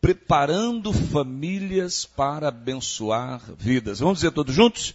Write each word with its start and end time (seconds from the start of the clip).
preparando 0.00 0.92
famílias 0.92 2.06
para 2.06 2.48
abençoar 2.48 3.40
vidas. 3.58 4.00
Vamos 4.00 4.18
dizer 4.18 4.32
todos 4.32 4.54
juntos? 4.54 4.94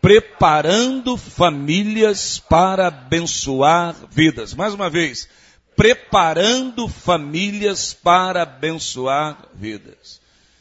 Preparando 0.00 1.16
famílias 1.16 2.38
para 2.38 2.88
abençoar 2.88 3.96
vidas. 4.10 4.54
Mais 4.54 4.74
uma 4.74 4.88
vez, 4.88 5.28
preparando 5.74 6.86
famílias 6.88 7.92
para 7.92 8.42
abençoar 8.42 9.48
vidas. 9.54 10.20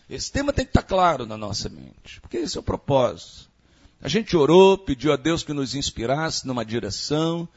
Esse 0.09 0.31
tema 0.31 0.51
tem 0.51 0.65
que 0.65 0.69
estar 0.69 0.83
claro 0.83 1.25
na 1.25 1.37
nossa 1.37 1.69
mente, 1.69 2.19
porque 2.21 2.37
esse 2.37 2.57
é 2.57 2.59
o 2.59 2.63
propósito. 2.63 3.49
A 4.01 4.09
gente 4.09 4.35
orou, 4.35 4.77
pediu 4.77 5.13
a 5.13 5.15
Deus 5.15 5.43
que 5.43 5.53
nos 5.53 5.75
inspirasse 5.75 6.45
numa 6.45 6.65
direção, 6.65 7.47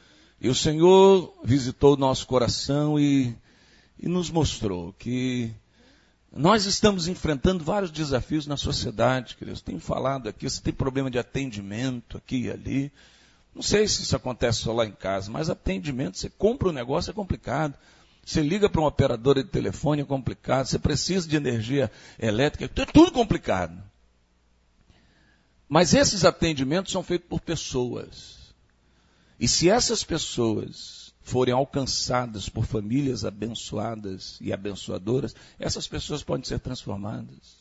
e 0.41 0.49
o 0.49 0.55
Senhor 0.55 1.35
visitou 1.43 1.95
o 1.95 1.99
nosso 1.99 2.27
coração 2.27 3.01
e, 3.01 3.35
e 3.99 4.09
nos 4.09 4.31
mostrou 4.31 4.95
que 4.99 5.53
nós 6.37 6.67
estamos 6.67 7.09
enfrentando 7.09 7.65
vários 7.65 7.91
desafios 7.91 8.47
na 8.47 8.57
sociedade, 8.57 9.37
queridos. 9.37 9.63
Tenho 9.63 9.81
falado 9.81 10.29
aqui, 10.29 10.49
você 10.49 10.61
tem 10.61 10.73
problema 10.73 11.11
de 11.11 11.19
atendimento 11.19 12.17
aqui 12.17 12.43
e 12.43 12.51
ali. 12.51 12.93
Não 13.55 13.63
sei 13.63 13.89
se 13.89 14.03
isso 14.03 14.15
acontece 14.15 14.59
só 14.59 14.73
lá 14.73 14.85
em 14.85 14.93
casa, 14.93 15.31
mas 15.31 15.49
atendimento, 15.49 16.19
você 16.19 16.29
compra 16.29 16.69
um 16.69 16.73
negócio 16.73 17.11
é 17.11 17.15
complicado. 17.15 17.75
Você 18.25 18.43
liga 18.43 18.69
para 18.69 18.81
uma 18.81 18.89
operadora 18.89 19.43
de 19.43 19.49
telefone 19.49 20.03
é 20.03 20.05
complicado. 20.05 20.67
Você 20.67 20.79
precisa 20.79 21.27
de 21.27 21.37
energia 21.37 21.91
elétrica, 22.19 22.65
é 22.83 22.87
tudo 22.87 23.13
complicado. 23.13 23.83
Mas 25.69 25.95
esses 25.95 26.25
atendimentos 26.25 26.93
são 26.93 27.03
feitos 27.03 27.29
por 27.29 27.41
pessoas. 27.41 28.55
E 29.41 29.49
se 29.49 29.71
essas 29.71 30.05
pessoas 30.05 31.06
forem 31.27 31.53
alcançadas 31.53 32.49
por 32.49 32.65
famílias 32.65 33.25
abençoadas 33.25 34.39
e 34.41 34.53
abençoadoras, 34.53 35.35
essas 35.59 35.89
pessoas 35.89 36.23
podem 36.23 36.45
ser 36.45 36.61
transformadas. 36.61 37.57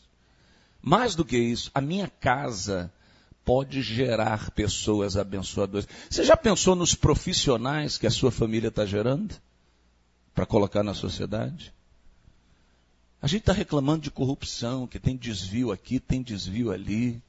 Mais 0.80 1.16
do 1.16 1.26
que 1.26 1.36
isso, 1.36 1.72
a 1.74 1.82
minha 1.82 2.08
casa 2.08 2.94
pode 3.44 3.82
gerar 3.82 4.52
pessoas 4.52 5.18
abençoadoras. 5.18 5.88
Você 6.08 6.24
já 6.24 6.38
pensou 6.38 6.76
nos 6.76 6.94
profissionais 6.94 7.98
que 7.98 8.06
a 8.06 8.12
sua 8.12 8.30
família 8.32 8.68
está 8.68 8.86
gerando 8.86 9.34
para 10.36 10.46
colocar 10.46 10.84
na 10.84 10.94
sociedade? 10.94 11.74
A 13.20 13.26
gente 13.26 13.42
está 13.42 13.54
reclamando 13.54 14.04
de 14.04 14.12
corrupção, 14.12 14.86
que 14.86 15.00
tem 15.00 15.18
desvio 15.18 15.72
aqui, 15.72 16.00
tem 16.00 16.22
desvio 16.22 16.72
ali. 16.72 17.20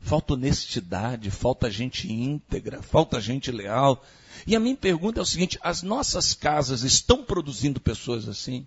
Falta 0.00 0.34
honestidade, 0.34 1.30
falta 1.30 1.70
gente 1.70 2.10
íntegra, 2.10 2.82
falta 2.82 3.20
gente 3.20 3.50
leal. 3.50 4.04
E 4.46 4.54
a 4.54 4.60
minha 4.60 4.76
pergunta 4.76 5.20
é 5.20 5.22
o 5.22 5.26
seguinte: 5.26 5.58
as 5.62 5.82
nossas 5.82 6.34
casas 6.34 6.82
estão 6.82 7.24
produzindo 7.24 7.80
pessoas 7.80 8.28
assim? 8.28 8.66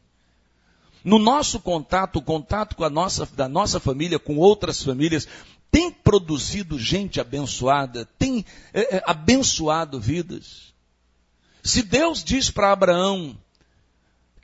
No 1.04 1.18
nosso 1.18 1.60
contato, 1.60 2.18
o 2.18 2.22
contato 2.22 2.76
com 2.76 2.84
a 2.84 2.90
nossa, 2.90 3.26
da 3.26 3.50
nossa 3.50 3.80
família, 3.80 4.20
com 4.20 4.38
outras 4.38 4.84
famílias, 4.84 5.28
tem 5.72 5.90
produzido 5.90 6.78
gente 6.78 7.20
abençoada, 7.20 8.08
tem 8.20 8.46
é, 8.74 8.98
é, 8.98 9.04
abençoado 9.06 10.00
vidas. 10.00 10.74
Se 11.64 11.82
Deus 11.82 12.24
diz 12.24 12.52
para 12.52 12.72
Abraão 12.72 13.38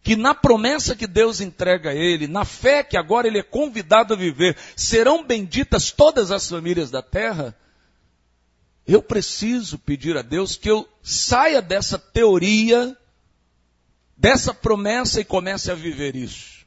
que 0.08 0.16
na 0.16 0.34
promessa 0.34 0.96
que 0.96 1.06
Deus 1.06 1.42
entrega 1.42 1.90
a 1.90 1.94
ele, 1.94 2.28
na 2.28 2.46
fé 2.46 2.82
que 2.82 2.96
agora 2.96 3.28
ele 3.28 3.40
é 3.40 3.44
convidado 3.44 4.14
a 4.14 4.18
viver, 4.18 4.56
serão 4.74 5.22
benditas 5.22 5.92
todas 5.92 6.32
as 6.32 6.48
famílias 6.48 6.90
da 6.90 7.02
terra, 7.02 7.54
eu 8.88 9.02
preciso 9.02 9.78
pedir 9.78 10.16
a 10.16 10.22
Deus 10.22 10.56
que 10.56 10.72
eu 10.72 10.88
saia 11.04 11.62
dessa 11.62 12.00
teoria, 12.00 12.96
dessa 14.16 14.54
promessa 14.54 15.20
e 15.20 15.26
comece 15.26 15.70
a 15.72 15.76
viver 15.76 16.16
isso. 16.16 16.66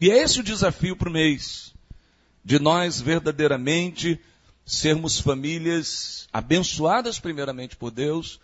E 0.00 0.10
é 0.10 0.16
esse 0.16 0.40
o 0.40 0.42
desafio 0.42 0.96
para 0.96 1.10
o 1.10 1.12
mês, 1.12 1.74
de 2.42 2.58
nós 2.58 3.02
verdadeiramente 3.02 4.18
sermos 4.64 5.20
famílias 5.20 6.26
abençoadas 6.32 7.18
primeiramente 7.18 7.76
por 7.76 7.90
Deus, 7.90 8.40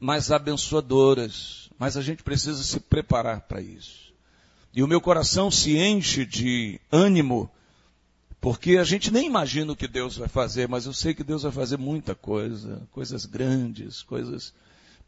mas 0.00 0.32
abençoadoras. 0.32 1.65
Mas 1.78 1.96
a 1.96 2.02
gente 2.02 2.22
precisa 2.22 2.62
se 2.62 2.80
preparar 2.80 3.42
para 3.42 3.60
isso. 3.60 4.12
E 4.72 4.82
o 4.82 4.88
meu 4.88 5.00
coração 5.00 5.50
se 5.50 5.76
enche 5.76 6.24
de 6.24 6.80
ânimo 6.90 7.50
porque 8.40 8.76
a 8.76 8.84
gente 8.84 9.10
nem 9.10 9.26
imagina 9.26 9.72
o 9.72 9.76
que 9.76 9.88
Deus 9.88 10.16
vai 10.16 10.28
fazer, 10.28 10.68
mas 10.68 10.86
eu 10.86 10.92
sei 10.92 11.14
que 11.14 11.24
Deus 11.24 11.42
vai 11.42 11.50
fazer 11.50 11.76
muita 11.78 12.14
coisa, 12.14 12.86
coisas 12.92 13.24
grandes, 13.24 14.02
coisas 14.02 14.54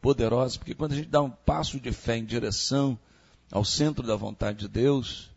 poderosas, 0.01 0.57
porque 0.57 0.73
quando 0.73 0.93
a 0.93 0.95
gente 0.95 1.07
dá 1.07 1.21
um 1.21 1.29
passo 1.29 1.79
de 1.79 1.91
fé 1.91 2.17
em 2.17 2.25
direção 2.25 2.99
ao 3.51 3.63
centro 3.63 4.05
da 4.05 4.15
vontade 4.15 4.59
de 4.59 4.67
Deus, 4.67 5.29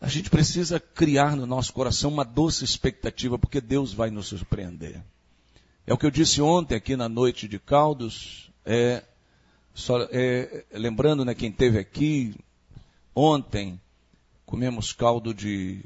a 0.00 0.08
gente 0.08 0.28
precisa 0.28 0.80
criar 0.80 1.36
no 1.36 1.46
nosso 1.46 1.72
coração 1.72 2.10
uma 2.10 2.24
doce 2.24 2.64
expectativa, 2.64 3.38
porque 3.38 3.60
Deus 3.60 3.92
vai 3.92 4.10
nos 4.10 4.26
surpreender. 4.26 5.00
É 5.86 5.94
o 5.94 5.98
que 5.98 6.06
eu 6.06 6.10
disse 6.10 6.42
ontem 6.42 6.74
aqui 6.74 6.96
na 6.96 7.08
noite 7.08 7.46
de 7.46 7.60
Caldos, 7.60 8.50
é, 8.64 9.04
só, 9.74 10.06
é, 10.10 10.64
lembrando 10.72 11.24
né, 11.24 11.34
quem 11.34 11.50
esteve 11.50 11.78
aqui, 11.78 12.34
ontem 13.14 13.80
comemos 14.44 14.92
caldo 14.92 15.32
de 15.32 15.82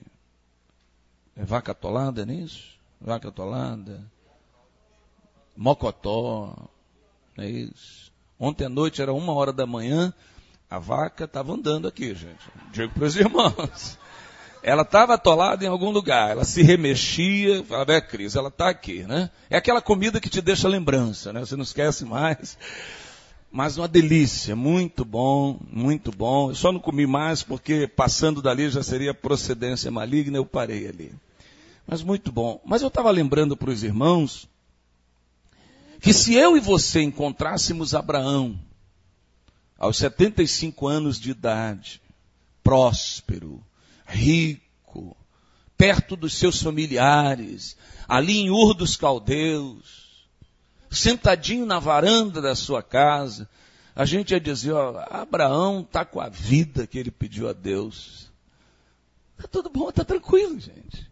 é 1.37 1.45
vaca 1.45 1.73
atolada, 1.73 2.25
não 2.25 2.33
é 2.33 2.39
isso? 2.39 2.77
Vaca 3.01 3.29
atolada. 3.29 4.03
Mocotó, 5.55 6.69
não 7.37 7.45
é 7.45 7.49
isso? 7.49 8.11
Ontem 8.39 8.65
à 8.65 8.69
noite 8.69 9.03
era 9.03 9.13
uma 9.13 9.33
hora 9.33 9.53
da 9.53 9.67
manhã, 9.67 10.13
a 10.69 10.79
vaca 10.79 11.25
estava 11.25 11.53
andando 11.53 11.87
aqui, 11.87 12.15
gente. 12.15 12.51
Digo 12.73 12.93
para 12.93 13.05
os 13.05 13.17
irmãos. 13.17 13.99
Ela 14.63 14.83
estava 14.83 15.15
atolada 15.15 15.65
em 15.65 15.69
algum 15.69 15.91
lugar, 15.91 16.31
ela 16.31 16.45
se 16.45 16.63
remexia, 16.63 17.63
falava, 17.65 17.93
é 17.93 18.01
Cris, 18.01 18.35
ela 18.35 18.49
está 18.49 18.69
aqui, 18.69 19.05
né? 19.05 19.31
É 19.49 19.57
aquela 19.57 19.81
comida 19.81 20.21
que 20.21 20.29
te 20.29 20.41
deixa 20.41 20.67
lembrança, 20.67 21.33
né? 21.33 21.41
Você 21.41 21.55
não 21.55 21.63
esquece 21.63 22.05
mais. 22.05 22.59
Mas 23.51 23.79
uma 23.79 23.89
delícia, 23.89 24.55
muito 24.55 25.05
bom, 25.05 25.59
muito 25.71 26.11
bom. 26.11 26.51
Eu 26.51 26.55
só 26.55 26.73
não 26.73 26.81
comi 26.81 27.07
mais 27.07 27.43
porque 27.43 27.87
passando 27.87 28.43
dali 28.43 28.69
já 28.69 28.83
seria 28.83 29.15
procedência 29.15 29.91
maligna, 29.91 30.37
eu 30.37 30.45
parei 30.45 30.89
ali. 30.89 31.13
Mas 31.87 32.03
muito 32.03 32.33
bom. 32.33 32.61
Mas 32.65 32.83
eu 32.83 32.89
estava 32.89 33.11
lembrando 33.11 33.57
para 33.57 33.71
os 33.71 33.83
irmãos 33.83 34.49
que 36.01 36.13
se 36.13 36.35
eu 36.35 36.57
e 36.57 36.61
você 36.61 37.01
encontrássemos 37.03 37.95
Abraão 37.95 38.59
aos 39.79 39.97
75 39.99 40.87
anos 40.87 41.19
de 41.19 41.31
idade, 41.31 42.01
próspero, 42.63 43.63
rico, 44.07 45.17
perto 45.77 46.17
dos 46.17 46.35
seus 46.35 46.63
familiares, 46.63 47.77
ali 48.09 48.39
em 48.39 48.51
Ur 48.51 48.75
dos 48.75 48.97
Caldeus, 48.97 50.06
sentadinho 50.91 51.67
na 51.67 51.79
varanda 51.79 52.41
da 52.41 52.55
sua 52.55 52.83
casa, 52.83 53.49
a 53.95 54.05
gente 54.05 54.33
ia 54.33 54.41
dizer, 54.41 54.73
ó, 54.73 55.05
Abraão 55.11 55.81
está 55.81 56.05
com 56.05 56.21
a 56.21 56.29
vida 56.29 56.87
que 56.87 56.99
ele 56.99 57.11
pediu 57.11 57.49
a 57.49 57.53
Deus. 57.53 58.31
Está 59.37 59.49
tudo 59.49 59.71
bom, 59.71 59.89
está 59.89 60.05
tranquilo, 60.05 60.59
gente. 60.61 61.11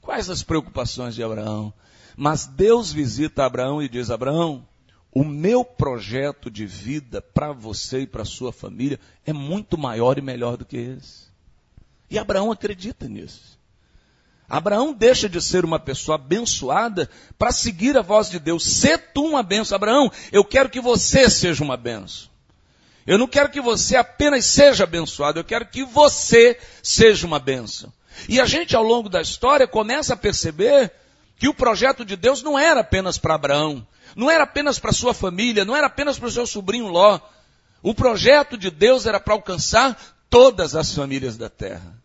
Quais 0.00 0.28
as 0.28 0.42
preocupações 0.42 1.14
de 1.14 1.22
Abraão? 1.22 1.72
Mas 2.16 2.46
Deus 2.46 2.92
visita 2.92 3.44
Abraão 3.44 3.82
e 3.82 3.88
diz: 3.88 4.10
Abraão, 4.10 4.66
o 5.12 5.24
meu 5.24 5.64
projeto 5.64 6.50
de 6.50 6.66
vida 6.66 7.20
para 7.20 7.52
você 7.52 8.00
e 8.00 8.06
para 8.06 8.24
sua 8.24 8.52
família 8.52 8.98
é 9.24 9.32
muito 9.32 9.76
maior 9.78 10.18
e 10.18 10.22
melhor 10.22 10.56
do 10.56 10.64
que 10.64 10.76
esse. 10.76 11.26
E 12.10 12.18
Abraão 12.18 12.50
acredita 12.50 13.08
nisso. 13.08 13.58
Abraão 14.52 14.92
deixa 14.92 15.30
de 15.30 15.40
ser 15.40 15.64
uma 15.64 15.78
pessoa 15.80 16.16
abençoada 16.16 17.08
para 17.38 17.50
seguir 17.50 17.96
a 17.96 18.02
voz 18.02 18.28
de 18.28 18.38
Deus. 18.38 18.62
Sê 18.62 18.98
tu 18.98 19.24
uma 19.24 19.42
benção. 19.42 19.76
Abraão, 19.76 20.12
eu 20.30 20.44
quero 20.44 20.68
que 20.68 20.78
você 20.78 21.30
seja 21.30 21.64
uma 21.64 21.74
benção. 21.74 22.28
Eu 23.06 23.16
não 23.16 23.26
quero 23.26 23.48
que 23.48 23.62
você 23.62 23.96
apenas 23.96 24.44
seja 24.44 24.84
abençoado, 24.84 25.40
eu 25.40 25.44
quero 25.44 25.64
que 25.64 25.86
você 25.86 26.58
seja 26.82 27.26
uma 27.26 27.38
benção. 27.38 27.90
E 28.28 28.38
a 28.38 28.44
gente, 28.44 28.76
ao 28.76 28.82
longo 28.82 29.08
da 29.08 29.22
história, 29.22 29.66
começa 29.66 30.12
a 30.12 30.18
perceber 30.18 30.92
que 31.38 31.48
o 31.48 31.54
projeto 31.54 32.04
de 32.04 32.14
Deus 32.14 32.42
não 32.42 32.58
era 32.58 32.80
apenas 32.80 33.16
para 33.16 33.36
Abraão, 33.36 33.86
não 34.14 34.30
era 34.30 34.44
apenas 34.44 34.78
para 34.78 34.92
sua 34.92 35.14
família, 35.14 35.64
não 35.64 35.74
era 35.74 35.86
apenas 35.86 36.18
para 36.18 36.28
o 36.28 36.30
seu 36.30 36.46
sobrinho 36.46 36.88
Ló. 36.88 37.18
O 37.82 37.94
projeto 37.94 38.58
de 38.58 38.70
Deus 38.70 39.06
era 39.06 39.18
para 39.18 39.32
alcançar 39.32 39.98
todas 40.28 40.76
as 40.76 40.94
famílias 40.94 41.38
da 41.38 41.48
terra. 41.48 42.01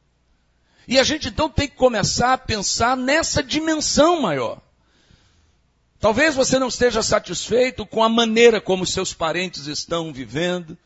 E 0.88 0.98
a 0.98 1.04
gente 1.04 1.28
então 1.28 1.50
tem 1.50 1.68
que 1.68 1.76
começar 1.76 2.34
a 2.34 2.38
pensar 2.38 2.96
nessa 2.96 3.44
dimensão 3.44 4.22
maior. 4.22 4.62
Talvez 6.00 6.36
você 6.36 6.58
não 6.60 6.68
esteja 6.68 7.02
satisfeito 7.02 7.86
com 7.86 8.04
a 8.04 8.10
maneira 8.10 8.62
como 8.62 8.86
seus 8.86 9.14
parentes 9.14 9.68
estão 9.68 10.14
vivendo. 10.14 10.78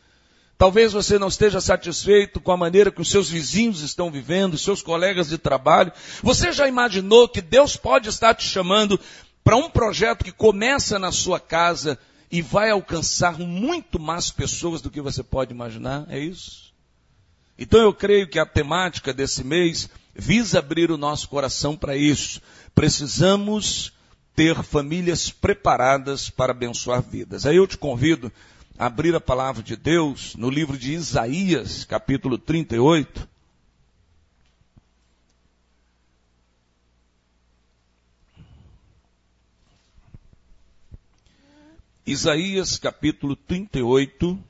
Talvez 0.57 0.93
você 0.93 1.19
não 1.19 1.27
esteja 1.27 1.59
satisfeito 1.59 2.39
com 2.39 2.51
a 2.51 2.57
maneira 2.57 2.91
que 2.91 3.01
os 3.01 3.09
seus 3.09 3.29
vizinhos 3.29 3.81
estão 3.81 4.09
vivendo, 4.09 4.53
os 4.53 4.63
seus 4.63 4.81
colegas 4.81 5.29
de 5.29 5.37
trabalho. 5.37 5.91
Você 6.23 6.51
já 6.51 6.67
imaginou 6.67 7.27
que 7.27 7.41
Deus 7.41 7.75
pode 7.75 8.09
estar 8.09 8.33
te 8.33 8.47
chamando 8.47 8.99
para 9.43 9.57
um 9.57 9.69
projeto 9.69 10.23
que 10.23 10.31
começa 10.31 10.97
na 10.97 11.11
sua 11.11 11.39
casa 11.39 11.97
e 12.31 12.41
vai 12.41 12.69
alcançar 12.69 13.37
muito 13.37 13.99
mais 13.99 14.31
pessoas 14.31 14.81
do 14.81 14.89
que 14.89 15.01
você 15.01 15.21
pode 15.21 15.51
imaginar? 15.51 16.05
É 16.09 16.17
isso? 16.19 16.70
Então 17.61 17.79
eu 17.79 17.93
creio 17.93 18.27
que 18.27 18.39
a 18.39 18.45
temática 18.45 19.13
desse 19.13 19.43
mês 19.43 19.87
visa 20.15 20.57
abrir 20.57 20.89
o 20.89 20.97
nosso 20.97 21.29
coração 21.29 21.77
para 21.77 21.95
isso. 21.95 22.41
Precisamos 22.73 23.93
ter 24.35 24.63
famílias 24.63 25.29
preparadas 25.29 26.27
para 26.27 26.53
abençoar 26.53 27.03
vidas. 27.03 27.45
Aí 27.45 27.57
eu 27.57 27.67
te 27.67 27.77
convido 27.77 28.31
a 28.79 28.87
abrir 28.87 29.13
a 29.13 29.21
palavra 29.21 29.61
de 29.61 29.75
Deus 29.75 30.35
no 30.35 30.49
livro 30.49 30.75
de 30.75 30.93
Isaías, 30.93 31.85
capítulo 31.85 32.35
38. 32.35 33.29
Isaías 42.07 42.79
capítulo 42.79 43.35
38, 43.35 44.43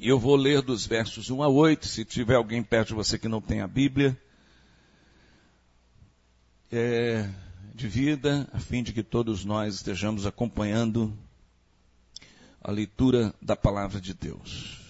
e 0.00 0.08
eu 0.08 0.18
vou 0.18 0.34
ler 0.34 0.62
dos 0.62 0.86
versos 0.86 1.28
1 1.28 1.42
a 1.42 1.48
8, 1.48 1.86
se 1.86 2.06
tiver 2.06 2.34
alguém 2.34 2.62
perto 2.62 2.88
de 2.88 2.94
você 2.94 3.18
que 3.18 3.28
não 3.28 3.40
tem 3.40 3.60
a 3.60 3.68
Bíblia. 3.68 4.18
É, 6.72 7.28
de 7.74 7.86
vida, 7.86 8.48
a 8.52 8.58
fim 8.58 8.82
de 8.82 8.94
que 8.94 9.02
todos 9.02 9.44
nós 9.44 9.74
estejamos 9.74 10.24
acompanhando 10.24 11.12
a 12.62 12.70
leitura 12.70 13.34
da 13.42 13.54
palavra 13.54 14.00
de 14.00 14.14
Deus. 14.14 14.80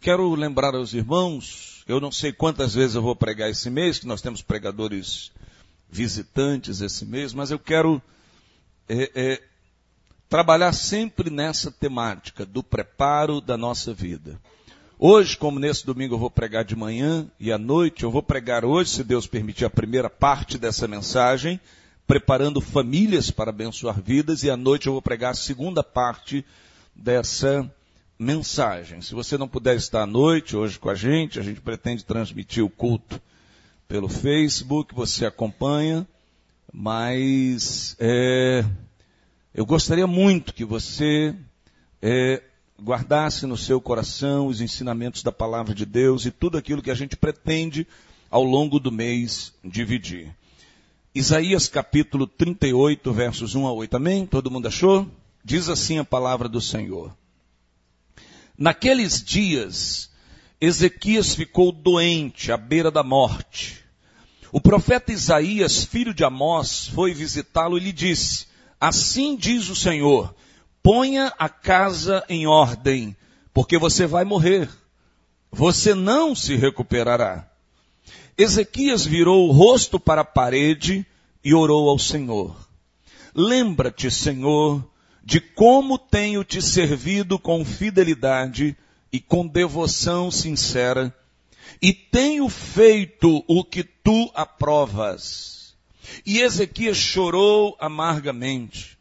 Quero 0.00 0.34
lembrar 0.34 0.74
aos 0.74 0.94
irmãos, 0.94 1.84
eu 1.86 2.00
não 2.00 2.10
sei 2.10 2.32
quantas 2.32 2.74
vezes 2.74 2.96
eu 2.96 3.02
vou 3.02 3.14
pregar 3.14 3.48
esse 3.48 3.70
mês, 3.70 4.00
que 4.00 4.06
nós 4.06 4.20
temos 4.20 4.42
pregadores 4.42 5.30
visitantes 5.88 6.80
esse 6.80 7.06
mês, 7.06 7.32
mas 7.32 7.52
eu 7.52 7.58
quero 7.58 8.02
é, 8.88 9.10
é, 9.14 9.47
trabalhar 10.28 10.72
sempre 10.72 11.30
nessa 11.30 11.70
temática 11.70 12.44
do 12.44 12.62
preparo 12.62 13.40
da 13.40 13.56
nossa 13.56 13.94
vida. 13.94 14.38
Hoje, 14.98 15.36
como 15.36 15.58
nesse 15.58 15.86
domingo 15.86 16.14
eu 16.14 16.18
vou 16.18 16.30
pregar 16.30 16.64
de 16.64 16.74
manhã 16.76 17.26
e 17.38 17.52
à 17.52 17.58
noite, 17.58 18.02
eu 18.02 18.10
vou 18.10 18.22
pregar 18.22 18.64
hoje, 18.64 18.90
se 18.90 19.04
Deus 19.04 19.26
permitir, 19.26 19.64
a 19.64 19.70
primeira 19.70 20.10
parte 20.10 20.58
dessa 20.58 20.88
mensagem, 20.88 21.60
preparando 22.06 22.60
famílias 22.60 23.30
para 23.30 23.50
abençoar 23.50 24.00
vidas, 24.00 24.42
e 24.42 24.50
à 24.50 24.56
noite 24.56 24.86
eu 24.86 24.92
vou 24.92 25.02
pregar 25.02 25.32
a 25.32 25.36
segunda 25.36 25.84
parte 25.84 26.44
dessa 26.94 27.70
mensagem. 28.18 29.00
Se 29.00 29.14
você 29.14 29.38
não 29.38 29.46
puder 29.46 29.76
estar 29.76 30.02
à 30.02 30.06
noite 30.06 30.56
hoje 30.56 30.78
com 30.78 30.90
a 30.90 30.94
gente, 30.94 31.38
a 31.38 31.42
gente 31.42 31.60
pretende 31.60 32.04
transmitir 32.04 32.64
o 32.64 32.70
culto 32.70 33.20
pelo 33.86 34.08
Facebook, 34.08 34.94
você 34.94 35.24
acompanha 35.24 36.06
mas 36.72 37.96
é, 37.98 38.64
eu 39.58 39.66
gostaria 39.66 40.06
muito 40.06 40.54
que 40.54 40.64
você 40.64 41.34
é, 42.00 42.40
guardasse 42.80 43.44
no 43.44 43.56
seu 43.56 43.80
coração 43.80 44.46
os 44.46 44.60
ensinamentos 44.60 45.20
da 45.20 45.32
palavra 45.32 45.74
de 45.74 45.84
Deus 45.84 46.24
e 46.24 46.30
tudo 46.30 46.56
aquilo 46.56 46.80
que 46.80 46.92
a 46.92 46.94
gente 46.94 47.16
pretende 47.16 47.84
ao 48.30 48.44
longo 48.44 48.78
do 48.78 48.92
mês 48.92 49.52
dividir. 49.64 50.32
Isaías 51.12 51.66
capítulo 51.66 52.24
38, 52.24 53.12
versos 53.12 53.56
1 53.56 53.66
a 53.66 53.72
8. 53.72 53.96
Amém? 53.96 54.26
Todo 54.26 54.48
mundo 54.48 54.68
achou? 54.68 55.10
Diz 55.44 55.68
assim 55.68 55.98
a 55.98 56.04
palavra 56.04 56.48
do 56.48 56.60
Senhor. 56.60 57.12
Naqueles 58.56 59.20
dias, 59.20 60.08
Ezequias 60.60 61.34
ficou 61.34 61.72
doente 61.72 62.52
à 62.52 62.56
beira 62.56 62.92
da 62.92 63.02
morte. 63.02 63.84
O 64.52 64.60
profeta 64.60 65.10
Isaías, 65.10 65.82
filho 65.82 66.14
de 66.14 66.22
Amós, 66.22 66.86
foi 66.86 67.12
visitá-lo 67.12 67.76
e 67.76 67.80
lhe 67.80 67.92
disse: 67.92 68.46
Assim 68.80 69.36
diz 69.36 69.68
o 69.68 69.76
Senhor: 69.76 70.34
ponha 70.82 71.32
a 71.38 71.48
casa 71.48 72.24
em 72.28 72.46
ordem, 72.46 73.16
porque 73.52 73.78
você 73.78 74.06
vai 74.06 74.24
morrer. 74.24 74.68
Você 75.50 75.94
não 75.94 76.34
se 76.34 76.56
recuperará. 76.56 77.48
Ezequias 78.36 79.04
virou 79.04 79.48
o 79.48 79.52
rosto 79.52 79.98
para 79.98 80.20
a 80.20 80.24
parede 80.24 81.06
e 81.42 81.54
orou 81.54 81.88
ao 81.88 81.98
Senhor. 81.98 82.54
Lembra-te, 83.34 84.10
Senhor, 84.10 84.86
de 85.24 85.40
como 85.40 85.98
tenho 85.98 86.44
te 86.44 86.62
servido 86.62 87.38
com 87.38 87.64
fidelidade 87.64 88.76
e 89.12 89.18
com 89.20 89.46
devoção 89.46 90.30
sincera 90.30 91.14
e 91.80 91.92
tenho 91.92 92.48
feito 92.48 93.44
o 93.46 93.64
que 93.64 93.84
tu 93.84 94.30
aprovas. 94.34 95.57
E 96.24 96.40
Ezequias 96.40 96.96
chorou 96.96 97.76
amargamente. 97.80 98.98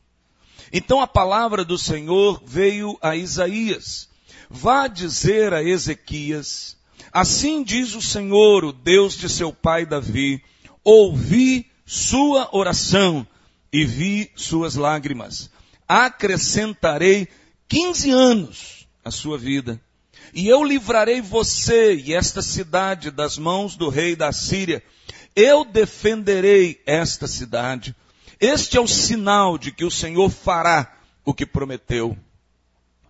Então 0.71 1.01
a 1.01 1.07
palavra 1.07 1.63
do 1.63 1.77
Senhor 1.77 2.41
veio 2.45 2.97
a 3.01 3.15
Isaías. 3.15 4.09
Vá 4.49 4.87
dizer 4.87 5.53
a 5.53 5.63
Ezequias, 5.63 6.77
assim 7.11 7.63
diz 7.63 7.95
o 7.95 8.01
Senhor, 8.01 8.63
o 8.63 8.71
Deus 8.71 9.17
de 9.17 9.27
seu 9.27 9.51
pai 9.51 9.85
Davi, 9.85 10.41
ouvi 10.83 11.69
sua 11.85 12.49
oração 12.55 13.27
e 13.71 13.83
vi 13.85 14.31
suas 14.35 14.75
lágrimas. 14.75 15.49
Acrescentarei 15.87 17.27
15 17.67 18.11
anos 18.11 18.87
à 19.03 19.11
sua 19.11 19.37
vida 19.37 19.81
e 20.33 20.47
eu 20.47 20.63
livrarei 20.63 21.21
você 21.21 21.95
e 21.95 22.13
esta 22.13 22.41
cidade 22.41 23.11
das 23.11 23.37
mãos 23.37 23.75
do 23.75 23.89
rei 23.89 24.15
da 24.15 24.31
Síria. 24.31 24.83
Eu 25.35 25.63
defenderei 25.63 26.81
esta 26.85 27.27
cidade. 27.27 27.95
Este 28.39 28.77
é 28.77 28.81
o 28.81 28.87
sinal 28.87 29.57
de 29.57 29.71
que 29.71 29.85
o 29.85 29.91
Senhor 29.91 30.29
fará 30.29 30.95
o 31.25 31.33
que 31.33 31.45
prometeu. 31.45 32.17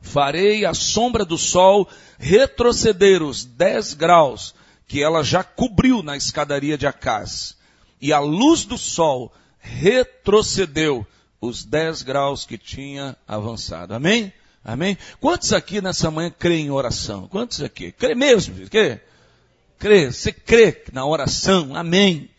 Farei 0.01 0.65
a 0.65 0.73
sombra 0.73 1.25
do 1.25 1.37
sol 1.37 1.87
retroceder 2.17 3.21
os 3.21 3.43
dez 3.43 3.93
graus 3.93 4.55
que 4.87 5.03
ela 5.03 5.23
já 5.23 5.43
cobriu 5.43 6.01
na 6.01 6.15
escadaria 6.15 6.77
de 6.77 6.87
Acás. 6.87 7.57
E 7.99 8.13
a 8.13 8.19
luz 8.19 8.63
do 8.63 8.77
sol 8.77 9.33
retrocedeu 9.59 11.05
os 11.41 11.65
dez 11.65 12.01
graus 12.01 12.45
que 12.45 12.57
tinha 12.57 13.17
avançado. 13.27 13.93
Amém? 13.93 14.31
Amém? 14.67 14.97
Quantos 15.21 15.53
aqui 15.53 15.79
nessa 15.81 16.11
manhã 16.11 16.29
creem 16.29 16.65
em 16.65 16.71
oração? 16.71 17.25
Quantos 17.29 17.61
aqui? 17.61 17.93
Crê 17.93 18.13
mesmo? 18.13 18.67
Crê? 18.67 18.99
Crê? 19.79 20.11
Você 20.11 20.33
crê 20.33 20.83
na 20.91 21.05
oração? 21.05 21.73
Amém. 21.73 22.29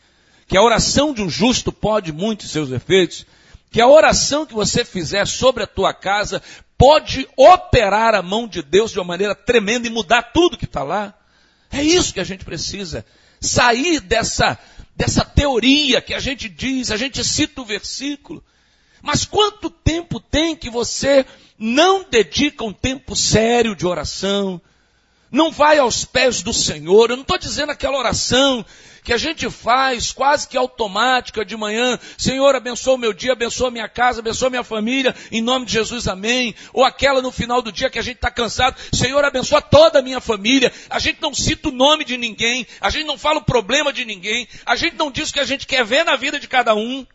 Que 0.47 0.55
a 0.55 0.63
oração 0.63 1.15
de 1.15 1.23
um 1.23 1.31
justo 1.31 1.73
pode 1.73 2.13
muitos 2.13 2.51
seus 2.51 2.71
efeitos. 2.71 3.25
Que 3.71 3.81
a 3.81 3.89
oração 3.89 4.45
que 4.45 4.53
você 4.53 4.85
fizer 4.85 5.27
sobre 5.27 5.63
a 5.63 5.67
tua 5.67 5.95
casa 5.95 6.43
pode 6.77 7.27
operar 7.35 8.15
a 8.15 8.21
mão 8.21 8.47
de 8.47 8.61
Deus 8.61 8.93
de 8.93 8.99
uma 8.99 9.07
maneira 9.07 9.35
tremenda 9.35 9.87
e 9.87 9.91
mudar 9.91 10.21
tudo 10.25 10.59
que 10.59 10.67
está 10.67 10.83
lá. 10.83 11.15
É 11.73 11.83
isso 11.83 12.13
que 12.13 12.21
a 12.21 12.25
gente 12.25 12.45
precisa. 12.45 13.07
Sair 13.41 14.01
dessa, 14.01 14.59
dessa 14.95 15.25
teoria 15.25 16.03
que 16.03 16.13
a 16.13 16.21
gente 16.21 16.47
diz, 16.47 16.91
a 16.91 16.97
gente 16.99 17.25
cita 17.25 17.63
o 17.63 17.65
versículo. 17.65 18.45
Mas 19.03 19.25
quanto 19.25 19.71
tempo 19.71 20.21
tem 20.21 20.57
que 20.57 20.71
você 20.71 21.25
não 21.59 22.05
dedica 22.09 22.65
um 22.65 22.73
tempo 22.73 23.17
sério 23.17 23.75
de 23.75 23.87
oração, 23.87 24.61
não 25.31 25.51
vai 25.51 25.79
aos 25.79 26.05
pés 26.05 26.43
do 26.43 26.53
Senhor. 26.53 27.11
Eu 27.11 27.17
não 27.17 27.23
estou 27.23 27.39
dizendo 27.39 27.71
aquela 27.71 27.99
oração 27.99 28.65
que 29.09 29.13
a 29.13 29.19
gente 29.19 29.49
faz 29.49 30.13
quase 30.13 30.47
que 30.47 30.57
automática 30.57 31.45
de 31.45 31.57
manhã. 31.57 31.99
Senhor, 32.17 32.55
abençoa 32.55 32.95
o 32.95 32.99
meu 32.99 33.13
dia, 33.13 33.33
abençoa 33.33 33.71
minha 33.71 33.89
casa, 33.89 34.21
abençoa 34.21 34.51
minha 34.51 34.65
família, 34.65 35.15
em 35.33 35.41
nome 35.41 35.65
de 35.65 35.73
Jesus, 35.73 36.07
amém. 36.07 36.55
Ou 36.73 36.85
aquela 36.85 37.23
no 37.23 37.33
final 37.33 37.63
do 37.63 37.73
dia 37.73 37.91
que 37.91 37.99
a 37.99 38.03
gente 38.03 38.17
está 38.17 38.31
cansado. 38.31 38.77
Senhor, 38.93 39.25
abençoa 39.25 39.63
toda 39.63 39.99
a 39.99 40.03
minha 40.03 40.21
família. 40.21 40.73
A 40.91 40.99
gente 40.99 41.23
não 41.23 41.33
cita 41.33 41.69
o 41.69 41.73
nome 41.73 42.05
de 42.05 42.17
ninguém, 42.17 42.67
a 42.81 42.91
gente 42.91 43.07
não 43.07 43.17
fala 43.17 43.39
o 43.39 43.45
problema 43.45 43.93
de 43.93 44.05
ninguém, 44.05 44.47
a 44.67 44.77
gente 44.77 44.97
não 44.97 45.11
diz 45.11 45.31
o 45.31 45.33
que 45.33 45.41
a 45.41 45.45
gente 45.45 45.67
quer 45.67 45.85
ver 45.85 46.05
na 46.05 46.17
vida 46.17 46.39
de 46.39 46.47
cada 46.47 46.75
um. 46.75 47.07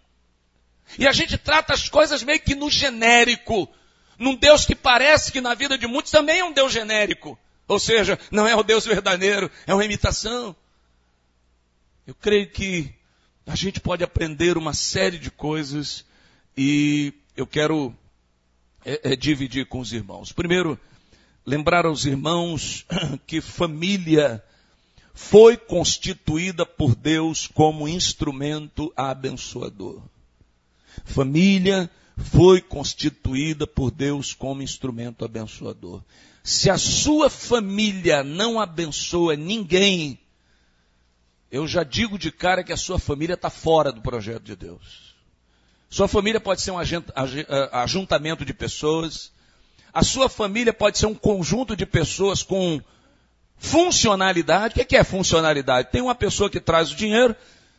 E 0.97 1.07
a 1.07 1.11
gente 1.11 1.37
trata 1.37 1.73
as 1.73 1.89
coisas 1.89 2.23
meio 2.23 2.39
que 2.39 2.55
no 2.55 2.69
genérico 2.69 3.69
num 4.17 4.35
Deus 4.35 4.65
que 4.65 4.75
parece 4.75 5.31
que 5.31 5.41
na 5.41 5.53
vida 5.53 5.77
de 5.77 5.87
muitos 5.87 6.11
também 6.11 6.39
é 6.39 6.45
um 6.45 6.53
Deus 6.53 6.71
genérico. 6.71 7.37
Ou 7.67 7.79
seja, 7.79 8.19
não 8.31 8.47
é 8.47 8.55
o 8.55 8.63
Deus 8.63 8.85
verdadeiro, 8.85 9.49
é 9.65 9.73
uma 9.73 9.85
imitação. 9.85 10.55
Eu 12.05 12.13
creio 12.15 12.49
que 12.49 12.93
a 13.45 13.55
gente 13.55 13.79
pode 13.79 14.03
aprender 14.03 14.57
uma 14.57 14.73
série 14.73 15.17
de 15.17 15.31
coisas 15.31 16.05
e 16.57 17.13
eu 17.35 17.47
quero 17.47 17.95
é, 18.85 19.11
é, 19.11 19.15
dividir 19.15 19.65
com 19.65 19.79
os 19.79 19.91
irmãos. 19.93 20.31
Primeiro, 20.31 20.79
lembrar 21.45 21.85
aos 21.85 22.05
irmãos 22.05 22.85
que 23.25 23.41
família 23.41 24.43
foi 25.13 25.55
constituída 25.57 26.65
por 26.65 26.95
Deus 26.95 27.47
como 27.47 27.87
instrumento 27.87 28.91
abençoador. 28.95 30.01
Família 31.05 31.89
foi 32.17 32.61
constituída 32.61 33.65
por 33.65 33.91
Deus 33.91 34.33
como 34.33 34.61
instrumento 34.61 35.25
abençoador. 35.25 36.01
Se 36.43 36.69
a 36.69 36.77
sua 36.77 37.29
família 37.29 38.23
não 38.23 38.59
abençoa 38.59 39.35
ninguém, 39.35 40.19
eu 41.51 41.67
já 41.67 41.83
digo 41.83 42.17
de 42.17 42.31
cara 42.31 42.63
que 42.63 42.73
a 42.73 42.77
sua 42.77 42.99
família 42.99 43.35
está 43.35 43.49
fora 43.49 43.91
do 43.91 44.01
projeto 44.01 44.43
de 44.43 44.55
Deus. 44.55 45.13
Sua 45.89 46.07
família 46.07 46.39
pode 46.39 46.61
ser 46.61 46.71
um 46.71 46.77
ajuntamento 47.71 48.43
de 48.43 48.53
pessoas, 48.53 49.31
A 49.93 50.03
sua 50.03 50.27
família 50.27 50.73
pode 50.73 50.97
ser 50.97 51.05
um 51.05 51.13
conjunto 51.13 51.75
de 51.75 51.85
pessoas 51.85 52.41
com 52.41 52.81
funcionalidade. 53.57 54.81
O 54.81 54.85
que 54.85 54.97
é 54.97 55.03
funcionalidade? 55.03 55.91
Tem 55.91 56.01
uma 56.01 56.15
pessoa 56.15 56.49
que 56.49 56.59
traz 56.59 56.91
o 56.91 56.95
dinheiro, 56.95 57.35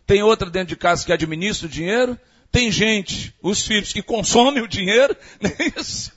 tem 0.07 0.23
outra 0.23 0.49
dentro 0.49 0.69
de 0.69 0.77
casa 0.77 1.05
que 1.05 1.13
administra 1.13 1.67
o 1.67 1.71
dinheiro, 1.71 2.19
tem 2.55 2.71
gente, 2.71 3.35
os 3.43 3.67
filhos, 3.67 3.93
que 3.93 4.01
consomem 4.01 4.63
o 4.63 4.69
dinheiro. 4.69 5.17
É 5.43 5.81
isso. 5.81 6.13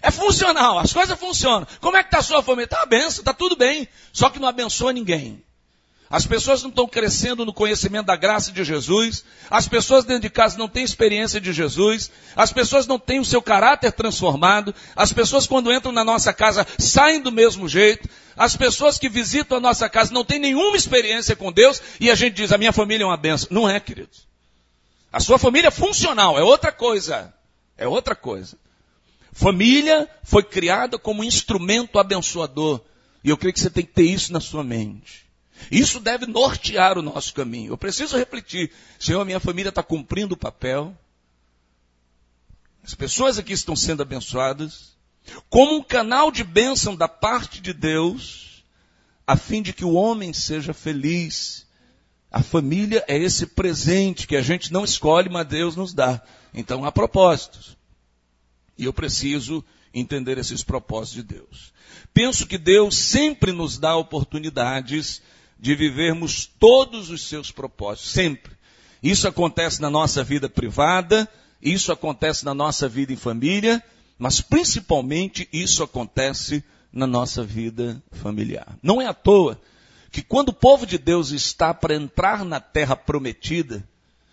É 0.00 0.10
funcional, 0.12 0.78
as 0.78 0.92
coisas 0.92 1.18
funcionam. 1.18 1.66
Como 1.80 1.96
é 1.96 2.02
que 2.02 2.06
está 2.06 2.18
a 2.18 2.22
sua 2.22 2.42
família? 2.42 2.64
Está 2.64 2.86
benção, 2.86 3.20
está 3.20 3.34
tudo 3.34 3.56
bem. 3.56 3.86
Só 4.12 4.30
que 4.30 4.38
não 4.38 4.48
abençoa 4.48 4.92
ninguém. 4.92 5.42
As 6.08 6.24
pessoas 6.24 6.62
não 6.62 6.70
estão 6.70 6.86
crescendo 6.86 7.44
no 7.44 7.52
conhecimento 7.52 8.06
da 8.06 8.14
graça 8.14 8.52
de 8.52 8.62
Jesus. 8.62 9.24
As 9.50 9.68
pessoas 9.68 10.04
dentro 10.04 10.22
de 10.22 10.30
casa 10.30 10.56
não 10.56 10.68
têm 10.68 10.84
experiência 10.84 11.40
de 11.40 11.52
Jesus. 11.52 12.12
As 12.36 12.52
pessoas 12.52 12.86
não 12.86 12.98
têm 12.98 13.18
o 13.18 13.24
seu 13.24 13.42
caráter 13.42 13.90
transformado. 13.90 14.72
As 14.94 15.12
pessoas, 15.12 15.48
quando 15.48 15.72
entram 15.72 15.90
na 15.90 16.04
nossa 16.04 16.32
casa, 16.32 16.64
saem 16.78 17.20
do 17.20 17.32
mesmo 17.32 17.68
jeito. 17.68 18.08
As 18.36 18.56
pessoas 18.56 18.98
que 18.98 19.08
visitam 19.08 19.58
a 19.58 19.60
nossa 19.60 19.88
casa 19.88 20.14
não 20.14 20.24
têm 20.24 20.38
nenhuma 20.38 20.76
experiência 20.76 21.34
com 21.34 21.52
Deus. 21.52 21.82
E 22.00 22.08
a 22.08 22.14
gente 22.14 22.34
diz, 22.34 22.52
a 22.52 22.58
minha 22.58 22.72
família 22.72 23.02
é 23.02 23.06
uma 23.06 23.16
benção. 23.16 23.48
Não 23.50 23.68
é, 23.68 23.80
queridos. 23.80 24.26
A 25.16 25.20
sua 25.20 25.38
família 25.38 25.70
funcional, 25.70 26.38
é 26.38 26.42
outra 26.42 26.70
coisa. 26.70 27.32
É 27.74 27.88
outra 27.88 28.14
coisa. 28.14 28.58
Família 29.32 30.06
foi 30.22 30.42
criada 30.42 30.98
como 30.98 31.24
instrumento 31.24 31.98
abençoador. 31.98 32.82
E 33.24 33.30
eu 33.30 33.38
creio 33.38 33.54
que 33.54 33.60
você 33.60 33.70
tem 33.70 33.82
que 33.82 33.94
ter 33.94 34.02
isso 34.02 34.30
na 34.30 34.40
sua 34.40 34.62
mente. 34.62 35.24
Isso 35.70 36.00
deve 36.00 36.26
nortear 36.26 36.98
o 36.98 37.02
nosso 37.02 37.32
caminho. 37.32 37.72
Eu 37.72 37.78
preciso 37.78 38.18
refletir. 38.18 38.70
Senhor, 38.98 39.24
minha 39.24 39.40
família 39.40 39.70
está 39.70 39.82
cumprindo 39.82 40.34
o 40.34 40.38
papel. 40.38 40.94
As 42.84 42.94
pessoas 42.94 43.38
aqui 43.38 43.54
estão 43.54 43.74
sendo 43.74 44.02
abençoadas. 44.02 44.98
Como 45.48 45.76
um 45.76 45.82
canal 45.82 46.30
de 46.30 46.44
bênção 46.44 46.94
da 46.94 47.08
parte 47.08 47.62
de 47.62 47.72
Deus, 47.72 48.62
a 49.26 49.34
fim 49.34 49.62
de 49.62 49.72
que 49.72 49.82
o 49.82 49.94
homem 49.94 50.34
seja 50.34 50.74
feliz. 50.74 51.65
A 52.36 52.42
família 52.42 53.02
é 53.08 53.16
esse 53.16 53.46
presente 53.46 54.26
que 54.26 54.36
a 54.36 54.42
gente 54.42 54.70
não 54.70 54.84
escolhe, 54.84 55.30
mas 55.30 55.46
Deus 55.46 55.74
nos 55.74 55.94
dá. 55.94 56.20
Então 56.52 56.84
há 56.84 56.92
propósitos. 56.92 57.78
E 58.76 58.84
eu 58.84 58.92
preciso 58.92 59.64
entender 59.94 60.36
esses 60.36 60.62
propósitos 60.62 61.14
de 61.14 61.22
Deus. 61.22 61.72
Penso 62.12 62.46
que 62.46 62.58
Deus 62.58 62.94
sempre 62.94 63.52
nos 63.52 63.78
dá 63.78 63.96
oportunidades 63.96 65.22
de 65.58 65.74
vivermos 65.74 66.44
todos 66.44 67.08
os 67.08 67.26
seus 67.26 67.50
propósitos, 67.50 68.10
sempre. 68.10 68.52
Isso 69.02 69.26
acontece 69.26 69.80
na 69.80 69.88
nossa 69.88 70.22
vida 70.22 70.46
privada, 70.46 71.26
isso 71.62 71.90
acontece 71.90 72.44
na 72.44 72.52
nossa 72.52 72.86
vida 72.86 73.14
em 73.14 73.16
família, 73.16 73.82
mas 74.18 74.42
principalmente 74.42 75.48
isso 75.50 75.82
acontece 75.82 76.62
na 76.92 77.06
nossa 77.06 77.42
vida 77.42 78.02
familiar. 78.12 78.76
Não 78.82 79.00
é 79.00 79.06
à 79.06 79.14
toa 79.14 79.58
que 80.16 80.22
quando 80.22 80.48
o 80.48 80.54
povo 80.54 80.86
de 80.86 80.96
Deus 80.96 81.30
está 81.30 81.74
para 81.74 81.94
entrar 81.94 82.42
na 82.42 82.58
terra 82.58 82.96
prometida, 82.96 83.86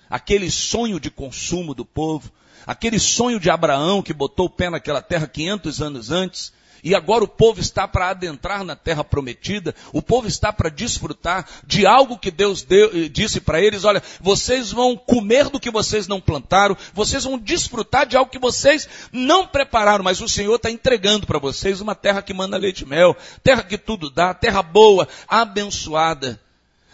aquele 0.10 0.50
sonho 0.50 0.98
de 0.98 1.12
consumo 1.12 1.74
do 1.74 1.84
povo, 1.84 2.32
aquele 2.66 2.98
sonho 2.98 3.38
de 3.38 3.50
Abraão 3.50 4.02
que 4.02 4.14
botou 4.14 4.46
o 4.46 4.50
pé 4.50 4.70
naquela 4.70 5.02
terra 5.02 5.28
500 5.28 5.82
anos 5.82 6.10
antes, 6.10 6.54
e 6.84 6.94
agora 6.94 7.24
o 7.24 7.28
povo 7.28 7.60
está 7.60 7.88
para 7.88 8.10
adentrar 8.10 8.64
na 8.64 8.76
terra 8.76 9.04
prometida, 9.04 9.74
o 9.94 10.02
povo 10.02 10.28
está 10.28 10.52
para 10.52 10.70
desfrutar 10.70 11.48
de 11.66 11.86
algo 11.86 12.18
que 12.18 12.30
Deus 12.30 12.62
deu, 12.62 12.92
eh, 12.94 13.08
disse 13.08 13.40
para 13.40 13.62
eles: 13.62 13.86
olha, 13.86 14.04
vocês 14.20 14.72
vão 14.72 14.98
comer 14.98 15.50
do 15.50 15.60
que 15.60 15.72
vocês 15.72 16.08
não 16.08 16.20
plantaram, 16.20 16.76
vocês 16.94 17.24
vão 17.24 17.38
desfrutar 17.38 18.06
de 18.06 18.18
algo 18.18 18.32
que 18.32 18.40
vocês 18.40 18.88
não 19.12 19.48
prepararam, 19.48 20.04
mas 20.04 20.20
o 20.20 20.28
Senhor 20.28 20.56
está 20.56 20.70
entregando 20.70 21.26
para 21.26 21.40
vocês 21.40 21.80
uma 21.80 21.96
terra 21.96 22.22
que 22.22 22.34
manda 22.34 22.58
leite 22.58 22.82
e 22.82 22.88
mel, 22.88 23.16
terra 23.42 23.64
que 23.64 23.78
tudo 23.78 24.10
dá, 24.10 24.34
terra 24.34 24.62
boa, 24.62 25.08
abençoada. 25.28 26.40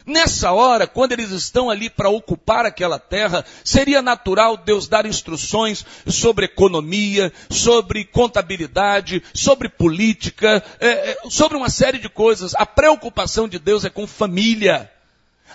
Nessa 0.09 0.51
hora, 0.51 0.87
quando 0.87 1.11
eles 1.11 1.29
estão 1.29 1.69
ali 1.69 1.87
para 1.87 2.09
ocupar 2.09 2.65
aquela 2.65 2.97
terra, 2.97 3.45
seria 3.63 4.01
natural 4.01 4.57
Deus 4.57 4.87
dar 4.87 5.05
instruções 5.05 5.85
sobre 6.07 6.45
economia, 6.45 7.31
sobre 7.47 8.03
contabilidade, 8.03 9.21
sobre 9.35 9.69
política, 9.69 10.63
é, 10.79 11.11
é, 11.11 11.17
sobre 11.29 11.55
uma 11.55 11.69
série 11.69 11.99
de 11.99 12.09
coisas. 12.09 12.55
A 12.55 12.65
preocupação 12.65 13.47
de 13.47 13.59
Deus 13.59 13.85
é 13.85 13.89
com 13.91 14.07
família. 14.07 14.91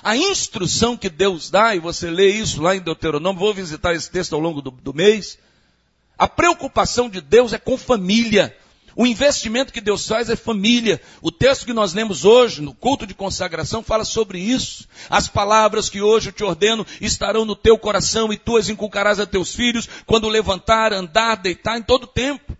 A 0.05 0.17
instrução 0.17 0.97
que 0.97 1.09
Deus 1.11 1.51
dá, 1.51 1.75
e 1.75 1.81
você 1.81 2.09
lê 2.09 2.29
isso 2.29 2.63
lá 2.63 2.77
em 2.77 2.81
Deuteronômio, 2.81 3.41
vou 3.41 3.53
visitar 3.53 3.93
esse 3.93 4.09
texto 4.09 4.35
ao 4.35 4.41
longo 4.41 4.63
do, 4.63 4.71
do 4.71 4.95
mês. 4.95 5.37
A 6.17 6.29
preocupação 6.29 7.11
de 7.11 7.21
Deus 7.21 7.53
é 7.53 7.59
com 7.59 7.77
família. 7.77 8.57
O 8.97 9.07
investimento 9.07 9.73
que 9.73 9.81
Deus 9.81 10.07
faz 10.07 10.31
é 10.31 10.37
família. 10.37 11.01
O 11.21 11.33
texto 11.33 11.67
que 11.67 11.73
nós 11.73 11.93
lemos 11.93 12.25
hoje, 12.25 12.63
no 12.63 12.73
culto 12.73 13.07
de 13.07 13.15
consagração, 13.15 13.83
fala 13.83 14.05
sobre 14.05 14.39
isso. 14.39 14.87
As 15.11 15.27
palavras 15.27 15.89
que 15.89 16.01
hoje 16.01 16.29
eu 16.29 16.33
te 16.33 16.45
ordeno 16.45 16.87
estarão 17.01 17.45
no 17.45 17.57
teu 17.57 17.77
coração 17.77 18.33
e 18.33 18.39
tu 18.39 18.57
as 18.57 18.69
inculcarás 18.69 19.19
a 19.19 19.27
teus 19.27 19.55
filhos 19.55 19.89
quando 20.07 20.29
levantar, 20.29 20.93
andar, 20.93 21.37
deitar 21.37 21.77
em 21.77 21.83
todo 21.83 22.07
tempo. 22.07 22.57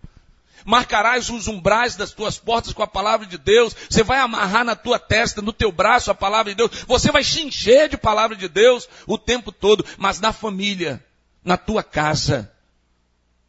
Marcarás 0.65 1.29
os 1.29 1.47
umbrais 1.47 1.95
das 1.95 2.11
tuas 2.11 2.39
portas 2.39 2.73
com 2.73 2.81
a 2.81 2.87
palavra 2.87 3.25
de 3.27 3.37
Deus. 3.37 3.75
Você 3.87 4.03
vai 4.03 4.17
amarrar 4.17 4.65
na 4.65 4.75
tua 4.75 4.97
testa, 4.97 5.41
no 5.41 5.53
teu 5.53 5.71
braço 5.71 6.09
a 6.09 6.15
palavra 6.15 6.51
de 6.51 6.57
Deus. 6.57 6.71
Você 6.87 7.11
vai 7.11 7.23
se 7.23 7.41
encher 7.41 7.87
de 7.87 7.97
palavra 7.97 8.35
de 8.35 8.49
Deus 8.49 8.89
o 9.05 9.17
tempo 9.17 9.51
todo, 9.51 9.85
mas 9.97 10.19
na 10.19 10.33
família, 10.33 11.05
na 11.43 11.55
tua 11.55 11.83
casa. 11.83 12.51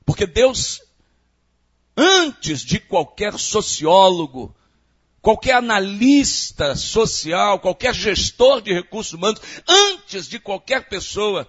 Porque 0.05 0.27
Deus 0.27 0.83
antes 1.97 2.61
de 2.61 2.79
qualquer 2.79 3.39
sociólogo, 3.39 4.55
qualquer 5.23 5.55
analista 5.55 6.77
social, 6.77 7.59
qualquer 7.59 7.95
gestor 7.95 8.61
de 8.61 8.73
recursos 8.73 9.13
humanos, 9.13 9.41
antes 9.67 10.29
de 10.29 10.39
qualquer 10.39 10.89
pessoa 10.89 11.49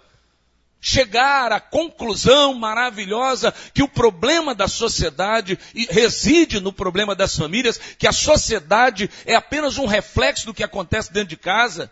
chegar 0.79 1.51
à 1.51 1.59
conclusão 1.59 2.53
maravilhosa 2.53 3.53
que 3.73 3.83
o 3.83 3.87
problema 3.87 4.55
da 4.55 4.67
sociedade 4.67 5.59
reside 5.89 6.59
no 6.59 6.71
problema 6.71 7.15
das 7.15 7.35
famílias, 7.35 7.79
que 7.97 8.07
a 8.07 8.11
sociedade 8.11 9.09
é 9.25 9.35
apenas 9.35 9.77
um 9.77 9.85
reflexo 9.85 10.45
do 10.45 10.53
que 10.53 10.63
acontece 10.63 11.11
dentro 11.11 11.29
de 11.29 11.37
casa. 11.37 11.91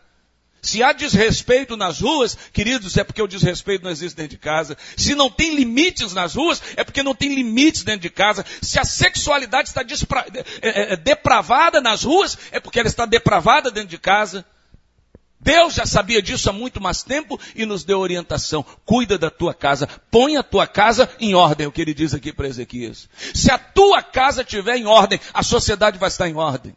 Se 0.65 0.81
há 0.81 0.91
desrespeito 0.93 1.77
nas 1.77 2.00
ruas, 2.00 2.36
queridos, 2.51 2.98
é 2.98 3.03
porque 3.03 3.22
o 3.22 3.27
desrespeito 3.27 3.84
não 3.84 3.91
existe 3.91 4.15
dentro 4.15 4.31
de 4.31 4.39
casa. 4.39 4.75
Se 4.98 5.13
não 5.13 5.29
tem 5.29 5.53
limites 5.53 6.12
nas 6.12 6.34
ruas, 6.34 6.60
é 6.75 6.84
porque 6.84 7.03
não 7.03 7.13
tem 7.13 7.36
limites 7.36 7.84
dentro 7.84 8.01
de 8.01 8.10
casa. 8.10 8.43
Se 8.63 8.79
a 8.79 8.84
sexualidade 8.84 9.69
está 9.69 9.84
despra... 9.84 10.25
É, 10.63 10.69
é, 10.69 10.93
é, 10.93 10.98
depravada 10.98 11.79
nas 11.79 12.03
ruas, 12.03 12.36
é 12.51 12.60
porque 12.60 12.79
ela 12.79 12.88
está 12.88 13.05
depravada 13.05 13.69
dentro 13.69 13.89
de 13.89 14.00
casa. 14.00 14.43
Deus 15.39 15.75
já 15.75 15.86
sabia 15.86 16.19
disso 16.19 16.50
há 16.50 16.53
muito 16.53 16.81
mais 16.81 17.03
tempo 17.03 17.39
e 17.55 17.63
nos 17.63 17.84
deu 17.84 18.00
orientação. 18.00 18.65
Cuida 18.84 19.19
da 19.19 19.29
tua 19.29 19.53
casa. 19.53 19.88
Põe 20.10 20.36
a 20.36 20.41
tua 20.41 20.65
casa 20.65 21.07
em 21.19 21.36
ordem, 21.36 21.65
é 21.65 21.67
o 21.67 21.72
que 21.72 21.81
ele 21.84 21.93
diz 21.93 22.15
aqui 22.15 22.34
para 22.34 22.48
Ezequias. 22.48 23.07
Se 23.36 23.51
a 23.51 23.60
tua 23.60 24.01
casa 24.01 24.41
estiver 24.41 24.77
em 24.77 24.88
ordem, 24.88 25.19
a 25.31 25.43
sociedade 25.43 26.00
vai 26.00 26.10
estar 26.10 26.27
em 26.27 26.34
ordem. 26.34 26.75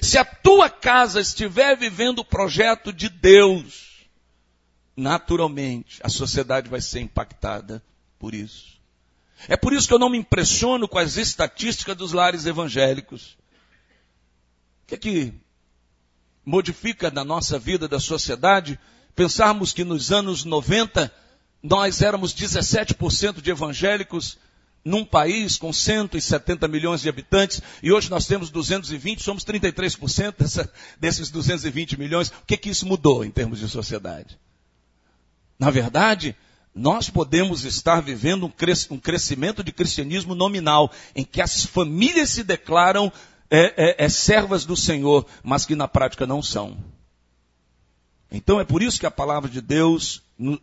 Se 0.00 0.18
a 0.18 0.24
tua 0.24 0.70
casa 0.70 1.20
estiver 1.20 1.76
vivendo 1.76 2.20
o 2.20 2.24
projeto 2.24 2.92
de 2.92 3.08
Deus, 3.08 4.06
naturalmente 4.96 6.00
a 6.02 6.08
sociedade 6.08 6.68
vai 6.68 6.80
ser 6.80 7.00
impactada 7.00 7.82
por 8.18 8.34
isso. 8.34 8.78
É 9.48 9.56
por 9.56 9.72
isso 9.72 9.88
que 9.88 9.94
eu 9.94 9.98
não 9.98 10.10
me 10.10 10.18
impressiono 10.18 10.86
com 10.86 10.98
as 10.98 11.16
estatísticas 11.16 11.96
dos 11.96 12.12
lares 12.12 12.46
evangélicos. 12.46 13.38
O 14.82 14.86
que 14.88 14.94
é 14.94 14.98
que 14.98 15.34
modifica 16.44 17.10
na 17.10 17.24
nossa 17.24 17.58
vida, 17.58 17.88
da 17.88 18.00
sociedade, 18.00 18.78
pensarmos 19.14 19.72
que 19.72 19.84
nos 19.84 20.12
anos 20.12 20.44
90 20.44 21.12
nós 21.62 22.02
éramos 22.02 22.34
17% 22.34 23.40
de 23.40 23.50
evangélicos 23.50 24.38
num 24.84 25.04
país 25.04 25.58
com 25.58 25.72
170 25.72 26.66
milhões 26.66 27.02
de 27.02 27.08
habitantes, 27.08 27.60
e 27.82 27.92
hoje 27.92 28.10
nós 28.10 28.26
temos 28.26 28.50
220, 28.50 29.22
somos 29.22 29.44
33% 29.44 30.34
dessa, 30.38 30.72
desses 30.98 31.30
220 31.30 31.98
milhões. 31.98 32.28
O 32.28 32.46
que, 32.46 32.56
que 32.56 32.70
isso 32.70 32.86
mudou 32.86 33.24
em 33.24 33.30
termos 33.30 33.58
de 33.58 33.68
sociedade? 33.68 34.38
Na 35.58 35.70
verdade, 35.70 36.34
nós 36.74 37.10
podemos 37.10 37.64
estar 37.64 38.00
vivendo 38.00 38.46
um, 38.46 38.50
cres, 38.50 38.90
um 38.90 38.98
crescimento 38.98 39.62
de 39.62 39.72
cristianismo 39.72 40.34
nominal, 40.34 40.90
em 41.14 41.24
que 41.24 41.42
as 41.42 41.64
famílias 41.64 42.30
se 42.30 42.42
declaram 42.42 43.12
é, 43.50 44.00
é, 44.00 44.04
é 44.04 44.08
servas 44.08 44.64
do 44.64 44.76
Senhor, 44.76 45.26
mas 45.42 45.66
que 45.66 45.74
na 45.74 45.88
prática 45.88 46.26
não 46.26 46.42
são. 46.42 46.78
Então 48.32 48.60
é 48.60 48.64
por 48.64 48.80
isso 48.80 48.98
que 48.98 49.06
a 49.06 49.10
palavra 49.10 49.50
de 49.50 49.60
Deus 49.60 50.22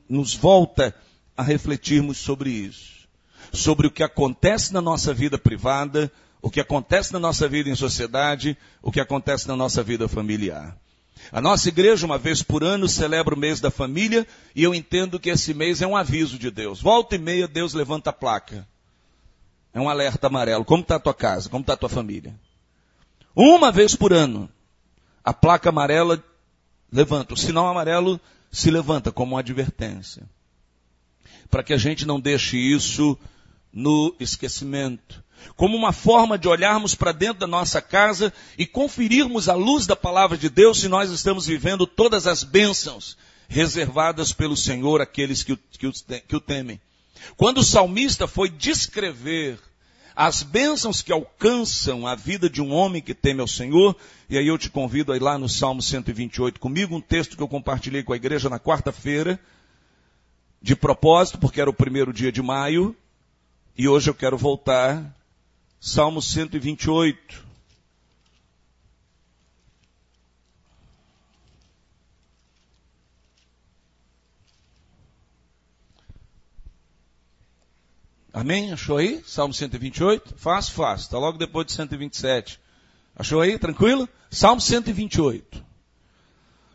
nos 0.10 0.34
volta 0.34 0.96
a 1.36 1.44
refletirmos 1.44 2.18
sobre 2.18 2.50
isso 2.50 2.97
sobre 3.52 3.88
o 3.88 3.92
que 3.92 4.04
acontece 4.04 4.74
na 4.74 4.82
nossa 4.82 5.14
vida 5.14 5.38
privada, 5.38 6.12
o 6.42 6.50
que 6.50 6.60
acontece 6.60 7.12
na 7.14 7.20
nossa 7.20 7.48
vida 7.48 7.70
em 7.70 7.76
sociedade, 7.76 8.58
o 8.82 8.92
que 8.92 9.00
acontece 9.00 9.48
na 9.48 9.56
nossa 9.56 9.84
vida 9.84 10.08
familiar. 10.08 10.78
A 11.32 11.42
nossa 11.42 11.68
igreja, 11.68 12.06
uma 12.06 12.18
vez 12.18 12.42
por 12.42 12.64
ano, 12.64 12.88
celebra 12.88 13.34
o 13.34 13.38
mês 13.38 13.60
da 13.60 13.72
família 13.72 14.26
e 14.56 14.64
eu 14.64 14.74
entendo 14.74 15.20
que 15.20 15.30
esse 15.30 15.54
mês 15.54 15.82
é 15.82 15.88
um 15.88 15.96
aviso 15.96 16.38
de 16.38 16.52
Deus. 16.52 16.82
Volta 16.82 17.16
e 17.16 17.20
meia, 17.20 17.48
Deus 17.48 17.74
levanta 17.74 18.12
a 18.12 18.14
placa. 18.14 18.68
É 19.74 19.80
um 19.80 19.90
alerta 19.90 20.28
amarelo. 20.28 20.64
Como 20.64 20.82
está 20.82 20.96
a 20.96 21.00
tua 21.00 21.14
casa? 21.14 21.50
Como 21.50 21.62
está 21.62 21.74
a 21.74 21.78
tua 21.78 21.90
família? 21.90 22.34
Uma 23.36 23.72
vez 23.72 23.96
por 23.96 24.14
ano, 24.14 24.50
a 25.24 25.34
placa 25.34 25.70
amarela 25.70 26.24
levanta. 26.92 27.34
O 27.34 27.38
sinal 27.38 27.68
amarelo 27.68 28.20
se 28.52 28.72
levanta 28.72 29.12
como 29.12 29.34
uma 29.34 29.42
advertência. 29.42 30.24
Para 31.50 31.64
que 31.64 31.74
a 31.74 31.78
gente 31.78 32.06
não 32.06 32.20
deixe 32.20 32.58
isso 32.58 33.18
no 33.74 34.16
esquecimento. 34.20 35.24
Como 35.56 35.78
uma 35.78 35.94
forma 35.94 36.38
de 36.38 36.48
olharmos 36.48 36.96
para 36.96 37.12
dentro 37.12 37.40
da 37.40 37.48
nossa 37.48 37.82
casa 37.82 38.34
e 38.58 38.66
conferirmos 38.66 39.48
a 39.48 39.54
luz 39.54 39.86
da 39.86 39.96
palavra 39.96 40.38
de 40.38 40.50
Deus 40.50 40.80
se 40.80 40.88
nós 40.88 41.12
estamos 41.12 41.46
vivendo 41.46 41.86
todas 41.86 42.28
as 42.28 42.44
bênçãos 42.44 43.18
reservadas 43.48 44.34
pelo 44.34 44.58
Senhor 44.58 45.02
àqueles 45.02 45.44
que 45.44 45.54
o, 45.54 45.60
que 45.72 45.88
o, 45.88 45.94
que 46.28 46.36
o 46.36 46.42
temem. 46.42 46.82
Quando 47.36 47.60
o 47.60 47.64
salmista 47.64 48.28
foi 48.28 48.50
descrever 48.50 49.60
as 50.16 50.42
bênçãos 50.42 51.02
que 51.02 51.12
alcançam 51.14 52.08
a 52.08 52.16
vida 52.16 52.50
de 52.50 52.60
um 52.62 52.74
homem 52.74 53.02
que 53.02 53.14
teme 53.14 53.40
ao 53.40 53.48
Senhor, 53.48 53.96
e 54.28 54.38
aí 54.38 54.48
eu 54.48 54.58
te 54.58 54.70
convido 54.70 55.12
a 55.12 55.16
ir 55.16 55.22
lá 55.22 55.38
no 55.38 55.48
Salmo 55.48 55.82
128 55.82 56.60
comigo, 56.60 56.96
um 56.96 57.02
texto 57.02 57.38
que 57.38 57.44
eu 57.44 57.48
compartilhei 57.48 58.02
com 58.02 58.14
a 58.14 58.16
igreja 58.16 58.50
na 58.50 58.60
quarta-feira, 58.60 59.40
de 60.60 60.76
propósito, 60.76 61.38
porque 61.38 61.62
era 61.62 61.70
o 61.70 61.74
primeiro 61.74 62.12
dia 62.12 62.32
de 62.32 62.42
maio, 62.42 62.96
e 63.78 63.88
hoje 63.88 64.10
eu 64.10 64.16
quero 64.16 64.38
voltar. 64.38 65.16
Salmo 65.80 66.22
128. 66.22 67.46
Amém? 78.34 78.74
Achou 78.74 78.98
aí? 78.98 79.24
Salmo 79.26 79.54
128? 79.54 80.34
Fácil, 80.38 80.74
fácil. 80.74 81.06
Está 81.06 81.20
logo 81.20 81.38
depois 81.38 81.68
de 81.68 81.74
127. 81.74 82.60
Achou 83.16 83.42
aí? 83.42 83.60
Tranquilo? 83.60 84.10
Salmo 84.30 84.60
128. 84.60 85.64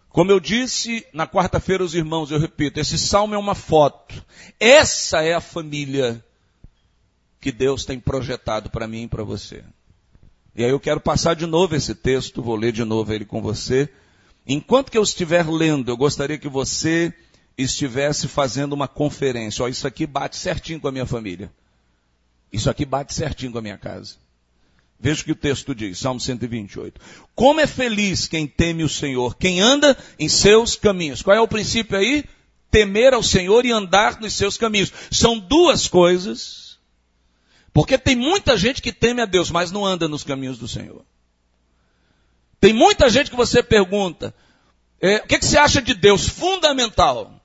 Como 0.09 0.30
eu 0.30 0.38
disse 0.38 1.06
na 1.12 1.26
quarta-feira 1.26 1.82
aos 1.82 1.94
irmãos, 1.94 2.30
eu 2.30 2.38
repito, 2.38 2.78
esse 2.78 2.99
salmo 2.99 3.35
é 3.35 3.38
uma 3.38 3.54
foto. 3.54 4.25
Essa 4.61 5.23
é 5.23 5.35
a 5.35 5.40
família 5.40 6.25
que 7.43 7.51
Deus 7.51 7.85
tem 7.85 7.99
projetado 7.99 8.71
para 8.71 8.87
mim 8.87 9.03
e 9.03 9.09
para 9.09 9.25
você. 9.25 9.65
E 10.55 10.65
aí 10.65 10.71
eu 10.71 10.79
quero 10.79 11.01
passar 11.01 11.35
de 11.35 11.45
novo 11.45 11.75
esse 11.75 11.93
texto, 11.93 12.41
vou 12.41 12.55
ler 12.55 12.71
de 12.71 12.85
novo 12.85 13.13
ele 13.13 13.25
com 13.25 13.43
você. 13.43 13.89
Enquanto 14.47 14.93
que 14.93 14.97
eu 14.97 15.03
estiver 15.03 15.45
lendo, 15.51 15.91
eu 15.91 15.97
gostaria 15.97 16.39
que 16.39 16.49
você 16.49 17.13
estivesse 17.59 18.29
fazendo 18.29 18.75
uma 18.75 18.87
conferência. 18.87 19.65
Ó, 19.65 19.69
isso 19.69 19.89
aqui 19.89 20.07
bate 20.07 20.37
certinho 20.37 20.79
com 20.79 20.87
a 20.87 20.93
minha 20.93 21.05
família. 21.05 21.51
Isso 22.53 22.71
aqui 22.71 22.85
bate 22.85 23.13
certinho 23.13 23.51
com 23.51 23.59
a 23.59 23.63
minha 23.63 23.77
casa. 23.79 24.15
Veja 25.01 25.23
o 25.23 25.25
que 25.25 25.33
o 25.33 25.37
texto 25.37 25.75
diz, 25.75 25.99
Salmo 25.99 26.21
128. 26.21 27.01
Como 27.35 27.61
é 27.61 27.67
feliz 27.67 28.29
quem 28.29 28.47
teme 28.47 28.85
o 28.85 28.89
Senhor, 28.89 29.37
quem 29.37 29.61
anda 29.61 29.99
em 30.17 30.29
seus 30.29 30.77
caminhos. 30.77 31.23
Qual 31.23 31.37
é 31.37 31.41
o 31.41 31.49
princípio 31.49 31.99
aí? 31.99 32.25
Temer 32.71 33.15
ao 33.15 33.23
Senhor 33.23 33.67
e 33.67 33.73
andar 33.73 34.21
nos 34.21 34.35
seus 34.35 34.57
caminhos. 34.57 34.93
São 35.11 35.41
duas 35.41 35.89
coisas. 35.89 36.72
Porque 37.73 37.97
tem 37.97 38.14
muita 38.14 38.57
gente 38.57 38.83
que 38.83 38.93
teme 38.93 39.23
a 39.23 39.26
Deus, 39.26 39.50
mas 39.50 39.71
não 39.71 39.85
anda 39.85 40.07
nos 40.07 40.25
caminhos 40.25 40.59
do 40.59 40.69
Senhor. 40.69 41.05
Tem 42.61 42.73
muita 42.73 43.09
gente 43.09 43.31
que 43.31 43.37
você 43.37 43.62
pergunta, 43.62 44.35
é, 45.00 45.17
o 45.17 45.26
que, 45.26 45.38
que, 45.38 45.45
você 45.45 45.59
acha 45.59 45.83
de 45.83 45.95
Deus? 45.95 46.29
Fundamental. 46.29 47.41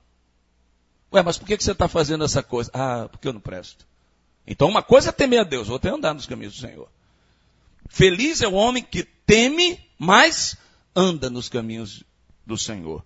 Ué, 1.11 1.23
mas 1.23 1.37
por 1.37 1.47
que, 1.47 1.57
que 1.57 1.63
você 1.63 1.71
está 1.71 1.87
fazendo 1.87 2.23
essa 2.23 2.43
coisa? 2.43 2.69
Ah, 2.73 3.07
porque 3.09 3.27
eu 3.27 3.33
não 3.33 3.39
presto. 3.39 3.87
Então 4.45 4.67
uma 4.67 4.83
coisa 4.83 5.09
é 5.09 5.11
temer 5.11 5.39
a 5.39 5.43
Deus, 5.43 5.69
outra 5.69 5.89
é 5.89 5.93
andar 5.93 6.13
nos 6.13 6.25
caminhos 6.25 6.55
do 6.55 6.59
Senhor. 6.59 6.89
Feliz 7.89 8.41
é 8.41 8.47
o 8.47 8.53
homem 8.53 8.83
que 8.83 9.03
teme, 9.03 9.79
mas 9.97 10.57
anda 10.95 11.29
nos 11.29 11.49
caminhos 11.49 12.03
do 12.45 12.57
Senhor. 12.57 13.03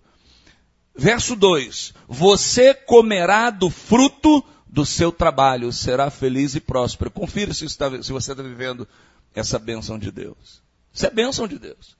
Verso 0.94 1.34
2: 1.34 1.94
Você 2.06 2.74
comerá 2.74 3.48
do 3.50 3.70
fruto 3.70 4.44
do 4.72 4.86
seu 4.86 5.12
trabalho, 5.12 5.70
será 5.70 6.10
feliz 6.10 6.54
e 6.54 6.60
próspero. 6.60 7.10
Confira 7.10 7.52
se, 7.52 7.66
está, 7.66 7.90
se 8.02 8.10
você 8.10 8.32
está 8.32 8.42
vivendo 8.42 8.88
essa 9.34 9.58
bênção 9.58 9.98
de 9.98 10.10
Deus. 10.10 10.62
Isso 10.94 11.06
é 11.06 11.10
bênção 11.10 11.46
de 11.46 11.58
Deus. 11.58 11.94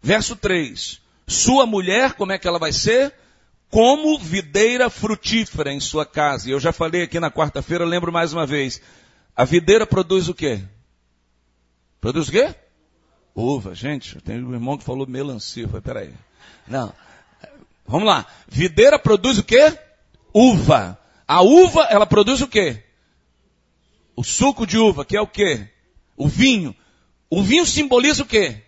Verso 0.00 0.36
3: 0.36 1.00
sua 1.26 1.66
mulher, 1.66 2.12
como 2.14 2.30
é 2.30 2.38
que 2.38 2.46
ela 2.46 2.60
vai 2.60 2.72
ser? 2.72 3.12
Como 3.68 4.16
videira 4.20 4.88
frutífera 4.88 5.72
em 5.72 5.80
sua 5.80 6.06
casa. 6.06 6.48
E 6.48 6.52
eu 6.52 6.60
já 6.60 6.72
falei 6.72 7.02
aqui 7.02 7.18
na 7.18 7.30
quarta-feira, 7.30 7.84
lembro 7.84 8.12
mais 8.12 8.32
uma 8.32 8.46
vez. 8.46 8.80
A 9.34 9.44
videira 9.44 9.84
produz 9.84 10.28
o 10.28 10.34
quê? 10.34 10.62
Produz 12.00 12.28
o 12.28 12.30
quê? 12.30 12.54
Uva. 13.34 13.74
Gente, 13.74 14.20
tem 14.20 14.42
um 14.42 14.54
irmão 14.54 14.78
que 14.78 14.84
falou 14.84 15.06
melancia. 15.08 15.66
Falei, 15.66 15.82
peraí. 15.82 16.14
Não. 16.68 16.94
Vamos 17.84 18.06
lá. 18.06 18.24
Videira 18.48 18.96
produz 18.96 19.38
o 19.38 19.44
quê? 19.44 19.76
Uva. 20.32 20.98
A 21.26 21.42
uva, 21.42 21.82
ela 21.90 22.06
produz 22.06 22.40
o 22.40 22.48
quê? 22.48 22.82
O 24.16 24.24
suco 24.24 24.66
de 24.66 24.78
uva, 24.78 25.04
que 25.04 25.16
é 25.16 25.20
o 25.20 25.26
quê? 25.26 25.68
O 26.16 26.26
vinho. 26.26 26.74
O 27.30 27.42
vinho 27.42 27.66
simboliza 27.66 28.22
o 28.22 28.26
quê? 28.26 28.62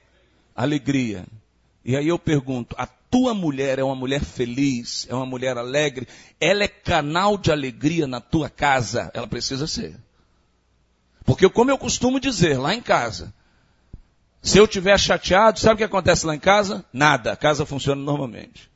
Alegria. 0.54 1.26
E 1.84 1.96
aí 1.96 2.08
eu 2.08 2.18
pergunto, 2.18 2.76
a 2.78 2.86
tua 2.86 3.34
mulher 3.34 3.78
é 3.78 3.82
uma 3.82 3.96
mulher 3.96 4.22
feliz, 4.22 5.06
é 5.08 5.14
uma 5.14 5.26
mulher 5.26 5.58
alegre, 5.58 6.06
ela 6.40 6.62
é 6.62 6.68
canal 6.68 7.36
de 7.36 7.50
alegria 7.50 8.06
na 8.06 8.20
tua 8.20 8.48
casa? 8.48 9.10
Ela 9.14 9.26
precisa 9.26 9.66
ser. 9.66 9.96
Porque 11.24 11.48
como 11.48 11.70
eu 11.70 11.78
costumo 11.78 12.20
dizer 12.20 12.58
lá 12.58 12.74
em 12.74 12.80
casa, 12.80 13.34
se 14.42 14.58
eu 14.58 14.64
estiver 14.64 14.98
chateado, 14.98 15.58
sabe 15.58 15.74
o 15.74 15.78
que 15.78 15.84
acontece 15.84 16.26
lá 16.26 16.34
em 16.34 16.40
casa? 16.40 16.84
Nada, 16.92 17.32
a 17.32 17.36
casa 17.36 17.66
funciona 17.66 18.00
normalmente. 18.00 18.70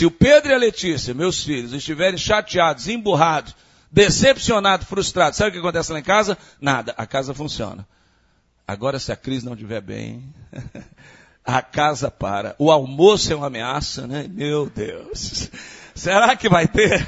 Se 0.00 0.06
o 0.06 0.10
Pedro 0.10 0.50
e 0.50 0.54
a 0.54 0.56
Letícia, 0.56 1.12
meus 1.12 1.44
filhos, 1.44 1.74
estiverem 1.74 2.16
chateados, 2.16 2.88
emburrados, 2.88 3.54
decepcionados, 3.92 4.88
frustrados, 4.88 5.36
sabe 5.36 5.50
o 5.50 5.52
que 5.52 5.58
acontece 5.58 5.92
lá 5.92 5.98
em 5.98 6.02
casa? 6.02 6.38
Nada, 6.58 6.94
a 6.96 7.06
casa 7.06 7.34
funciona. 7.34 7.86
Agora 8.66 8.98
se 8.98 9.12
a 9.12 9.16
crise 9.16 9.44
não 9.44 9.52
estiver 9.52 9.82
bem, 9.82 10.24
a 11.44 11.60
casa 11.60 12.10
para. 12.10 12.56
O 12.58 12.70
almoço 12.70 13.30
é 13.30 13.36
uma 13.36 13.48
ameaça, 13.48 14.06
né? 14.06 14.26
Meu 14.26 14.70
Deus. 14.70 15.50
Será 15.94 16.34
que 16.34 16.48
vai 16.48 16.66
ter? 16.66 17.06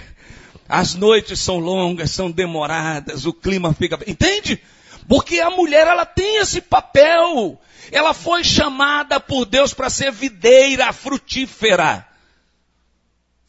As 0.68 0.94
noites 0.94 1.40
são 1.40 1.58
longas, 1.58 2.10
são 2.10 2.30
demoradas, 2.30 3.24
o 3.24 3.32
clima 3.32 3.72
fica. 3.72 3.98
Entende? 4.06 4.60
Porque 5.08 5.40
a 5.40 5.48
mulher, 5.48 5.86
ela 5.86 6.04
tem 6.04 6.42
esse 6.42 6.60
papel. 6.60 7.58
Ela 7.90 8.12
foi 8.12 8.44
chamada 8.44 9.18
por 9.18 9.46
Deus 9.46 9.72
para 9.72 9.88
ser 9.88 10.12
videira 10.12 10.92
frutífera. 10.92 12.11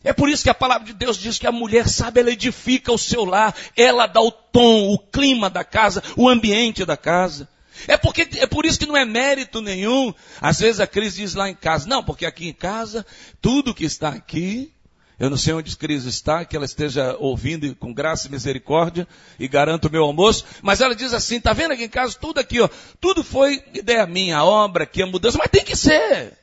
É 0.03 0.11
por 0.11 0.29
isso 0.29 0.43
que 0.43 0.49
a 0.49 0.53
palavra 0.53 0.85
de 0.85 0.93
Deus 0.93 1.17
diz 1.17 1.39
que 1.39 1.47
a 1.47 1.51
mulher 1.51 1.87
sabe, 1.87 2.19
ela 2.19 2.31
edifica 2.31 2.91
o 2.91 2.97
seu 2.97 3.23
lar, 3.23 3.55
ela 3.75 4.05
dá 4.05 4.21
o 4.21 4.31
tom, 4.31 4.89
o 4.89 4.99
clima 4.99 5.49
da 5.49 5.63
casa, 5.63 6.03
o 6.17 6.27
ambiente 6.27 6.83
da 6.85 6.97
casa. 6.97 7.47
É, 7.87 7.97
porque, 7.97 8.27
é 8.37 8.45
por 8.45 8.65
isso 8.65 8.79
que 8.79 8.85
não 8.85 8.97
é 8.97 9.05
mérito 9.05 9.61
nenhum. 9.61 10.13
Às 10.41 10.59
vezes 10.59 10.79
a 10.79 10.87
Cris 10.87 11.15
diz 11.15 11.33
lá 11.33 11.49
em 11.49 11.55
casa, 11.55 11.87
não, 11.87 12.03
porque 12.03 12.25
aqui 12.25 12.47
em 12.47 12.53
casa, 12.53 13.05
tudo 13.41 13.73
que 13.73 13.85
está 13.85 14.09
aqui, 14.09 14.73
eu 15.19 15.29
não 15.29 15.37
sei 15.37 15.53
onde 15.53 15.71
a 15.71 15.75
Cris 15.75 16.03
está, 16.05 16.43
que 16.43 16.55
ela 16.55 16.65
esteja 16.65 17.15
ouvindo 17.19 17.73
com 17.75 17.93
graça 17.93 18.27
e 18.27 18.31
misericórdia 18.31 19.07
e 19.39 19.47
garanto 19.47 19.85
o 19.85 19.91
meu 19.91 20.03
almoço, 20.03 20.45
mas 20.61 20.81
ela 20.81 20.95
diz 20.95 21.13
assim, 21.13 21.39
tá 21.39 21.53
vendo 21.53 21.71
aqui 21.71 21.85
em 21.85 21.89
casa, 21.89 22.17
tudo 22.19 22.39
aqui, 22.39 22.59
ó, 22.59 22.69
tudo 22.99 23.23
foi 23.23 23.63
ideia 23.73 24.05
minha, 24.05 24.37
a 24.37 24.43
obra 24.45 24.83
aqui, 24.83 25.01
a 25.01 25.07
mudança, 25.07 25.37
mas 25.37 25.49
tem 25.49 25.63
que 25.63 25.75
ser. 25.75 26.42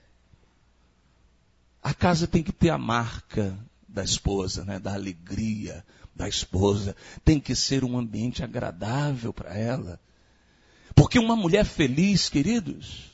A 1.83 1.95
casa 1.95 2.27
tem 2.27 2.43
que 2.43 2.53
ter 2.53 2.71
a 2.71 2.79
marca 2.79 3.57
da 3.89 4.05
esposa, 4.05 4.65
né, 4.65 4.79
da 4.79 4.95
alegria 4.95 5.85
da 6.15 6.29
esposa. 6.29 6.95
Tem 7.25 7.41
que 7.41 7.55
ser 7.55 7.85
um 7.85 7.99
ambiente 7.99 8.45
agradável 8.45 9.33
para 9.33 9.55
ela. 9.55 10.01
Porque 10.95 11.19
uma 11.19 11.35
mulher 11.35 11.65
feliz, 11.65 12.29
queridos, 12.29 13.11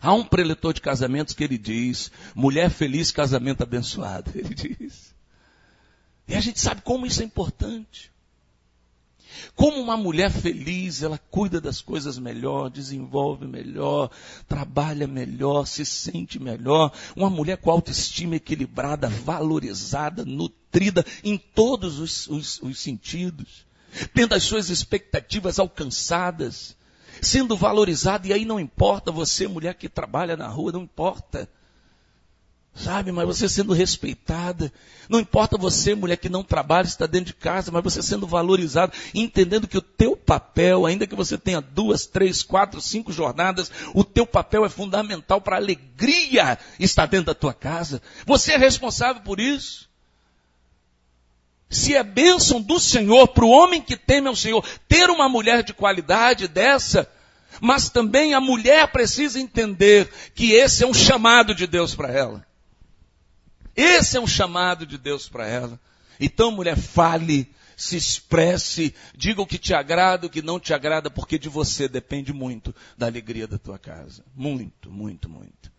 há 0.00 0.12
um 0.12 0.24
preletor 0.24 0.72
de 0.72 0.80
casamentos 0.80 1.34
que 1.34 1.42
ele 1.42 1.58
diz, 1.58 2.10
mulher 2.34 2.70
feliz, 2.70 3.10
casamento 3.10 3.62
abençoado, 3.62 4.30
ele 4.38 4.54
diz. 4.54 5.14
E 6.28 6.34
a 6.34 6.40
gente 6.40 6.60
sabe 6.60 6.82
como 6.82 7.06
isso 7.06 7.22
é 7.22 7.24
importante. 7.24 8.12
Como 9.54 9.80
uma 9.80 9.96
mulher 9.96 10.30
feliz, 10.30 11.02
ela 11.02 11.18
cuida 11.30 11.60
das 11.60 11.80
coisas 11.80 12.18
melhor, 12.18 12.70
desenvolve 12.70 13.46
melhor, 13.46 14.10
trabalha 14.48 15.06
melhor, 15.06 15.66
se 15.66 15.84
sente 15.84 16.38
melhor. 16.38 16.92
Uma 17.16 17.30
mulher 17.30 17.58
com 17.58 17.70
autoestima 17.70 18.36
equilibrada, 18.36 19.08
valorizada, 19.08 20.24
nutrida 20.24 21.04
em 21.22 21.36
todos 21.36 21.98
os, 21.98 22.26
os, 22.28 22.62
os 22.62 22.78
sentidos 22.78 23.70
tendo 24.14 24.34
as 24.34 24.44
suas 24.44 24.70
expectativas 24.70 25.58
alcançadas, 25.58 26.76
sendo 27.20 27.56
valorizado, 27.56 28.26
e 28.26 28.32
aí 28.32 28.44
não 28.44 28.60
importa 28.60 29.10
você, 29.10 29.46
mulher 29.46 29.74
que 29.74 29.88
trabalha 29.88 30.36
na 30.36 30.48
rua, 30.48 30.72
não 30.72 30.82
importa. 30.82 31.48
Sabe, 32.74 33.10
mas 33.10 33.26
você 33.26 33.48
sendo 33.48 33.72
respeitada. 33.72 34.72
Não 35.08 35.18
importa 35.18 35.58
você, 35.58 35.94
mulher 35.94 36.16
que 36.16 36.28
não 36.28 36.42
trabalha, 36.42 36.86
está 36.86 37.04
dentro 37.04 37.26
de 37.26 37.34
casa, 37.34 37.70
mas 37.70 37.82
você 37.82 38.00
sendo 38.00 38.26
valorizada, 38.26 38.92
entendendo 39.12 39.66
que 39.66 39.76
o 39.76 39.82
teu 39.82 40.16
papel, 40.16 40.86
ainda 40.86 41.06
que 41.06 41.16
você 41.16 41.36
tenha 41.36 41.60
duas, 41.60 42.06
três, 42.06 42.42
quatro, 42.42 42.80
cinco 42.80 43.12
jornadas, 43.12 43.70
o 43.92 44.04
teu 44.04 44.24
papel 44.24 44.64
é 44.64 44.68
fundamental 44.68 45.40
para 45.40 45.56
a 45.56 45.58
alegria 45.58 46.58
estar 46.78 47.06
dentro 47.06 47.26
da 47.26 47.34
tua 47.34 47.52
casa. 47.52 48.00
Você 48.24 48.52
é 48.52 48.56
responsável 48.56 49.22
por 49.22 49.40
isso. 49.40 49.88
Se 51.68 51.94
é 51.94 52.02
bênção 52.02 52.60
do 52.60 52.80
Senhor 52.80 53.28
para 53.28 53.44
o 53.44 53.50
homem 53.50 53.82
que 53.82 53.96
teme 53.96 54.28
ao 54.28 54.36
Senhor 54.36 54.64
ter 54.88 55.10
uma 55.10 55.28
mulher 55.28 55.62
de 55.62 55.72
qualidade 55.72 56.48
dessa, 56.48 57.08
mas 57.60 57.90
também 57.90 58.32
a 58.32 58.40
mulher 58.40 58.90
precisa 58.90 59.38
entender 59.40 60.08
que 60.34 60.52
esse 60.52 60.82
é 60.84 60.86
um 60.86 60.94
chamado 60.94 61.54
de 61.54 61.66
Deus 61.66 61.94
para 61.94 62.12
ela. 62.12 62.49
Esse 63.76 64.16
é 64.16 64.20
um 64.20 64.26
chamado 64.26 64.84
de 64.86 64.98
Deus 64.98 65.28
para 65.28 65.46
ela. 65.46 65.78
Então, 66.18 66.50
mulher, 66.50 66.76
fale, 66.76 67.50
se 67.76 67.96
expresse, 67.96 68.94
diga 69.16 69.40
o 69.40 69.46
que 69.46 69.58
te 69.58 69.72
agrada, 69.72 70.26
o 70.26 70.30
que 70.30 70.42
não 70.42 70.60
te 70.60 70.74
agrada, 70.74 71.10
porque 71.10 71.38
de 71.38 71.48
você 71.48 71.88
depende 71.88 72.32
muito 72.32 72.74
da 72.96 73.06
alegria 73.06 73.46
da 73.46 73.58
tua 73.58 73.78
casa. 73.78 74.22
Muito, 74.36 74.90
muito, 74.90 75.28
muito. 75.28 75.72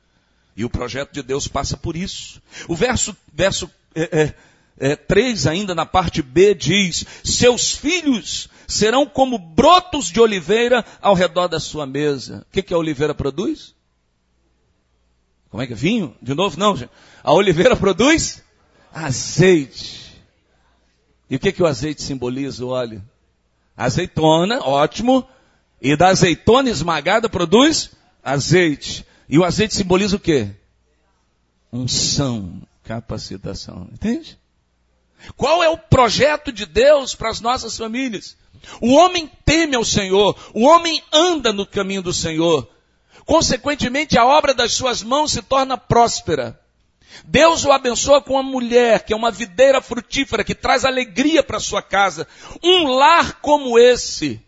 E 0.56 0.66
o 0.66 0.70
projeto 0.70 1.14
de 1.14 1.22
Deus 1.22 1.48
passa 1.48 1.78
por 1.78 1.96
isso. 1.96 2.42
O 2.68 2.76
verso, 2.76 3.16
verso 3.32 3.70
é, 3.94 4.34
é, 4.80 4.92
é, 4.92 4.96
3 4.96 5.48
ainda 5.48 5.76
na 5.76 5.86
parte 5.86 6.22
B 6.22 6.56
diz, 6.56 7.06
seus 7.24 7.74
filhos 7.74 8.50
serão 8.68 9.06
como 9.06 9.38
brotos 9.38 10.08
de 10.08 10.20
oliveira 10.20 10.84
ao 11.02 11.14
redor 11.14 11.48
da 11.48 11.60
sua 11.60 11.86
mesa. 11.86 12.46
O 12.50 12.52
que, 12.52 12.64
que 12.64 12.74
a 12.74 12.78
oliveira 12.78 13.14
produz? 13.14 13.76
Como 15.52 15.62
é 15.62 15.68
que 15.68 15.74
é? 15.74 15.76
Vinho? 15.76 16.16
De 16.22 16.34
novo? 16.34 16.58
Não, 16.58 16.76
gente. 16.76 16.90
A 17.22 17.34
oliveira 17.34 17.76
produz 17.76 18.42
azeite. 18.92 20.16
E 21.30 21.36
o 21.36 21.40
que, 21.40 21.52
que 21.52 21.62
o 21.62 21.68
azeite 21.68 22.02
simboliza, 22.02 22.66
o 22.66 22.70
óleo? 22.70 23.04
Azeitona, 23.76 24.60
ótimo. 24.64 25.28
E 25.82 25.96
da 25.96 26.08
azeitona 26.08 26.70
esmagada 26.70 27.28
produz 27.28 27.92
azeite. 28.24 29.06
E 29.28 29.38
o 29.38 29.44
azeite 29.44 29.76
simboliza 29.76 30.16
o 30.16 30.20
quê? 30.20 30.50
Unção, 31.72 32.62
capacitação. 32.84 33.88
Entende? 33.92 34.40
Qual 35.36 35.64
é 35.64 35.70
o 35.70 35.78
projeto 35.78 36.52
de 36.52 36.66
Deus 36.66 37.14
para 37.14 37.30
as 37.30 37.42
nossas 37.42 37.78
famílias? 37.78 38.38
O 38.80 38.94
homem 38.94 39.30
teme 39.46 39.76
ao 39.76 39.86
Senhor, 39.86 40.38
o 40.54 40.66
homem 40.66 41.02
anda 41.12 41.52
no 41.52 41.66
caminho 41.66 42.02
do 42.02 42.14
Senhor. 42.14 42.70
Consequentemente, 43.26 44.18
a 44.18 44.26
obra 44.26 44.54
das 44.54 44.74
suas 44.74 45.02
mãos 45.04 45.32
se 45.32 45.42
torna 45.42 45.78
próspera. 45.78 46.60
Deus 47.26 47.66
o 47.66 47.72
abençoa 47.72 48.22
com 48.22 48.34
uma 48.34 48.44
mulher 48.44 49.04
que 49.04 49.14
é 49.14 49.16
uma 49.16 49.32
videira 49.32 49.82
frutífera, 49.82 50.44
que 50.44 50.56
traz 50.56 50.86
alegria 50.86 51.44
para 51.44 51.60
sua 51.60 51.82
casa. 51.82 52.28
Um 52.64 52.88
lar 52.88 53.40
como 53.42 53.78
esse, 53.78 54.42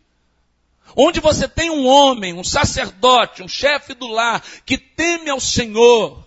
onde 0.95 1.19
você 1.19 1.47
tem 1.47 1.69
um 1.69 1.85
homem, 1.85 2.33
um 2.33 2.43
sacerdote, 2.43 3.43
um 3.43 3.47
chefe 3.47 3.93
do 3.93 4.07
lar, 4.07 4.43
que 4.65 4.77
teme 4.77 5.29
ao 5.29 5.39
Senhor, 5.39 6.22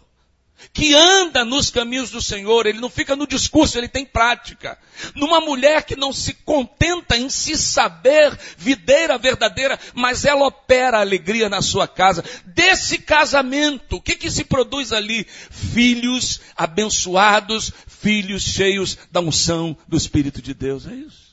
que 0.73 0.95
anda 0.95 1.45
nos 1.45 1.71
caminhos 1.71 2.11
do 2.11 2.21
Senhor, 2.21 2.67
ele 2.67 2.81
não 2.81 2.91
fica 2.91 3.17
no 3.17 3.27
discurso, 3.27 3.79
ele 3.79 3.89
tem 3.89 4.05
prática. 4.05 4.79
Numa 5.15 5.41
mulher 5.41 5.85
que 5.85 5.97
não 5.97 6.13
se 6.13 6.35
contenta 6.35 7.17
em 7.17 7.29
se 7.29 7.57
saber 7.57 8.39
videira 8.57 9.19
verdadeira, 9.19 9.79
mas 9.95 10.25
ela 10.25 10.47
opera 10.47 11.01
alegria 11.01 11.49
na 11.49 11.63
sua 11.63 11.87
casa. 11.89 12.25
Desse 12.45 12.99
casamento, 12.99 13.97
o 13.97 14.01
que 14.01 14.17
que 14.17 14.31
se 14.31 14.45
produz 14.45 14.93
ali? 14.93 15.27
Filhos 15.51 16.41
abençoados, 16.57 17.73
filhos 17.87 18.43
cheios 18.43 18.99
da 19.11 19.21
unção 19.21 19.77
do 19.89 19.97
Espírito 19.97 20.41
de 20.43 20.55
Deus. 20.55 20.87
É 20.87 20.95
isso. 20.95 21.27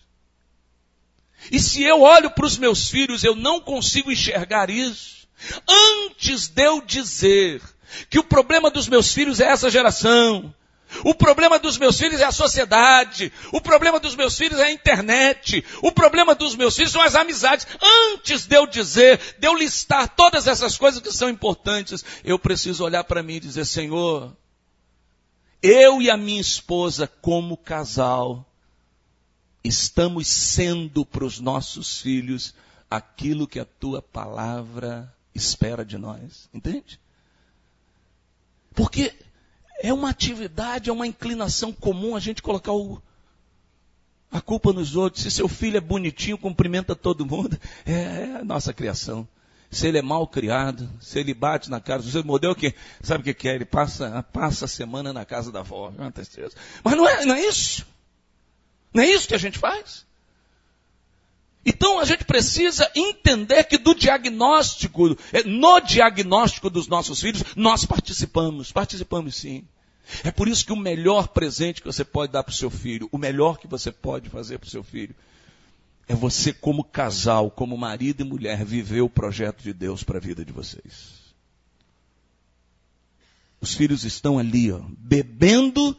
E 1.52 1.60
se 1.60 1.84
eu 1.84 2.02
olho 2.02 2.32
para 2.32 2.46
os 2.46 2.58
meus 2.58 2.90
filhos, 2.90 3.24
eu 3.24 3.36
não 3.36 3.60
consigo 3.60 4.12
enxergar 4.12 4.70
isso. 4.70 5.28
Antes 5.68 6.48
de 6.48 6.64
eu 6.64 6.82
dizer 6.82 7.62
que 8.10 8.20
o 8.20 8.24
problema 8.24 8.70
dos 8.70 8.88
meus 8.88 9.14
filhos 9.14 9.40
é 9.40 9.46
essa 9.46 9.70
geração. 9.70 10.54
O 11.04 11.16
problema 11.16 11.58
dos 11.58 11.78
meus 11.78 11.98
filhos 11.98 12.22
é 12.22 12.26
a 12.26 12.32
sociedade. 12.32 13.32
O 13.52 13.60
problema 13.60 14.00
dos 14.00 14.16
meus 14.16 14.38
filhos 14.38 14.60
é 14.60 14.66
a 14.66 14.72
internet. 14.72 15.64
O 15.82 15.92
problema 15.92 16.36
dos 16.36 16.56
meus 16.56 16.76
filhos 16.76 16.92
são 16.92 17.02
as 17.02 17.16
amizades. 17.16 17.66
Antes 18.12 18.46
de 18.46 18.56
eu 18.56 18.68
dizer, 18.68 19.20
de 19.40 19.48
eu 19.48 19.56
listar 19.56 20.08
todas 20.16 20.48
essas 20.48 20.78
coisas 20.78 21.02
que 21.02 21.12
são 21.12 21.30
importantes, 21.30 22.06
eu 22.24 22.38
preciso 22.38 22.84
olhar 22.84 23.04
para 23.04 23.24
mim 23.24 23.36
e 23.36 23.40
dizer, 23.40 23.66
Senhor, 23.66 24.36
eu 25.62 26.02
e 26.02 26.10
a 26.10 26.18
minha 26.18 26.42
esposa, 26.42 27.08
como 27.08 27.58
casal, 27.58 28.46
estamos 29.64 30.28
sendo 30.28 31.06
para 31.06 31.26
os 31.26 31.40
nossos 31.40 32.02
filhos 32.02 32.54
aquilo 32.90 33.48
que 33.48 33.60
a 33.60 33.66
tua 33.66 34.02
palavra 34.02 35.12
espera 35.34 35.84
de 35.84 35.98
nós. 35.98 36.50
Entende? 36.54 37.00
Porque 38.74 39.14
é 39.82 39.94
uma 39.94 40.10
atividade, 40.10 40.90
é 40.90 40.94
uma 40.94 41.08
inclinação 41.08 41.72
comum 41.72 42.16
a 42.16 42.20
gente 42.20 42.42
colocar 42.42 42.72
o, 42.72 43.02
a 44.32 44.42
culpa 44.42 44.74
nos 44.74 44.96
outros. 44.96 45.24
Se 45.24 45.32
seu 45.32 45.48
filho 45.48 45.78
é 45.78 45.82
bonitinho, 45.82 46.38
cumprimenta 46.38 46.96
todo 46.96 47.26
mundo, 47.26 47.60
é, 47.86 47.94
é 47.94 48.36
a 48.38 48.46
nossa 48.46 48.74
criação. 48.74 49.28
Se 49.70 49.88
ele 49.88 49.98
é 49.98 50.02
mal 50.04 50.28
criado, 50.28 50.88
se 51.02 51.20
ele 51.20 51.34
bate 51.34 51.70
na 51.70 51.80
cara, 51.80 52.02
você 52.02 52.22
modelo 52.22 52.56
que 52.56 52.76
sabe 53.02 53.22
o 53.22 53.24
que, 53.24 53.34
que 53.34 53.50
é? 53.50 53.56
Ele 53.56 53.66
passa, 53.66 54.22
passa 54.32 54.66
a 54.66 54.68
semana 54.68 55.12
na 55.12 55.26
casa 55.26 55.52
da 55.52 55.62
avó. 55.62 55.92
Mas 56.84 56.96
não 56.96 57.10
é, 57.10 57.26
não 57.26 57.34
é 57.34 57.42
isso. 57.42 57.86
Não 58.94 59.02
é 59.02 59.08
isso 59.08 59.28
que 59.28 59.34
a 59.34 59.40
gente 59.40 59.58
faz. 59.58 60.06
Então 61.66 62.00
a 62.00 62.06
gente 62.06 62.26
precisa 62.26 62.90
entender 62.94 63.64
que 63.64 63.78
do 63.78 63.96
diagnóstico, 63.96 65.18
é, 65.32 65.44
no 65.44 65.80
diagnóstico 65.80 66.70
dos 66.70 66.88
nossos 66.88 67.22
filhos, 67.22 67.44
nós 67.56 67.86
participamos, 67.86 68.72
participamos 68.72 69.36
sim. 69.36 69.66
É 70.24 70.32
por 70.32 70.48
isso 70.50 70.66
que 70.66 70.74
o 70.74 70.78
melhor 70.78 71.30
presente 71.30 71.82
que 71.82 71.88
você 71.88 72.04
pode 72.04 72.34
dar 72.34 72.44
para 72.44 72.52
o 72.52 72.56
seu 72.56 72.70
filho, 72.70 73.08
o 73.12 73.18
melhor 73.18 73.58
que 73.58 73.68
você 73.68 73.92
pode 73.92 74.30
fazer 74.30 74.58
para 74.58 74.68
o 74.68 74.70
seu 74.70 74.84
filho, 74.84 75.16
é 76.08 76.14
você 76.14 76.52
como 76.52 76.84
casal, 76.84 77.50
como 77.50 77.78
marido 77.78 78.22
e 78.22 78.26
mulher, 78.26 78.66
viver 78.66 79.02
o 79.02 79.10
projeto 79.10 79.64
de 79.64 79.72
Deus 79.72 80.04
para 80.04 80.18
a 80.18 80.22
vida 80.22 80.44
de 80.44 80.52
vocês. 80.52 81.24
Os 83.62 83.74
filhos 83.74 84.04
estão 84.04 84.38
ali, 84.38 84.70
ó, 84.70 84.82
bebendo 84.98 85.96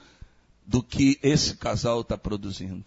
do 0.67 0.83
que 0.83 1.19
esse 1.23 1.57
casal 1.57 2.03
está 2.03 2.19
produzindo. 2.19 2.85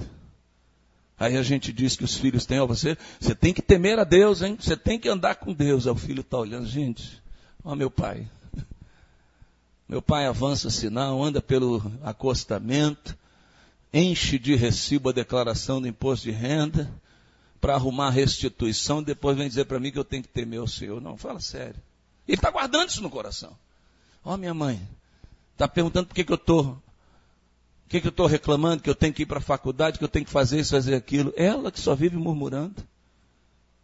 Aí 1.20 1.36
a 1.36 1.42
gente 1.42 1.74
diz 1.74 1.96
que 1.96 2.04
os 2.04 2.16
filhos 2.16 2.46
têm, 2.46 2.60
ó, 2.60 2.68
você, 2.68 2.96
você 3.20 3.34
tem 3.34 3.54
que 3.54 3.62
temer 3.62 3.98
a 3.98 4.04
Deus, 4.04 4.42
hein? 4.42 4.58
Você 4.60 4.78
tem 4.78 5.00
que 5.00 5.10
andar 5.10 5.36
com 5.36 5.52
Deus. 5.52 5.88
Aí 5.88 5.94
o 5.94 5.96
filho 5.96 6.22
está 6.22 6.38
olhando, 6.38 6.68
gente, 6.68 7.22
ó 7.64 7.76
meu 7.76 7.90
pai. 7.90 8.28
Meu 9.90 10.02
pai 10.02 10.26
avança 10.26 10.70
sinal, 10.70 11.24
anda 11.24 11.42
pelo 11.42 11.82
acostamento, 12.04 13.18
enche 13.94 14.38
de 14.38 14.54
recibo 14.54 15.10
a 15.10 15.14
declaração 15.14 15.82
do 15.82 15.88
imposto 15.88 16.26
de 16.26 16.32
renda, 16.32 16.92
para 17.60 17.74
arrumar 17.74 18.08
a 18.08 18.12
restituição, 18.12 19.02
depois 19.02 19.38
vem 19.38 19.48
dizer 19.48 19.66
para 19.66 19.80
mim 19.80 19.92
que 19.92 19.98
eu 19.98 20.04
tenho 20.04 20.22
que 20.22 20.30
temer 20.30 20.62
o 20.62 20.68
Senhor. 20.68 21.02
Não, 21.02 21.18
fala 21.18 21.40
sério. 21.40 21.82
Ele 22.28 22.38
está 22.38 22.52
guardando 22.52 22.90
isso 22.90 23.02
no 23.02 23.10
coração. 23.10 23.58
Ó 24.24 24.38
minha 24.38 24.54
mãe, 24.54 24.80
está 25.54 25.68
perguntando 25.68 26.08
por 26.08 26.14
que, 26.14 26.24
que 26.24 26.32
eu 26.32 26.36
estou 26.36 26.78
o 27.88 27.90
que, 27.90 28.02
que 28.02 28.08
eu 28.08 28.10
estou 28.12 28.28
reclamando? 28.28 28.84
Que 28.84 28.90
eu 28.90 28.96
tenho 28.96 29.14
que 29.14 29.24
ir 29.24 29.26
para 29.26 29.38
a 29.38 29.42
faculdade, 29.42 29.98
que 29.98 30.04
eu 30.04 30.10
tenho 30.10 30.26
que 30.26 30.32
fazer 30.32 30.60
isso, 30.60 30.72
fazer 30.72 30.94
aquilo. 30.94 31.34
Ela 31.38 31.72
que 31.72 31.80
só 31.80 31.96
vive 31.96 32.18
murmurando. 32.18 32.76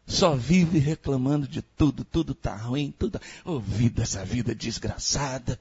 Só 0.06 0.36
vive 0.36 0.78
reclamando 0.78 1.48
de 1.48 1.62
tudo, 1.62 2.04
tudo 2.04 2.34
está 2.34 2.54
ruim, 2.54 2.94
tudo. 3.00 3.18
Oh, 3.46 3.60
vida, 3.60 4.04
essa 4.04 4.26
vida 4.26 4.54
desgraçada, 4.54 5.58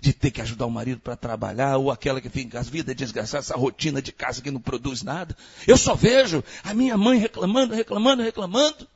de 0.00 0.12
ter 0.12 0.32
que 0.32 0.40
ajudar 0.40 0.66
o 0.66 0.70
marido 0.72 1.00
para 1.00 1.14
trabalhar, 1.14 1.76
ou 1.76 1.88
aquela 1.88 2.20
que 2.20 2.28
fica 2.28 2.48
em 2.48 2.50
casa, 2.50 2.68
vida 2.68 2.92
desgraçada, 2.92 3.38
essa 3.38 3.56
rotina 3.56 4.02
de 4.02 4.10
casa 4.10 4.42
que 4.42 4.50
não 4.50 4.60
produz 4.60 5.04
nada. 5.04 5.36
Eu 5.64 5.76
só 5.76 5.94
vejo 5.94 6.42
a 6.64 6.74
minha 6.74 6.98
mãe 6.98 7.20
reclamando, 7.20 7.76
reclamando, 7.76 8.24
reclamando. 8.24 8.88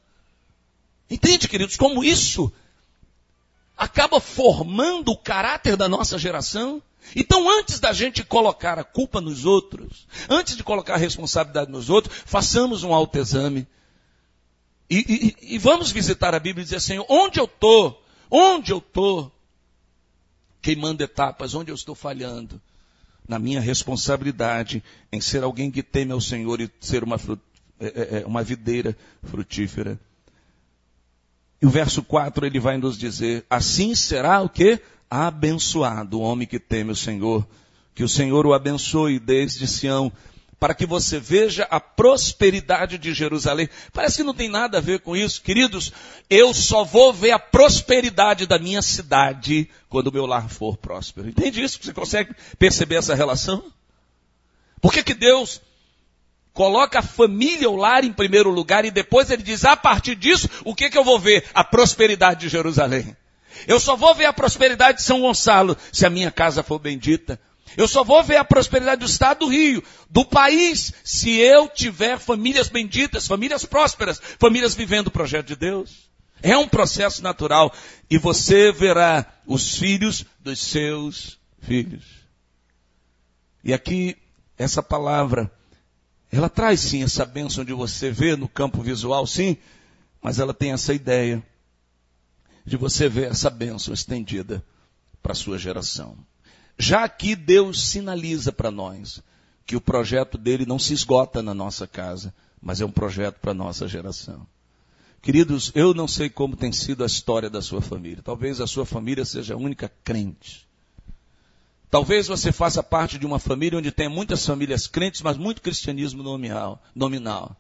Entende, 1.08 1.46
queridos, 1.46 1.76
como 1.76 2.02
isso 2.02 2.52
acaba 3.79 4.21
formando 4.21 5.12
o 5.12 5.17
caráter 5.17 5.77
da 5.77 5.88
nossa 5.88 6.19
geração? 6.19 6.83
Então, 7.14 7.49
antes 7.49 7.79
da 7.79 7.93
gente 7.93 8.25
colocar 8.25 8.79
a 8.79 8.85
culpa 8.85 9.21
nos 9.21 9.47
outros, 9.47 10.07
antes 10.29 10.57
de 10.57 10.64
colocar 10.64 10.95
a 10.95 10.99
responsabilidade 10.99 11.71
nos 11.71 11.88
outros, 11.88 12.23
façamos 12.27 12.83
um 12.83 12.93
autoexame. 12.93 13.67
E, 14.91 15.35
e, 15.41 15.55
e 15.55 15.59
vamos 15.59 15.91
visitar 15.91 16.35
a 16.35 16.41
Bíblia 16.41 16.62
e 16.62 16.64
dizer, 16.64 16.81
Senhor, 16.81 17.07
onde 17.09 17.38
eu 17.38 17.45
estou? 17.45 18.03
Onde 18.31 18.73
eu 18.73 18.79
estou? 18.79 19.33
Queimando 20.61 21.03
etapas, 21.03 21.55
onde 21.55 21.71
eu 21.71 21.75
estou 21.75 21.95
falhando? 21.95 22.61
Na 23.27 23.38
minha 23.38 23.61
responsabilidade 23.61 24.83
em 25.12 25.21
ser 25.21 25.43
alguém 25.43 25.71
que 25.71 25.83
teme 25.83 26.12
ao 26.12 26.21
Senhor 26.21 26.61
e 26.61 26.71
ser 26.81 27.05
uma, 27.05 27.17
é, 27.79 27.87
é, 27.87 28.21
é, 28.21 28.27
uma 28.27 28.43
videira 28.43 28.97
frutífera. 29.23 29.99
E 31.61 31.66
o 31.66 31.71
verso 31.71 32.03
4 32.03 32.47
ele 32.47 32.61
vai 32.61 32.79
nos 32.79 32.97
dizer, 32.97 33.44
assim 33.51 33.94
será 33.94 34.40
o 34.40 34.49
que? 34.49 34.81
Abençoado 35.11 36.18
o 36.18 36.23
homem 36.23 36.47
que 36.47 36.59
teme 36.59 36.92
o 36.92 36.97
Senhor, 36.97 37.47
que 37.94 38.05
o 38.05 38.09
Senhor 38.09 38.47
o 38.47 38.55
abençoe 38.55 39.18
desde 39.18 39.66
Sião, 39.66 40.12
para 40.61 40.75
que 40.75 40.87
você 40.87 41.18
veja 41.21 41.66
a 41.71 41.81
prosperidade 41.81 42.99
de 42.99 43.14
Jerusalém. 43.14 43.68
Parece 43.92 44.18
que 44.18 44.23
não 44.25 44.35
tem 44.35 44.49
nada 44.49 44.79
a 44.79 44.81
ver 44.81 45.01
com 45.01 45.16
isso. 45.16 45.40
Queridos, 45.40 45.92
eu 46.29 46.53
só 46.53 46.85
vou 46.85 47.12
ver 47.12 47.31
a 47.31 47.38
prosperidade 47.38 48.47
da 48.47 48.59
minha 48.59 48.83
cidade 48.83 49.68
quando 49.88 50.09
o 50.09 50.12
meu 50.12 50.27
lar 50.27 50.49
for 50.49 50.77
próspero. 50.77 51.29
Entende 51.29 51.62
isso? 51.62 51.79
Você 51.81 51.92
consegue 51.92 52.35
perceber 52.59 52.97
essa 52.97 53.14
relação? 53.14 53.64
Por 54.81 54.92
que, 54.92 55.03
que 55.03 55.14
Deus 55.14 55.61
coloca 56.59 56.99
a 56.99 57.03
família, 57.03 57.71
o 57.71 57.77
lar 57.77 58.03
em 58.03 58.12
primeiro 58.12 58.51
lugar 58.51 58.85
e 58.85 58.90
depois 58.90 59.31
ele 59.31 59.44
diz, 59.44 59.64
a 59.64 59.77
partir 59.77 60.16
disso, 60.16 60.51
o 60.64 60.75
que, 60.75 60.90
que 60.90 60.99
eu 60.99 61.05
vou 61.05 61.16
ver? 61.16 61.44
A 61.55 61.62
prosperidade 61.62 62.40
de 62.40 62.49
Jerusalém. 62.49 63.16
Eu 63.68 63.79
só 63.79 63.94
vou 63.94 64.12
ver 64.12 64.25
a 64.25 64.33
prosperidade 64.33 64.99
de 64.99 65.05
São 65.05 65.21
Gonçalo 65.21 65.77
se 65.92 66.05
a 66.05 66.11
minha 66.11 66.33
casa 66.33 66.64
for 66.64 66.81
bendita. 66.81 67.40
Eu 67.77 67.87
só 67.87 68.03
vou 68.03 68.25
ver 68.25 68.38
a 68.38 68.44
prosperidade 68.44 68.99
do 68.99 69.07
estado 69.07 69.47
do 69.47 69.47
Rio, 69.47 69.85
do 70.11 70.25
país, 70.25 70.92
se 71.05 71.38
eu 71.38 71.68
tiver 71.68 72.18
famílias 72.18 72.68
benditas, 72.68 73.29
famílias 73.29 73.64
prósperas, 73.64 74.21
famílias 74.37 74.75
vivendo 74.75 75.07
o 75.07 75.12
projeto 75.12 75.47
de 75.47 75.55
Deus. 75.55 76.09
É 76.42 76.57
um 76.57 76.66
processo 76.66 77.23
natural. 77.23 77.73
E 78.11 78.18
você 78.18 78.73
verá 78.73 79.25
os 79.47 79.77
filhos 79.77 80.25
dos 80.40 80.59
seus 80.59 81.38
filhos. 81.62 82.03
E 83.62 83.73
aqui, 83.73 84.16
essa 84.59 84.83
palavra, 84.83 85.49
ela 86.31 86.49
traz 86.49 86.81
sim 86.81 87.03
essa 87.03 87.25
bênção 87.25 87.64
de 87.64 87.73
você 87.73 88.11
ver 88.11 88.37
no 88.37 88.49
campo 88.49 88.83
visual, 88.83 89.27
sim, 89.27 89.57
mas 90.21 90.38
ela 90.38 90.53
tem 90.53 90.73
essa 90.73 90.93
ideia 90.93 91.43
de 92.64 92.77
você 92.77 93.09
ver 93.09 93.31
essa 93.31 93.49
bênção 93.49 93.95
estendida 93.95 94.62
para 95.23 95.33
a 95.33 95.35
sua 95.35 95.59
geração. 95.59 96.17
Já 96.79 97.05
aqui 97.05 97.35
Deus 97.35 97.83
sinaliza 97.83 98.53
para 98.53 98.71
nós 98.71 99.23
que 99.67 99.75
o 99.75 99.81
projeto 99.81 100.37
dele 100.37 100.67
não 100.67 100.79
se 100.79 100.93
esgota 100.93 101.43
na 101.43 101.55
nossa 101.55 101.87
casa, 101.87 102.35
mas 102.61 102.81
é 102.81 102.85
um 102.85 102.91
projeto 102.91 103.37
para 103.41 103.53
a 103.53 103.55
nossa 103.55 103.88
geração. 103.88 104.47
Queridos, 105.21 105.73
eu 105.75 105.93
não 105.93 106.07
sei 106.07 106.29
como 106.29 106.57
tem 106.57 106.73
sido 106.73 107.03
a 107.03 107.07
história 107.07 107.51
da 107.51 107.61
sua 107.61 107.81
família. 107.81 108.23
Talvez 108.23 108.61
a 108.61 108.67
sua 108.67 108.87
família 108.87 109.25
seja 109.25 109.55
a 109.55 109.57
única 109.57 109.91
crente. 110.05 110.67
Talvez 111.90 112.27
você 112.27 112.53
faça 112.53 112.83
parte 112.83 113.18
de 113.18 113.27
uma 113.27 113.38
família 113.38 113.79
onde 113.79 113.90
tem 113.90 114.09
muitas 114.09 114.44
famílias 114.44 114.87
crentes, 114.87 115.22
mas 115.22 115.37
muito 115.38 115.62
cristianismo 115.62 116.22
nominal. 116.22 116.83
nominal. 116.94 117.57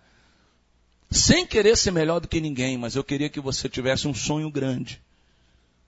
Sem 1.10 1.46
querer 1.46 1.76
ser 1.76 1.90
melhor 1.90 2.20
do 2.20 2.28
que 2.28 2.40
ninguém, 2.40 2.76
mas 2.76 2.94
eu 2.94 3.02
queria 3.02 3.30
que 3.30 3.40
você 3.40 3.68
tivesse 3.68 4.06
um 4.06 4.12
sonho 4.12 4.50
grande. 4.50 5.00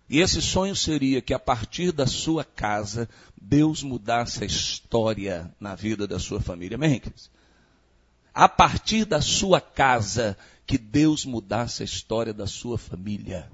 E 0.08 0.20
esse 0.20 0.40
sonho 0.40 0.74
seria 0.74 1.20
que 1.20 1.34
a 1.34 1.38
partir 1.38 1.92
da 1.92 2.06
sua 2.06 2.42
casa, 2.42 3.08
Deus 3.40 3.82
mudasse 3.82 4.42
a 4.42 4.46
história 4.46 5.54
na 5.60 5.74
vida 5.74 6.06
da 6.06 6.18
sua 6.18 6.40
família. 6.40 6.76
Amém? 6.76 7.00
A 8.34 8.48
partir 8.48 9.04
da 9.04 9.20
sua 9.20 9.60
casa, 9.60 10.36
que 10.66 10.78
Deus 10.78 11.26
mudasse 11.26 11.82
a 11.82 11.84
história 11.84 12.32
da 12.32 12.46
sua 12.46 12.78
família. 12.78 13.50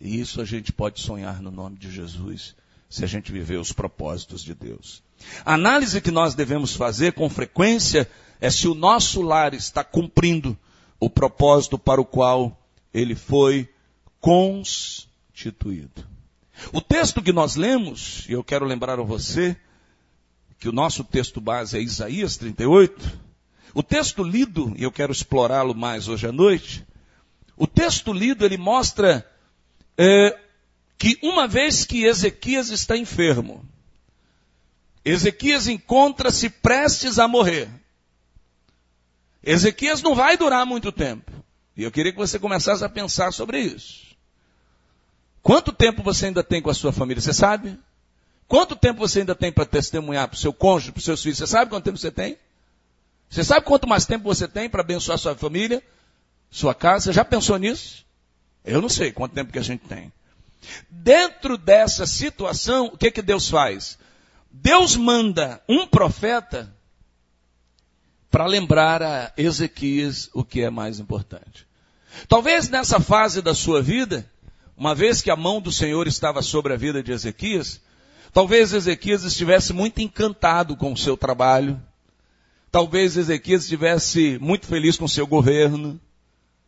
E 0.00 0.20
isso 0.20 0.40
a 0.40 0.44
gente 0.44 0.72
pode 0.72 1.00
sonhar 1.00 1.42
no 1.42 1.50
nome 1.50 1.76
de 1.76 1.90
Jesus, 1.90 2.54
se 2.90 3.04
a 3.04 3.06
gente 3.06 3.30
viver 3.30 3.58
os 3.58 3.72
propósitos 3.72 4.42
de 4.42 4.52
Deus. 4.52 5.02
A 5.44 5.54
análise 5.54 6.00
que 6.00 6.10
nós 6.10 6.34
devemos 6.34 6.74
fazer 6.74 7.12
com 7.12 7.30
frequência 7.30 8.10
é 8.40 8.50
se 8.50 8.66
o 8.66 8.74
nosso 8.74 9.22
lar 9.22 9.54
está 9.54 9.84
cumprindo 9.84 10.58
o 10.98 11.08
propósito 11.08 11.78
para 11.78 12.00
o 12.00 12.04
qual 12.04 12.60
ele 12.92 13.14
foi 13.14 13.68
cons 14.20 15.08
instituído. 15.32 16.04
O 16.72 16.80
texto 16.80 17.22
que 17.22 17.32
nós 17.32 17.54
lemos, 17.56 18.26
e 18.28 18.32
eu 18.32 18.42
quero 18.42 18.66
lembrar 18.66 18.98
a 18.98 19.04
você, 19.04 19.56
que 20.58 20.68
o 20.68 20.72
nosso 20.72 21.04
texto 21.04 21.40
base 21.40 21.78
é 21.78 21.80
Isaías 21.80 22.36
38, 22.36 23.18
o 23.72 23.82
texto 23.82 24.22
lido, 24.22 24.74
e 24.76 24.82
eu 24.82 24.90
quero 24.90 25.12
explorá-lo 25.12 25.74
mais 25.74 26.08
hoje 26.08 26.26
à 26.26 26.32
noite, 26.32 26.84
o 27.56 27.66
texto 27.66 28.12
lido 28.12 28.44
ele 28.44 28.58
mostra 28.58 29.26
é, 29.96 30.38
que 31.00 31.18
uma 31.22 31.48
vez 31.48 31.86
que 31.86 32.04
Ezequias 32.04 32.68
está 32.68 32.94
enfermo, 32.94 33.64
Ezequias 35.02 35.66
encontra-se 35.66 36.50
prestes 36.50 37.18
a 37.18 37.26
morrer. 37.26 37.70
Ezequias 39.42 40.02
não 40.02 40.14
vai 40.14 40.36
durar 40.36 40.66
muito 40.66 40.92
tempo. 40.92 41.32
E 41.74 41.84
eu 41.84 41.90
queria 41.90 42.12
que 42.12 42.18
você 42.18 42.38
começasse 42.38 42.84
a 42.84 42.88
pensar 42.88 43.32
sobre 43.32 43.60
isso. 43.60 44.14
Quanto 45.40 45.72
tempo 45.72 46.02
você 46.02 46.26
ainda 46.26 46.44
tem 46.44 46.60
com 46.60 46.68
a 46.68 46.74
sua 46.74 46.92
família? 46.92 47.22
Você 47.22 47.32
sabe? 47.32 47.78
Quanto 48.46 48.76
tempo 48.76 48.98
você 48.98 49.20
ainda 49.20 49.34
tem 49.34 49.50
para 49.50 49.64
testemunhar 49.64 50.28
para 50.28 50.36
o 50.36 50.38
seu 50.38 50.52
cônjuge, 50.52 50.92
para 50.92 50.98
os 50.98 51.04
seus 51.06 51.22
filhos? 51.22 51.38
Você 51.38 51.46
sabe 51.46 51.70
quanto 51.70 51.84
tempo 51.84 51.96
você 51.96 52.10
tem? 52.10 52.36
Você 53.30 53.42
sabe 53.42 53.64
quanto 53.64 53.88
mais 53.88 54.04
tempo 54.04 54.24
você 54.24 54.46
tem 54.46 54.68
para 54.68 54.82
abençoar 54.82 55.16
sua 55.16 55.34
família, 55.34 55.82
sua 56.50 56.74
casa? 56.74 57.06
Você 57.06 57.14
já 57.14 57.24
pensou 57.24 57.56
nisso? 57.56 58.04
Eu 58.62 58.82
não 58.82 58.90
sei 58.90 59.12
quanto 59.12 59.32
tempo 59.32 59.50
que 59.50 59.58
a 59.58 59.62
gente 59.62 59.88
tem. 59.88 60.12
Dentro 60.90 61.56
dessa 61.56 62.06
situação, 62.06 62.86
o 62.86 62.98
que 62.98 63.10
que 63.10 63.22
Deus 63.22 63.48
faz? 63.48 63.98
Deus 64.50 64.96
manda 64.96 65.62
um 65.68 65.86
profeta 65.86 66.74
para 68.30 68.46
lembrar 68.46 69.02
a 69.02 69.32
Ezequias 69.36 70.30
o 70.32 70.44
que 70.44 70.62
é 70.62 70.70
mais 70.70 71.00
importante. 71.00 71.66
Talvez 72.28 72.68
nessa 72.68 73.00
fase 73.00 73.40
da 73.40 73.54
sua 73.54 73.82
vida, 73.82 74.30
uma 74.76 74.94
vez 74.94 75.20
que 75.20 75.30
a 75.30 75.36
mão 75.36 75.60
do 75.60 75.72
Senhor 75.72 76.06
estava 76.06 76.42
sobre 76.42 76.72
a 76.72 76.76
vida 76.76 77.02
de 77.02 77.12
Ezequias, 77.12 77.80
talvez 78.32 78.72
Ezequias 78.72 79.24
estivesse 79.24 79.72
muito 79.72 80.00
encantado 80.00 80.76
com 80.76 80.92
o 80.92 80.96
seu 80.96 81.16
trabalho, 81.16 81.80
talvez 82.70 83.16
Ezequias 83.16 83.62
estivesse 83.62 84.38
muito 84.40 84.66
feliz 84.66 84.96
com 84.96 85.04
o 85.04 85.08
seu 85.08 85.26
governo, 85.26 86.00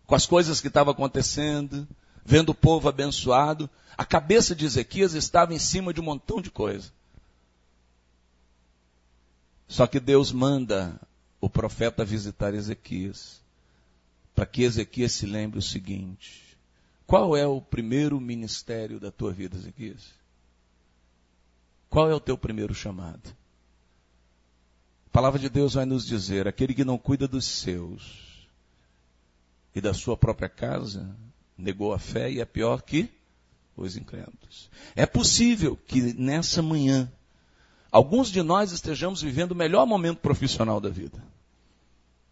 com 0.07 0.15
as 0.15 0.27
coisas 0.27 0.61
que 0.61 0.69
estavam 0.69 0.93
acontecendo, 0.93 1.87
vendo 2.25 2.51
o 2.51 2.55
povo 2.55 2.89
abençoado. 2.89 3.69
A 3.97 4.05
cabeça 4.05 4.55
de 4.55 4.65
Ezequias 4.65 5.15
estava 5.15 5.53
em 5.53 5.59
cima 5.59 5.93
de 5.93 6.01
um 6.01 6.05
montão 6.05 6.41
de 6.41 6.51
coisa. 6.51 6.91
Só 9.69 9.87
que 9.87 10.01
Deus 10.01 10.33
manda 10.33 11.01
o 11.41 11.49
profeta 11.49 12.05
visitar 12.05 12.55
Ezequias, 12.55 13.43
para 14.35 14.47
que 14.47 14.63
Ezequias 14.63 15.13
se 15.13 15.27
lembre 15.27 15.59
o 15.59 15.63
seguinte: 15.63 16.57
qual 17.07 17.37
é 17.37 17.47
o 17.47 17.61
primeiro 17.61 18.21
ministério 18.21 18.99
da 18.99 19.11
tua 19.11 19.33
vida, 19.33 19.57
Ezequias? 19.57 20.11
Qual 21.89 22.11
é 22.11 22.15
o 22.15 22.21
teu 22.21 22.39
primeiro 22.39 22.75
chamado? 22.75 23.35
A 25.07 25.11
palavra 25.11 25.39
de 25.39 25.51
Deus 25.51 25.75
vai 25.75 25.85
nos 25.85 26.07
dizer: 26.07 26.49
aquele 26.49 26.75
que 26.75 26.85
não 26.85 26.97
cuida 26.97 27.29
dos 27.29 27.45
seus 27.45 28.49
e 29.75 29.81
da 29.81 29.93
sua 29.93 30.17
própria 30.17 30.49
casa, 30.49 31.15
negou 31.57 31.93
a 31.93 31.99
fé 31.99 32.31
e 32.31 32.41
é 32.41 32.45
pior 32.45 32.83
que 32.83 33.11
os 33.77 33.97
incrédulos. 33.97 34.71
É 34.95 35.07
possível 35.07 35.79
que 35.87 36.13
nessa 36.15 36.63
manhã, 36.63 37.11
alguns 37.91 38.31
de 38.31 38.43
nós 38.43 38.73
estejamos 38.73 39.23
vivendo 39.23 39.53
o 39.53 39.57
melhor 39.57 39.87
momento 39.87 40.19
profissional 40.19 40.81
da 40.81 40.89
vida. 40.89 41.23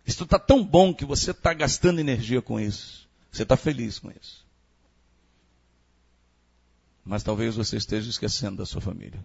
Isso 0.06 0.24
está 0.24 0.38
tão 0.38 0.64
bom 0.64 0.92
que 0.92 1.04
você 1.04 1.30
está 1.30 1.52
gastando 1.52 2.00
energia 2.00 2.42
com 2.42 2.58
isso. 2.58 3.08
Você 3.30 3.42
está 3.42 3.56
feliz 3.56 3.98
com 3.98 4.10
isso. 4.10 4.44
Mas 7.04 7.22
talvez 7.22 7.54
você 7.54 7.76
esteja 7.76 8.10
esquecendo 8.10 8.56
da 8.56 8.66
sua 8.66 8.80
família. 8.80 9.24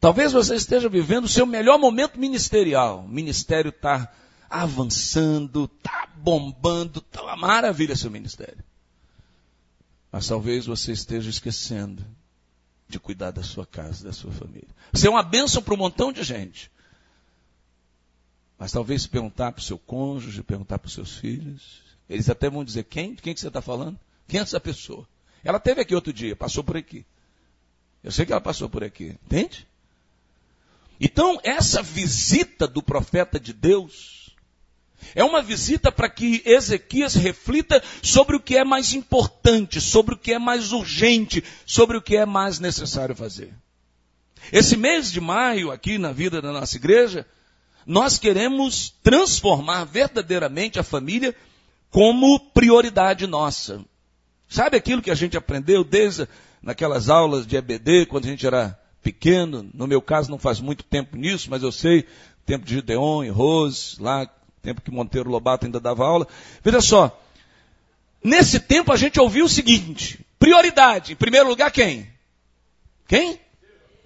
Talvez 0.00 0.32
você 0.32 0.54
esteja 0.54 0.88
vivendo 0.88 1.24
o 1.24 1.28
seu 1.28 1.44
melhor 1.44 1.78
momento 1.78 2.20
ministerial. 2.20 3.00
O 3.00 3.08
ministério 3.08 3.70
está 3.70 4.12
avançando, 4.48 5.64
está 5.64 6.08
bombando, 6.16 7.00
está 7.00 7.22
uma 7.22 7.36
maravilha 7.36 7.96
seu 7.96 8.10
ministério. 8.10 8.62
Mas 10.10 10.26
talvez 10.26 10.66
você 10.66 10.92
esteja 10.92 11.28
esquecendo 11.28 12.04
de 12.88 12.98
cuidar 12.98 13.30
da 13.30 13.42
sua 13.42 13.66
casa, 13.66 14.04
da 14.04 14.12
sua 14.12 14.32
família. 14.32 14.68
Você 14.92 15.06
é 15.06 15.10
uma 15.10 15.22
bênção 15.22 15.62
para 15.62 15.74
um 15.74 15.76
montão 15.76 16.10
de 16.12 16.22
gente. 16.22 16.70
Mas 18.58 18.72
talvez 18.72 19.06
perguntar 19.06 19.52
para 19.52 19.60
o 19.60 19.64
seu 19.64 19.78
cônjuge, 19.78 20.42
perguntar 20.42 20.78
para 20.78 20.88
os 20.88 20.94
seus 20.94 21.16
filhos, 21.16 21.82
eles 22.08 22.28
até 22.28 22.48
vão 22.48 22.64
dizer, 22.64 22.84
quem? 22.84 23.14
De 23.14 23.22
quem 23.22 23.34
que 23.34 23.40
você 23.40 23.48
está 23.48 23.60
falando? 23.60 23.98
Quem 24.26 24.40
é 24.40 24.42
essa 24.42 24.58
pessoa? 24.58 25.06
Ela 25.44 25.60
teve 25.60 25.82
aqui 25.82 25.94
outro 25.94 26.12
dia, 26.12 26.34
passou 26.34 26.64
por 26.64 26.76
aqui. 26.76 27.04
Eu 28.02 28.10
sei 28.10 28.24
que 28.24 28.32
ela 28.32 28.40
passou 28.40 28.68
por 28.68 28.82
aqui, 28.82 29.16
entende? 29.24 29.66
Então, 31.00 31.38
essa 31.44 31.82
visita 31.82 32.66
do 32.66 32.82
profeta 32.82 33.38
de 33.38 33.52
Deus 33.52 34.27
é 35.14 35.24
uma 35.24 35.42
visita 35.42 35.90
para 35.90 36.08
que 36.08 36.42
Ezequias 36.44 37.14
reflita 37.14 37.82
sobre 38.02 38.36
o 38.36 38.40
que 38.40 38.56
é 38.56 38.64
mais 38.64 38.92
importante, 38.92 39.80
sobre 39.80 40.14
o 40.14 40.18
que 40.18 40.32
é 40.32 40.38
mais 40.38 40.72
urgente, 40.72 41.42
sobre 41.64 41.96
o 41.96 42.02
que 42.02 42.16
é 42.16 42.26
mais 42.26 42.58
necessário 42.58 43.14
fazer. 43.14 43.52
Esse 44.52 44.76
mês 44.76 45.10
de 45.10 45.20
maio, 45.20 45.70
aqui 45.70 45.98
na 45.98 46.12
vida 46.12 46.40
da 46.40 46.52
nossa 46.52 46.76
igreja, 46.76 47.26
nós 47.86 48.18
queremos 48.18 48.94
transformar 49.02 49.84
verdadeiramente 49.84 50.78
a 50.78 50.82
família 50.82 51.34
como 51.90 52.38
prioridade 52.50 53.26
nossa. 53.26 53.84
Sabe 54.48 54.76
aquilo 54.76 55.02
que 55.02 55.10
a 55.10 55.14
gente 55.14 55.36
aprendeu 55.36 55.84
desde 55.84 56.28
naquelas 56.62 57.08
aulas 57.08 57.46
de 57.46 57.56
EBD, 57.56 58.06
quando 58.06 58.26
a 58.26 58.28
gente 58.28 58.46
era 58.46 58.78
pequeno. 59.02 59.68
No 59.72 59.86
meu 59.86 60.02
caso, 60.02 60.30
não 60.30 60.38
faz 60.38 60.60
muito 60.60 60.84
tempo 60.84 61.16
nisso, 61.16 61.48
mas 61.50 61.62
eu 61.62 61.72
sei, 61.72 62.06
tempo 62.44 62.64
de 62.64 62.74
Gideon 62.74 63.24
e 63.24 63.28
Rose, 63.28 64.00
lá, 64.00 64.28
tempo 64.58 64.80
que 64.80 64.90
Monteiro 64.90 65.30
Lobato 65.30 65.66
ainda 65.66 65.80
dava 65.80 66.04
aula. 66.04 66.26
Veja 66.62 66.80
só, 66.80 67.20
nesse 68.22 68.60
tempo 68.60 68.92
a 68.92 68.96
gente 68.96 69.20
ouviu 69.20 69.46
o 69.46 69.48
seguinte: 69.48 70.24
prioridade, 70.38 71.12
em 71.12 71.16
primeiro 71.16 71.48
lugar, 71.48 71.70
quem? 71.70 72.08
Quem? 73.06 73.40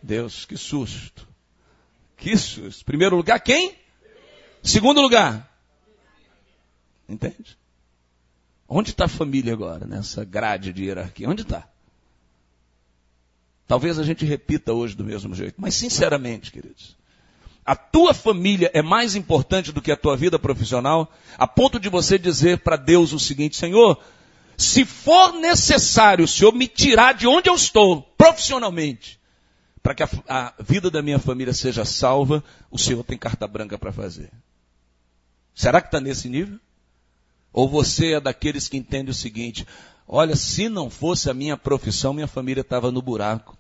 Deus, 0.03 0.45
que 0.45 0.57
susto. 0.57 1.29
Que 2.17 2.37
susto. 2.37 2.85
Primeiro 2.85 3.17
lugar, 3.17 3.41
quem? 3.41 3.77
Segundo 4.63 5.01
lugar. 5.01 5.51
Entende? 7.09 7.59
Onde 8.69 8.91
está 8.91 9.05
a 9.05 9.09
família 9.09 9.53
agora, 9.53 9.87
nessa 9.87 10.25
grade 10.25 10.73
de 10.73 10.85
hierarquia? 10.85 11.29
Onde 11.29 11.43
está? 11.43 11.69
Talvez 13.67 13.99
a 13.99 14.03
gente 14.03 14.25
repita 14.25 14.73
hoje 14.73 14.97
do 14.97 15.05
mesmo 15.05 15.35
jeito, 15.35 15.57
mas 15.59 15.75
sinceramente, 15.75 16.51
queridos, 16.51 16.97
a 17.65 17.77
tua 17.77 18.13
família 18.13 18.71
é 18.75 18.83
mais 18.83 19.15
importante 19.15 19.71
do 19.71 19.81
que 19.81 19.93
a 19.93 19.97
tua 19.97 20.17
vida 20.17 20.39
profissional, 20.39 21.11
a 21.39 21.47
ponto 21.47 21.79
de 21.79 21.89
você 21.89 22.19
dizer 22.19 22.59
para 22.59 22.77
Deus 22.77 23.13
o 23.13 23.21
seguinte: 23.21 23.57
Senhor, 23.57 23.99
se 24.57 24.85
for 24.85 25.33
necessário 25.35 26.25
o 26.25 26.29
Senhor 26.29 26.53
me 26.53 26.67
tirar 26.67 27.15
de 27.15 27.27
onde 27.27 27.49
eu 27.49 27.55
estou, 27.55 28.03
profissionalmente, 28.19 29.19
para 29.83 29.95
que 29.95 30.03
a, 30.03 30.09
a 30.29 30.55
vida 30.61 30.91
da 30.91 31.03
minha 31.03 31.19
família 31.19 31.53
seja 31.53 31.85
salva, 31.85 32.43
o 32.71 32.79
Senhor 32.79 33.03
tem 33.05 33.17
carta 33.17 33.47
branca 33.47 33.79
para 33.79 33.93
fazer. 33.93 34.31
Será 35.55 35.81
que 35.81 35.89
está 35.89 36.01
nesse 36.01 36.29
nível? 36.29 36.59
Ou 37.53 37.69
você 37.69 38.15
é 38.15 38.21
daqueles 38.21 38.69
que 38.69 38.77
entende 38.77 39.11
o 39.11 39.15
seguinte: 39.15 39.67
olha, 40.09 40.35
se 40.35 40.69
não 40.69 40.91
fosse 40.91 41.31
a 41.31 41.35
minha 41.35 41.57
profissão, 41.57 42.13
minha 42.13 42.27
família 42.27 42.63
estava 42.63 42.91
no 42.91 43.03
buraco. 43.03 43.57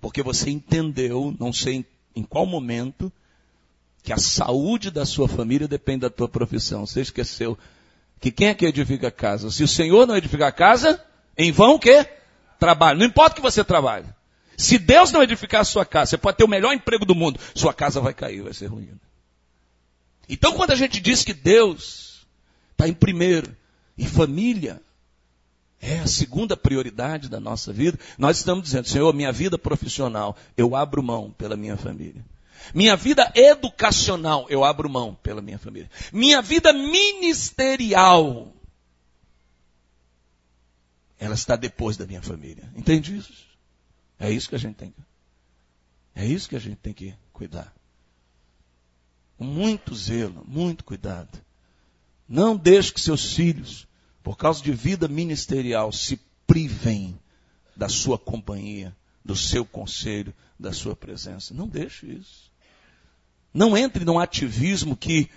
Porque 0.00 0.22
você 0.22 0.50
entendeu, 0.50 1.34
não 1.40 1.52
sei 1.52 1.84
em 2.14 2.22
qual 2.22 2.46
momento, 2.46 3.12
que 4.02 4.12
a 4.12 4.18
saúde 4.18 4.90
da 4.90 5.04
sua 5.04 5.28
família 5.28 5.68
depende 5.68 6.00
da 6.00 6.10
tua 6.10 6.28
profissão. 6.28 6.86
Você 6.86 7.00
esqueceu 7.00 7.58
que 8.20 8.30
quem 8.30 8.48
é 8.48 8.54
que 8.54 8.66
edifica 8.66 9.08
a 9.08 9.12
casa? 9.12 9.50
Se 9.50 9.62
o 9.62 9.68
Senhor 9.68 10.06
não 10.06 10.16
edificar 10.16 10.48
a 10.48 10.52
casa, 10.52 11.02
em 11.36 11.52
vão 11.52 11.74
o 11.74 11.78
quê? 11.78 12.06
Trabalho. 12.58 12.98
Não 12.98 13.06
importa 13.06 13.36
que 13.36 13.42
você 13.42 13.62
trabalhe. 13.62 14.06
Se 14.56 14.76
Deus 14.76 15.12
não 15.12 15.22
edificar 15.22 15.60
a 15.60 15.64
sua 15.64 15.84
casa, 15.84 16.10
você 16.10 16.18
pode 16.18 16.36
ter 16.36 16.44
o 16.44 16.48
melhor 16.48 16.72
emprego 16.72 17.04
do 17.04 17.14
mundo, 17.14 17.38
sua 17.54 17.72
casa 17.72 18.00
vai 18.00 18.12
cair, 18.12 18.42
vai 18.42 18.52
ser 18.52 18.66
ruim. 18.66 18.88
Então 20.28 20.54
quando 20.54 20.72
a 20.72 20.76
gente 20.76 21.00
diz 21.00 21.24
que 21.24 21.32
Deus 21.32 22.26
está 22.72 22.88
em 22.88 22.92
primeiro 22.92 23.56
e 23.96 24.04
família 24.04 24.80
é 25.80 26.00
a 26.00 26.06
segunda 26.08 26.56
prioridade 26.56 27.28
da 27.28 27.38
nossa 27.38 27.72
vida, 27.72 27.98
nós 28.18 28.38
estamos 28.38 28.64
dizendo, 28.64 28.88
Senhor, 28.88 29.14
minha 29.14 29.30
vida 29.30 29.56
profissional, 29.56 30.36
eu 30.56 30.74
abro 30.74 31.02
mão 31.02 31.30
pela 31.38 31.56
minha 31.56 31.76
família. 31.76 32.24
Minha 32.74 32.96
vida 32.96 33.30
educacional, 33.34 34.46
eu 34.48 34.64
abro 34.64 34.88
mão 34.88 35.14
pela 35.22 35.40
minha 35.40 35.58
família. 35.58 35.90
Minha 36.12 36.42
vida 36.42 36.72
ministerial, 36.72 38.52
ela 41.18 41.34
está 41.34 41.56
depois 41.56 41.96
da 41.96 42.06
minha 42.06 42.22
família. 42.22 42.70
Entende 42.76 43.16
isso? 43.16 43.46
É 44.18 44.30
isso 44.30 44.48
que 44.48 44.54
a 44.54 44.58
gente 44.58 44.76
tem 44.76 44.92
é 46.18 46.26
isso 46.26 46.48
que 46.48 46.56
a 46.56 46.58
gente 46.58 46.78
tem 46.78 46.92
que 46.92 47.14
cuidar. 47.32 47.72
Muito 49.38 49.94
zelo, 49.94 50.44
muito 50.48 50.82
cuidado. 50.82 51.40
Não 52.28 52.56
deixe 52.56 52.92
que 52.92 53.00
seus 53.00 53.34
filhos, 53.34 53.86
por 54.20 54.36
causa 54.36 54.60
de 54.60 54.72
vida 54.72 55.06
ministerial, 55.06 55.92
se 55.92 56.18
privem 56.44 57.16
da 57.76 57.88
sua 57.88 58.18
companhia, 58.18 58.96
do 59.24 59.36
seu 59.36 59.64
conselho, 59.64 60.34
da 60.58 60.72
sua 60.72 60.96
presença. 60.96 61.54
Não 61.54 61.68
deixe 61.68 62.06
isso. 62.06 62.50
Não 63.52 63.76
entre 63.76 64.04
num 64.04 64.18
ativismo 64.18 64.96
que 64.96 65.30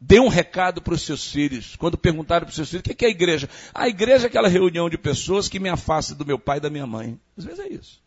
dê 0.00 0.20
um 0.20 0.28
recado 0.28 0.82
para 0.82 0.94
os 0.94 1.02
seus 1.02 1.30
filhos. 1.30 1.76
Quando 1.76 1.96
perguntaram 1.96 2.44
para 2.44 2.50
os 2.50 2.56
seus 2.56 2.68
filhos, 2.70 2.84
o 2.86 2.94
que 2.94 3.04
é 3.04 3.08
a 3.08 3.10
igreja? 3.10 3.48
A 3.72 3.88
igreja 3.88 4.26
é 4.26 4.28
aquela 4.28 4.48
reunião 4.48 4.90
de 4.90 4.98
pessoas 4.98 5.48
que 5.48 5.58
me 5.58 5.68
afasta 5.68 6.14
do 6.14 6.26
meu 6.26 6.38
pai 6.38 6.58
e 6.58 6.60
da 6.60 6.70
minha 6.70 6.86
mãe. 6.86 7.18
Às 7.36 7.44
vezes 7.44 7.60
é 7.60 7.68
isso. 7.68 8.02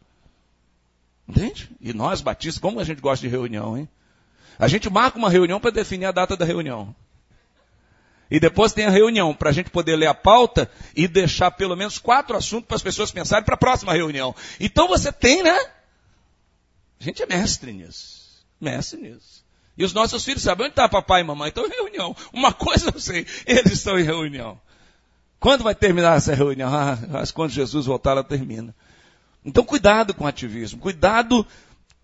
Entende? 1.28 1.70
E 1.82 1.94
nós, 1.94 2.22
batistas, 2.22 2.62
como 2.62 2.80
a 2.80 2.84
gente 2.84 3.02
gosta 3.02 3.26
de 3.26 3.32
reunião, 3.32 3.78
hein? 3.78 3.90
A 4.60 4.68
gente 4.68 4.90
marca 4.90 5.18
uma 5.18 5.30
reunião 5.30 5.60
para 5.60 5.72
definir 5.72 6.06
a 6.06 6.12
data 6.12 6.38
da 6.38 6.46
reunião. 6.46 6.96
E 8.30 8.40
depois 8.40 8.74
tem 8.74 8.86
a 8.86 8.90
reunião 8.90 9.34
para 9.34 9.50
a 9.50 9.54
gente 9.54 9.70
poder 9.70 9.96
ler 9.96 10.08
a 10.08 10.14
pauta 10.14 10.70
e 10.96 11.08
deixar 11.08 11.52
pelo 11.52 11.76
menos 11.76 11.98
quatro 11.98 12.36
assuntos 12.36 12.68
para 12.68 12.76
as 12.76 12.84
pessoas 12.84 13.12
pensarem 13.12 13.46
para 13.46 13.56
a 13.56 13.58
próxima 13.58 13.94
reunião. 13.94 14.36
Então 14.60 14.88
você 14.88 15.12
tem, 15.12 15.44
né? 15.44 15.58
A 17.00 17.04
gente 17.04 17.22
é 17.22 17.26
mestre 17.26 17.72
nisso. 17.74 18.46
Mestre 18.60 19.00
nisso. 19.00 19.46
E 19.78 19.86
os 19.86 19.94
nossos 19.94 20.26
filhos 20.26 20.42
sabem 20.42 20.66
onde 20.66 20.72
está 20.72 20.90
papai 20.90 21.22
e 21.22 21.24
mamãe? 21.24 21.50
Estão 21.50 21.66
em 21.66 21.70
reunião. 21.70 22.16
Uma 22.34 22.52
coisa 22.52 22.92
eu 22.94 23.00
sei, 23.00 23.28
eles 23.46 23.74
estão 23.74 24.00
em 24.00 24.04
reunião. 24.04 24.60
Quando 25.40 25.64
vai 25.64 25.76
terminar 25.76 26.18
essa 26.18 26.34
reunião? 26.34 26.74
Ah, 26.74 26.98
mas 27.10 27.32
quando 27.32 27.52
Jesus 27.52 27.86
voltar, 27.86 28.12
ela 28.12 28.24
termina. 28.24 28.76
Então 29.46 29.64
cuidado 29.64 30.14
com 30.16 30.24
o 30.24 30.28
ativismo. 30.28 30.80
Cuidado 30.80 31.46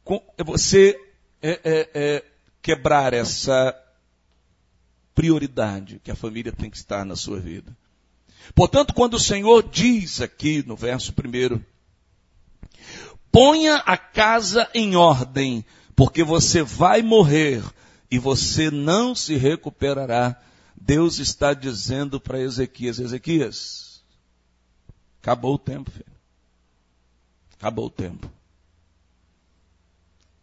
com 0.04 0.22
você 0.46 1.00
é, 1.42 1.60
é, 1.64 1.90
é, 1.94 2.24
quebrar 2.62 3.12
essa 3.14 3.76
prioridade 5.16 6.00
que 6.04 6.12
a 6.12 6.16
família 6.16 6.52
tem 6.52 6.70
que 6.70 6.78
estar 6.78 7.04
na 7.04 7.16
sua 7.16 7.40
vida. 7.40 7.76
Portanto, 8.54 8.94
quando 8.94 9.16
o 9.16 9.20
Senhor 9.20 9.68
diz 9.68 10.22
aqui 10.22 10.64
no 10.68 10.76
verso 10.76 11.14
primeiro, 11.14 11.64
ponha 13.34 13.78
a 13.78 13.98
casa 13.98 14.70
em 14.76 14.96
ordem, 14.96 15.66
porque 15.96 16.24
você 16.24 16.62
vai 16.62 17.02
morrer 17.02 17.64
e 18.10 18.20
você 18.20 18.70
não 18.70 19.16
se 19.16 19.36
recuperará. 19.36 20.40
Deus 20.80 21.18
está 21.18 21.52
dizendo 21.56 22.20
para 22.20 22.40
Ezequias, 22.40 23.00
Ezequias, 23.00 24.04
acabou 25.20 25.56
o 25.56 25.60
tempo, 25.60 25.90
filho. 25.90 26.06
Acabou 27.56 27.88
o 27.88 27.90
tempo. 27.90 28.30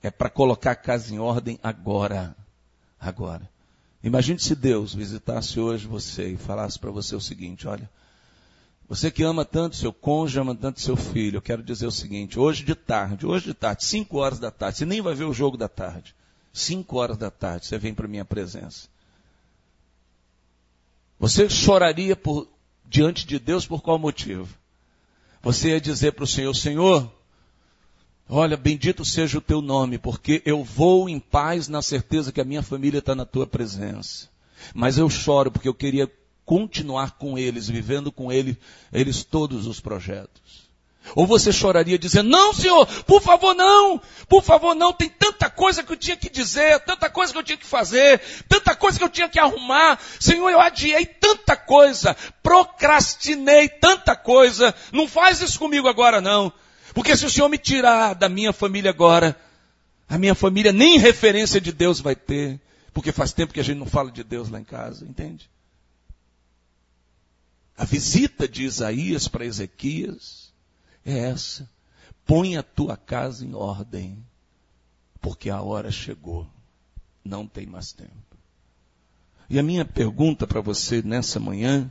É 0.03 0.11
para 0.11 0.31
colocar 0.31 0.73
a 0.73 0.77
casa 0.77 1.15
em 1.15 1.19
ordem 1.19 1.61
agora. 1.63 2.35
Agora. 2.99 3.49
Imagine 4.03 4.39
se 4.39 4.55
Deus 4.55 4.95
visitasse 4.95 5.61
hoje 5.61 5.87
você 5.87 6.31
e 6.31 6.37
falasse 6.37 6.79
para 6.79 6.91
você 6.91 7.15
o 7.15 7.21
seguinte: 7.21 7.69
olha, 7.69 7.89
você 8.91 9.09
que 9.09 9.23
ama 9.23 9.45
tanto 9.45 9.77
seu 9.77 9.93
cônjuge, 9.93 10.41
ama 10.41 10.53
tanto 10.53 10.81
seu 10.81 10.97
filho, 10.97 11.37
eu 11.37 11.43
quero 11.43 11.63
dizer 11.63 11.87
o 11.87 11.93
seguinte: 11.93 12.41
hoje 12.41 12.65
de 12.65 12.75
tarde, 12.75 13.25
hoje 13.25 13.45
de 13.45 13.55
tarde, 13.55 13.85
5 13.85 14.19
horas 14.19 14.41
da 14.41 14.51
tarde, 14.51 14.79
você 14.79 14.85
nem 14.85 15.01
vai 15.01 15.15
ver 15.15 15.27
o 15.27 15.33
jogo 15.33 15.57
da 15.57 15.69
tarde. 15.69 16.13
5 16.53 16.99
horas 16.99 17.17
da 17.17 17.31
tarde, 17.31 17.67
você 17.67 17.79
vem 17.79 17.95
para 17.95 18.09
minha 18.09 18.25
presença. 18.25 18.89
Você 21.21 21.49
choraria 21.49 22.17
por, 22.17 22.49
diante 22.85 23.25
de 23.25 23.39
Deus 23.39 23.65
por 23.65 23.81
qual 23.81 23.97
motivo? 23.97 24.49
Você 25.41 25.69
ia 25.69 25.81
dizer 25.81 26.15
para 26.15 26.25
o 26.25 26.27
Senhor: 26.27 26.53
Senhor, 26.53 27.13
Olha, 28.29 28.57
bendito 28.57 29.05
seja 29.05 29.39
o 29.39 29.41
teu 29.41 29.63
nome, 29.63 29.99
porque 29.99 30.43
eu 30.45 30.65
vou 30.65 31.09
em 31.09 31.21
paz 31.21 31.69
na 31.69 31.81
certeza 31.81 32.33
que 32.33 32.41
a 32.41 32.45
minha 32.45 32.63
família 32.63 32.99
está 32.99 33.15
na 33.15 33.25
tua 33.25 33.47
presença. 33.47 34.29
Mas 34.75 34.99
eu 34.99 35.09
choro 35.09 35.51
porque 35.51 35.69
eu 35.69 35.75
queria 35.75 36.11
continuar 36.51 37.13
com 37.13 37.39
eles, 37.39 37.69
vivendo 37.69 38.11
com 38.11 38.33
eles, 38.33 38.57
eles 38.93 39.23
todos 39.23 39.69
os 39.69 39.79
projetos. 39.79 40.69
Ou 41.15 41.25
você 41.25 41.53
choraria 41.53 41.97
dizendo, 41.97 42.29
não 42.29 42.53
senhor, 42.53 42.87
por 43.05 43.23
favor 43.23 43.55
não, 43.55 44.03
por 44.29 44.43
favor 44.43 44.75
não, 44.75 44.93
tem 44.93 45.09
tanta 45.09 45.49
coisa 45.49 45.85
que 45.85 45.93
eu 45.93 45.97
tinha 45.97 46.17
que 46.17 46.29
dizer, 46.29 46.81
tanta 46.81 47.09
coisa 47.09 47.33
que 47.33 47.39
eu 47.39 47.45
tinha 47.45 47.57
que 47.57 47.65
fazer, 47.65 48.21
tanta 48.49 48.75
coisa 48.75 48.99
que 48.99 49.05
eu 49.05 49.09
tinha 49.09 49.29
que 49.29 49.39
arrumar, 49.39 49.97
senhor 50.19 50.51
eu 50.51 50.61
adiei 50.61 51.07
tanta 51.07 51.57
coisa, 51.57 52.17
procrastinei 52.43 53.69
tanta 53.69 54.17
coisa, 54.17 54.75
não 54.91 55.07
faz 55.07 55.41
isso 55.41 55.57
comigo 55.57 55.87
agora 55.87 56.21
não. 56.21 56.53
Porque 56.93 57.17
se 57.17 57.25
o 57.25 57.31
Senhor 57.31 57.49
me 57.49 57.59
tirar 57.59 58.17
da 58.17 58.29
minha 58.29 58.53
família 58.53 58.91
agora, 58.91 59.39
a 60.09 60.19
minha 60.19 60.35
família 60.35 60.73
nem 60.73 60.99
referência 60.99 61.61
de 61.61 61.71
Deus 61.71 62.01
vai 62.01 62.17
ter. 62.17 62.61
Porque 62.93 63.13
faz 63.13 63.33
tempo 63.33 63.55
que 63.55 63.61
a 63.61 63.63
gente 63.63 63.79
não 63.79 63.87
fala 63.87 64.11
de 64.11 64.25
Deus 64.25 64.51
lá 64.51 64.59
em 64.59 64.65
casa, 64.65 65.05
entende? 65.05 65.49
A 67.81 67.87
visita 67.87 68.47
de 68.47 68.65
Isaías 68.65 69.27
para 69.27 69.47
Ezequias 69.47 70.53
é 71.03 71.17
essa. 71.17 71.67
Põe 72.27 72.59
a 72.59 72.63
tua 72.63 72.95
casa 72.95 73.43
em 73.43 73.55
ordem, 73.55 74.23
porque 75.19 75.49
a 75.49 75.63
hora 75.63 75.91
chegou. 75.91 76.47
Não 77.25 77.47
tem 77.47 77.65
mais 77.65 77.91
tempo. 77.91 78.37
E 79.49 79.59
a 79.59 79.63
minha 79.63 79.87
pergunta 79.87 80.47
para 80.47 80.61
você 80.61 81.01
nessa 81.01 81.41
manhã, 81.41 81.91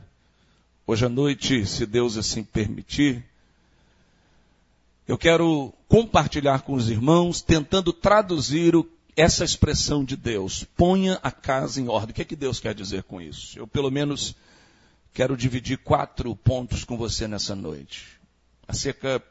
hoje 0.86 1.08
à 1.08 1.10
noite, 1.10 1.66
se 1.66 1.88
Deus 1.88 2.18
assim 2.18 2.44
permitir, 2.44 3.26
eu 5.08 5.18
quero 5.18 5.74
compartilhar 5.88 6.62
com 6.62 6.74
os 6.74 6.88
irmãos, 6.88 7.42
tentando 7.42 7.92
traduzir 7.92 8.76
o, 8.76 8.88
essa 9.16 9.44
expressão 9.44 10.06
de 10.06 10.16
Deus. 10.16 10.64
Ponha 10.78 11.20
a 11.24 11.32
casa 11.32 11.82
em 11.82 11.88
ordem. 11.88 12.12
O 12.12 12.14
que 12.14 12.22
é 12.22 12.26
que 12.26 12.36
Deus 12.36 12.60
quer 12.60 12.76
dizer 12.76 13.02
com 13.02 13.20
isso? 13.20 13.58
Eu, 13.58 13.66
pelo 13.66 13.90
menos, 13.90 14.36
quero 15.14 15.36
dividir 15.36 15.78
quatro 15.78 16.36
pontos 16.36 16.84
com 16.84 16.98
você 16.98 17.28
nessa 17.28 17.56
noite. 17.56 18.20
Acerca 18.68 19.24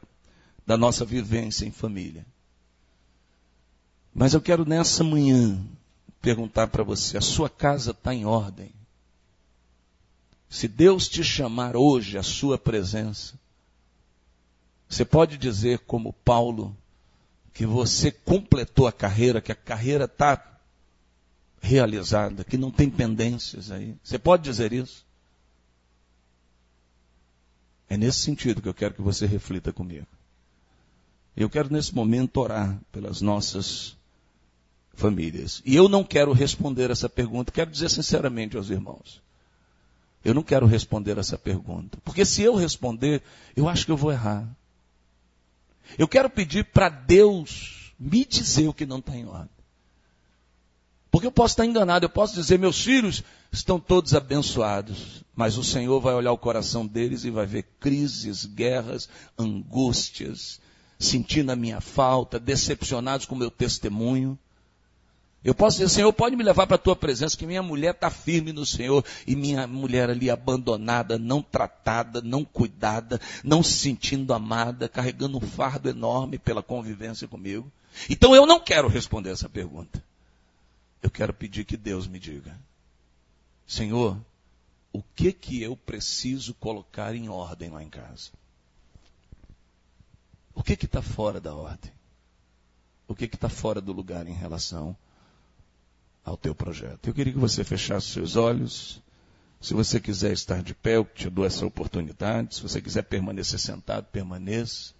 da 0.65 0.77
nossa 0.77 1.03
vivência 1.03 1.65
em 1.65 1.71
família. 1.71 2.25
Mas 4.13 4.33
eu 4.33 4.41
quero 4.41 4.65
nessa 4.65 5.03
manhã 5.03 5.59
perguntar 6.21 6.67
para 6.67 6.83
você: 6.83 7.17
a 7.17 7.21
sua 7.21 7.49
casa 7.49 7.91
está 7.91 8.13
em 8.13 8.25
ordem? 8.25 8.71
Se 10.49 10.67
Deus 10.67 11.07
te 11.07 11.23
chamar 11.23 11.75
hoje 11.75 12.17
à 12.17 12.23
sua 12.23 12.57
presença, 12.57 13.39
você 14.87 15.05
pode 15.05 15.37
dizer, 15.37 15.79
como 15.79 16.11
Paulo, 16.11 16.75
que 17.53 17.65
você 17.65 18.11
completou 18.11 18.87
a 18.87 18.91
carreira, 18.91 19.39
que 19.39 19.51
a 19.51 19.55
carreira 19.55 20.05
está 20.05 20.59
realizada, 21.61 22.43
que 22.43 22.57
não 22.57 22.71
tem 22.71 22.89
pendências 22.89 23.69
aí. 23.69 23.95
Você 24.03 24.17
pode 24.17 24.43
dizer 24.43 24.73
isso? 24.73 25.05
É 27.89 27.97
nesse 27.97 28.19
sentido 28.19 28.61
que 28.61 28.69
eu 28.69 28.73
quero 28.73 28.93
que 28.93 29.01
você 29.01 29.25
reflita 29.25 29.73
comigo. 29.73 30.07
Eu 31.35 31.49
quero 31.49 31.71
nesse 31.71 31.93
momento 31.95 32.39
orar 32.39 32.79
pelas 32.91 33.21
nossas 33.21 33.97
famílias. 34.93 35.61
E 35.65 35.75
eu 35.75 35.89
não 35.89 36.03
quero 36.03 36.31
responder 36.33 36.91
essa 36.91 37.09
pergunta, 37.09 37.51
quero 37.51 37.71
dizer 37.71 37.89
sinceramente 37.89 38.57
aos 38.57 38.69
irmãos. 38.69 39.21
Eu 40.23 40.33
não 40.33 40.43
quero 40.43 40.65
responder 40.65 41.17
essa 41.17 41.37
pergunta. 41.37 41.97
Porque 42.03 42.25
se 42.25 42.41
eu 42.41 42.55
responder, 42.55 43.23
eu 43.55 43.69
acho 43.69 43.85
que 43.85 43.91
eu 43.91 43.97
vou 43.97 44.11
errar. 44.11 44.47
Eu 45.97 46.07
quero 46.07 46.29
pedir 46.29 46.65
para 46.65 46.89
Deus 46.89 47.93
me 47.97 48.25
dizer 48.25 48.67
o 48.67 48.73
que 48.73 48.85
não 48.85 48.99
está 48.99 49.15
em 49.15 49.25
ordem. 49.25 49.58
Porque 51.11 51.25
eu 51.25 51.31
posso 51.31 51.53
estar 51.53 51.65
enganado, 51.65 52.05
eu 52.05 52.09
posso 52.09 52.35
dizer, 52.35 52.59
meus 52.59 52.81
filhos 52.81 53.23
estão 53.51 53.79
todos 53.79 54.13
abençoados, 54.13 55.23
mas 55.35 55.57
o 55.57 55.63
Senhor 55.63 55.99
vai 55.99 56.13
olhar 56.13 56.31
o 56.31 56.37
coração 56.37 56.85
deles 56.85 57.23
e 57.23 57.31
vai 57.31 57.47
ver 57.47 57.65
crises, 57.79 58.45
guerras, 58.45 59.09
angústias, 59.37 60.59
sentindo 60.99 61.51
a 61.51 61.55
minha 61.55 61.81
falta, 61.81 62.39
decepcionados 62.39 63.25
com 63.25 63.33
o 63.33 63.37
meu 63.37 63.49
testemunho. 63.49 64.37
Eu 65.43 65.55
posso 65.55 65.77
dizer, 65.77 65.89
Senhor, 65.89 66.11
pode 66.13 66.35
me 66.35 66.43
levar 66.43 66.67
para 66.67 66.75
a 66.75 66.79
tua 66.79 66.95
presença, 66.95 67.37
que 67.37 67.45
minha 67.45 67.63
mulher 67.63 67.95
está 67.95 68.11
firme 68.11 68.51
no 68.51 68.65
Senhor, 68.65 69.03
e 69.25 69.35
minha 69.35 69.65
mulher 69.65 70.09
ali 70.09 70.29
abandonada, 70.29 71.17
não 71.17 71.41
tratada, 71.41 72.21
não 72.21 72.43
cuidada, 72.43 73.19
não 73.43 73.63
se 73.63 73.73
sentindo 73.73 74.33
amada, 74.33 74.89
carregando 74.89 75.37
um 75.37 75.41
fardo 75.41 75.89
enorme 75.89 76.37
pela 76.37 76.61
convivência 76.61 77.27
comigo. 77.27 77.71
Então 78.09 78.35
eu 78.35 78.45
não 78.45 78.59
quero 78.59 78.87
responder 78.87 79.31
essa 79.31 79.49
pergunta. 79.49 80.03
Eu 81.01 81.09
quero 81.09 81.33
pedir 81.33 81.65
que 81.65 81.77
Deus 81.77 82.07
me 82.07 82.19
diga, 82.19 82.57
Senhor, 83.65 84.19
o 84.91 85.01
que 85.01 85.31
que 85.31 85.61
eu 85.61 85.75
preciso 85.75 86.53
colocar 86.55 87.15
em 87.15 87.29
ordem 87.29 87.69
lá 87.69 87.83
em 87.83 87.89
casa? 87.89 88.31
O 90.53 90.63
que 90.63 90.75
que 90.75 90.85
está 90.85 91.01
fora 91.01 91.39
da 91.39 91.53
ordem? 91.53 91.91
O 93.07 93.15
que 93.15 93.27
que 93.27 93.35
está 93.35 93.49
fora 93.49 93.79
do 93.79 93.93
lugar 93.93 94.27
em 94.27 94.33
relação 94.33 94.95
ao 96.23 96.37
teu 96.37 96.53
projeto. 96.53 97.07
Eu 97.07 97.13
queria 97.13 97.33
que 97.33 97.39
você 97.39 97.63
fechasse 97.63 98.07
seus 98.07 98.35
olhos. 98.35 99.01
Se 99.59 99.73
você 99.73 99.99
quiser 99.99 100.31
estar 100.31 100.61
de 100.63 100.73
pé, 100.73 100.95
eu 100.95 101.05
te 101.05 101.29
dou 101.29 101.45
essa 101.45 101.65
oportunidade. 101.65 102.55
Se 102.55 102.61
você 102.61 102.81
quiser 102.81 103.03
permanecer 103.03 103.59
sentado, 103.59 104.05
permaneça. 104.05 104.93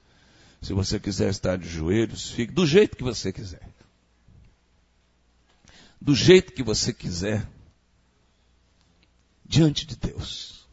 Se 0.61 0.73
você 0.73 0.99
quiser 0.99 1.29
estar 1.29 1.57
de 1.57 1.69
joelhos, 1.69 2.31
fique 2.31 2.51
do 2.51 2.65
jeito 2.65 2.97
que 2.97 3.03
você 3.03 3.31
quiser. 3.31 3.61
Do 6.01 6.15
jeito 6.15 6.53
que 6.53 6.63
você 6.63 6.93
quiser. 6.93 7.47
Diante 9.45 9.85
de 9.85 9.95
Deus. 9.95 10.67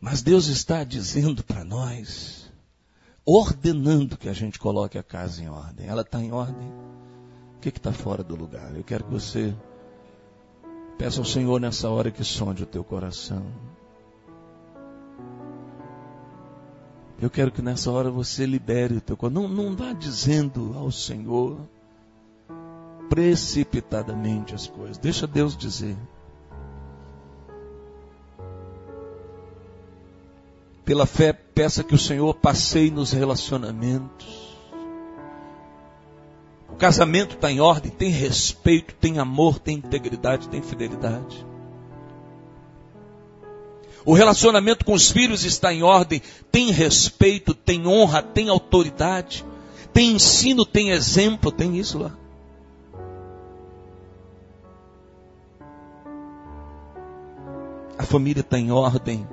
Mas 0.00 0.22
Deus 0.22 0.46
está 0.46 0.84
dizendo 0.84 1.42
para 1.42 1.64
nós 1.64 2.46
ordenando 3.26 4.16
que 4.16 4.28
a 4.28 4.32
gente 4.32 4.56
coloque 4.56 4.96
a 4.96 5.02
casa 5.02 5.42
em 5.42 5.48
ordem. 5.48 5.88
Ela 5.88 6.02
está 6.02 6.22
em 6.22 6.30
ordem? 6.30 6.68
O 7.56 7.60
que 7.60 7.68
está 7.70 7.92
fora 7.92 8.22
do 8.22 8.36
lugar? 8.36 8.74
Eu 8.76 8.84
quero 8.84 9.02
que 9.04 9.10
você 9.10 9.52
peça 10.96 11.18
ao 11.18 11.24
Senhor 11.24 11.60
nessa 11.60 11.90
hora 11.90 12.12
que 12.12 12.22
sonde 12.22 12.62
o 12.62 12.66
teu 12.66 12.84
coração. 12.84 13.44
Eu 17.20 17.30
quero 17.30 17.50
que 17.50 17.62
nessa 17.62 17.90
hora 17.90 18.10
você 18.10 18.44
libere 18.44 18.96
o 18.96 19.00
teu 19.00 19.16
coração. 19.16 19.48
Não, 19.48 19.48
não 19.48 19.76
vá 19.76 19.92
dizendo 19.92 20.74
ao 20.76 20.90
Senhor 20.90 21.58
precipitadamente 23.08 24.54
as 24.54 24.66
coisas. 24.66 24.98
Deixa 24.98 25.26
Deus 25.26 25.56
dizer. 25.56 25.96
Pela 30.84 31.06
fé, 31.06 31.32
peça 31.32 31.82
que 31.82 31.94
o 31.94 31.98
Senhor 31.98 32.34
passeie 32.34 32.90
nos 32.90 33.12
relacionamentos. 33.12 34.46
O 36.68 36.76
casamento 36.76 37.34
está 37.34 37.50
em 37.50 37.60
ordem, 37.60 37.90
tem 37.90 38.10
respeito, 38.10 38.94
tem 38.94 39.18
amor, 39.18 39.58
tem 39.58 39.78
integridade, 39.78 40.48
tem 40.48 40.60
fidelidade. 40.60 41.44
O 44.06 44.14
relacionamento 44.14 44.84
com 44.84 44.92
os 44.92 45.10
filhos 45.10 45.44
está 45.44 45.74
em 45.74 45.82
ordem, 45.82 46.22
tem 46.52 46.70
respeito, 46.70 47.52
tem 47.52 47.88
honra, 47.88 48.22
tem 48.22 48.48
autoridade, 48.48 49.44
tem 49.92 50.12
ensino, 50.12 50.64
tem 50.64 50.90
exemplo, 50.90 51.50
tem 51.50 51.76
isso 51.76 51.98
lá. 51.98 52.16
A 57.98 58.04
família 58.04 58.42
está 58.42 58.56
em 58.56 58.70
ordem, 58.70 59.26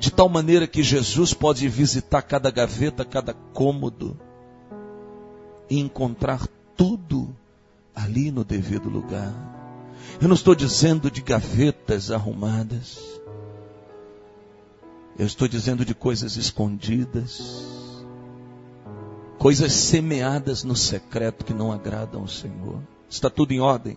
de 0.00 0.10
tal 0.10 0.28
maneira 0.28 0.66
que 0.66 0.82
Jesus 0.82 1.32
pode 1.32 1.68
visitar 1.68 2.22
cada 2.22 2.50
gaveta, 2.50 3.04
cada 3.04 3.32
cômodo 3.32 4.18
e 5.70 5.78
encontrar 5.78 6.44
tudo 6.76 7.36
ali 7.94 8.32
no 8.32 8.44
devido 8.44 8.88
lugar. 8.88 9.32
Eu 10.20 10.26
não 10.26 10.34
estou 10.34 10.56
dizendo 10.56 11.08
de 11.08 11.22
gavetas 11.22 12.10
arrumadas. 12.10 13.13
Eu 15.18 15.26
estou 15.26 15.46
dizendo 15.46 15.84
de 15.84 15.94
coisas 15.94 16.36
escondidas. 16.36 18.02
Coisas 19.38 19.72
semeadas 19.72 20.64
no 20.64 20.74
secreto 20.74 21.44
que 21.44 21.54
não 21.54 21.70
agradam 21.70 22.22
ao 22.22 22.28
Senhor. 22.28 22.80
Está 23.08 23.30
tudo 23.30 23.52
em 23.52 23.60
ordem. 23.60 23.96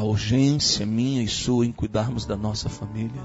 a 0.00 0.02
urgência 0.02 0.86
minha 0.86 1.22
e 1.22 1.28
sua 1.28 1.66
em 1.66 1.72
cuidarmos 1.72 2.24
da 2.24 2.34
nossa 2.34 2.70
família. 2.70 3.22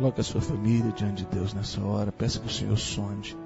Coloque 0.00 0.22
a 0.22 0.24
sua 0.24 0.40
família 0.40 0.90
diante 0.92 1.24
de 1.24 1.26
Deus 1.26 1.52
nessa 1.52 1.78
hora. 1.82 2.10
Peça 2.10 2.40
que 2.40 2.46
o 2.46 2.50
Senhor 2.50 2.78
sonde. 2.78 3.36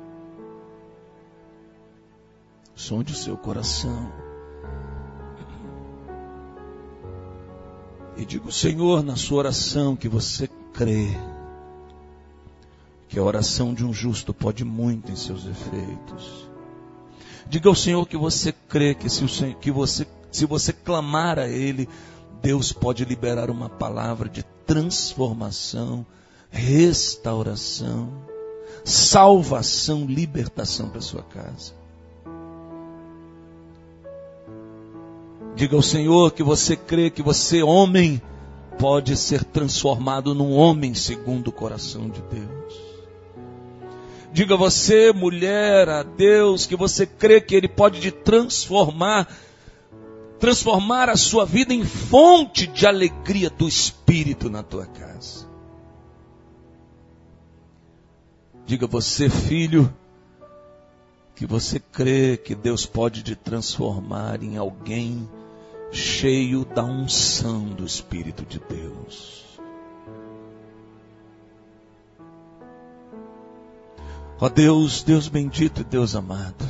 Sonde 2.77 3.13
o 3.13 3.17
seu 3.17 3.37
coração. 3.37 4.13
E 8.17 8.25
diga, 8.25 8.53
Senhor, 8.53 9.03
na 9.03 9.17
sua 9.17 9.39
oração 9.39 9.97
que 9.97 10.09
você 10.09 10.49
crê 10.73 11.09
que 13.09 13.19
a 13.19 13.23
oração 13.25 13.75
de 13.75 13.85
um 13.85 13.93
justo 13.93 14.33
pode 14.33 14.65
muito 14.65 15.11
em 15.11 15.17
seus 15.17 15.45
efeitos. 15.47 16.49
Diga 17.49 17.69
ao 17.69 17.75
Senhor 17.75 18.07
que 18.07 18.17
você 18.17 18.53
crê 18.53 18.95
que 18.95 19.11
se, 19.11 19.25
o, 19.25 19.55
que 19.57 19.73
você, 19.73 20.07
se 20.31 20.47
você 20.47 20.73
clamar 20.73 21.37
a 21.37 21.49
Ele, 21.49 21.89
Deus 22.41 22.73
pode 22.73 23.05
liberar 23.05 23.51
uma 23.51 23.69
palavra 23.69 24.29
de 24.29 24.45
transformação, 24.65 26.07
restauração, 26.55 28.13
salvação, 28.85 30.07
libertação 30.07 30.89
para 30.89 31.01
sua 31.01 31.23
casa. 31.23 31.73
Diga 35.57 35.77
ao 35.77 35.83
Senhor 35.83 36.33
que 36.33 36.43
você 36.43 36.77
crê 36.77 37.11
que 37.11 37.23
você, 37.23 37.63
homem, 37.63 38.23
pode 38.79 39.17
ser 39.17 39.45
transformado 39.45 40.35
num 40.35 40.53
homem 40.53 40.95
segundo 40.95 41.49
o 41.49 41.53
coração 41.53 42.09
de 42.09 42.23
Deus. 42.23 42.75
Diga 44.33 44.57
você, 44.57 45.13
mulher, 45.13 45.89
a 45.89 46.03
Deus, 46.03 46.67
que 46.67 46.75
você 46.75 47.07
crê 47.07 47.41
que 47.41 47.55
Ele 47.55 47.69
pode 47.69 48.01
te 48.01 48.11
transformar, 48.11 49.29
transformar 50.41 51.09
a 51.09 51.17
sua 51.17 51.45
vida 51.45 51.73
em 51.73 51.85
fonte 51.85 52.67
de 52.67 52.87
alegria 52.87 53.49
do 53.49 53.69
Espírito 53.69 54.51
na 54.51 54.63
tua 54.63 54.87
casa. 54.87 55.44
Diga 58.67 58.87
você, 58.87 59.29
filho, 59.29 59.93
que 61.35 61.47
você 61.47 61.79
crê 61.79 62.37
que 62.37 62.55
Deus 62.55 62.87
pode 62.87 63.23
te 63.23 63.35
transformar 63.35 64.43
em 64.43 64.57
alguém 64.57 65.29
cheio 65.93 66.65
da 66.65 66.83
unção 66.83 67.65
do 67.67 67.85
Espírito 67.85 68.45
de 68.45 68.59
Deus. 68.59 69.45
Ó 74.41 74.49
Deus, 74.49 75.03
Deus 75.03 75.29
bendito 75.29 75.83
e 75.83 75.85
Deus 75.85 76.17
amado, 76.17 76.67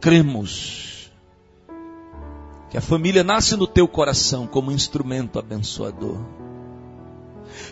cremos 0.00 1.10
que 2.70 2.78
a 2.78 2.80
família 2.80 3.24
nasce 3.24 3.56
no 3.56 3.66
teu 3.66 3.88
coração 3.88 4.46
como 4.46 4.70
instrumento 4.70 5.38
abençoador. 5.38 6.18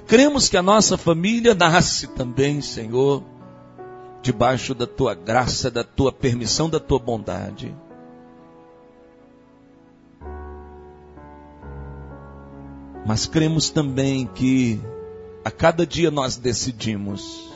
Cremos 0.06 0.48
que 0.48 0.56
a 0.56 0.62
nossa 0.62 0.96
família 0.96 1.54
nasce 1.54 2.06
também, 2.08 2.60
Senhor, 2.60 3.22
debaixo 4.22 4.74
da 4.74 4.86
tua 4.86 5.14
graça, 5.14 5.70
da 5.70 5.84
tua 5.84 6.12
permissão, 6.12 6.68
da 6.68 6.80
tua 6.80 6.98
bondade. 6.98 7.74
Mas 13.06 13.26
cremos 13.26 13.68
também 13.68 14.26
que 14.26 14.80
a 15.44 15.50
cada 15.50 15.86
dia 15.86 16.10
nós 16.10 16.36
decidimos 16.36 17.52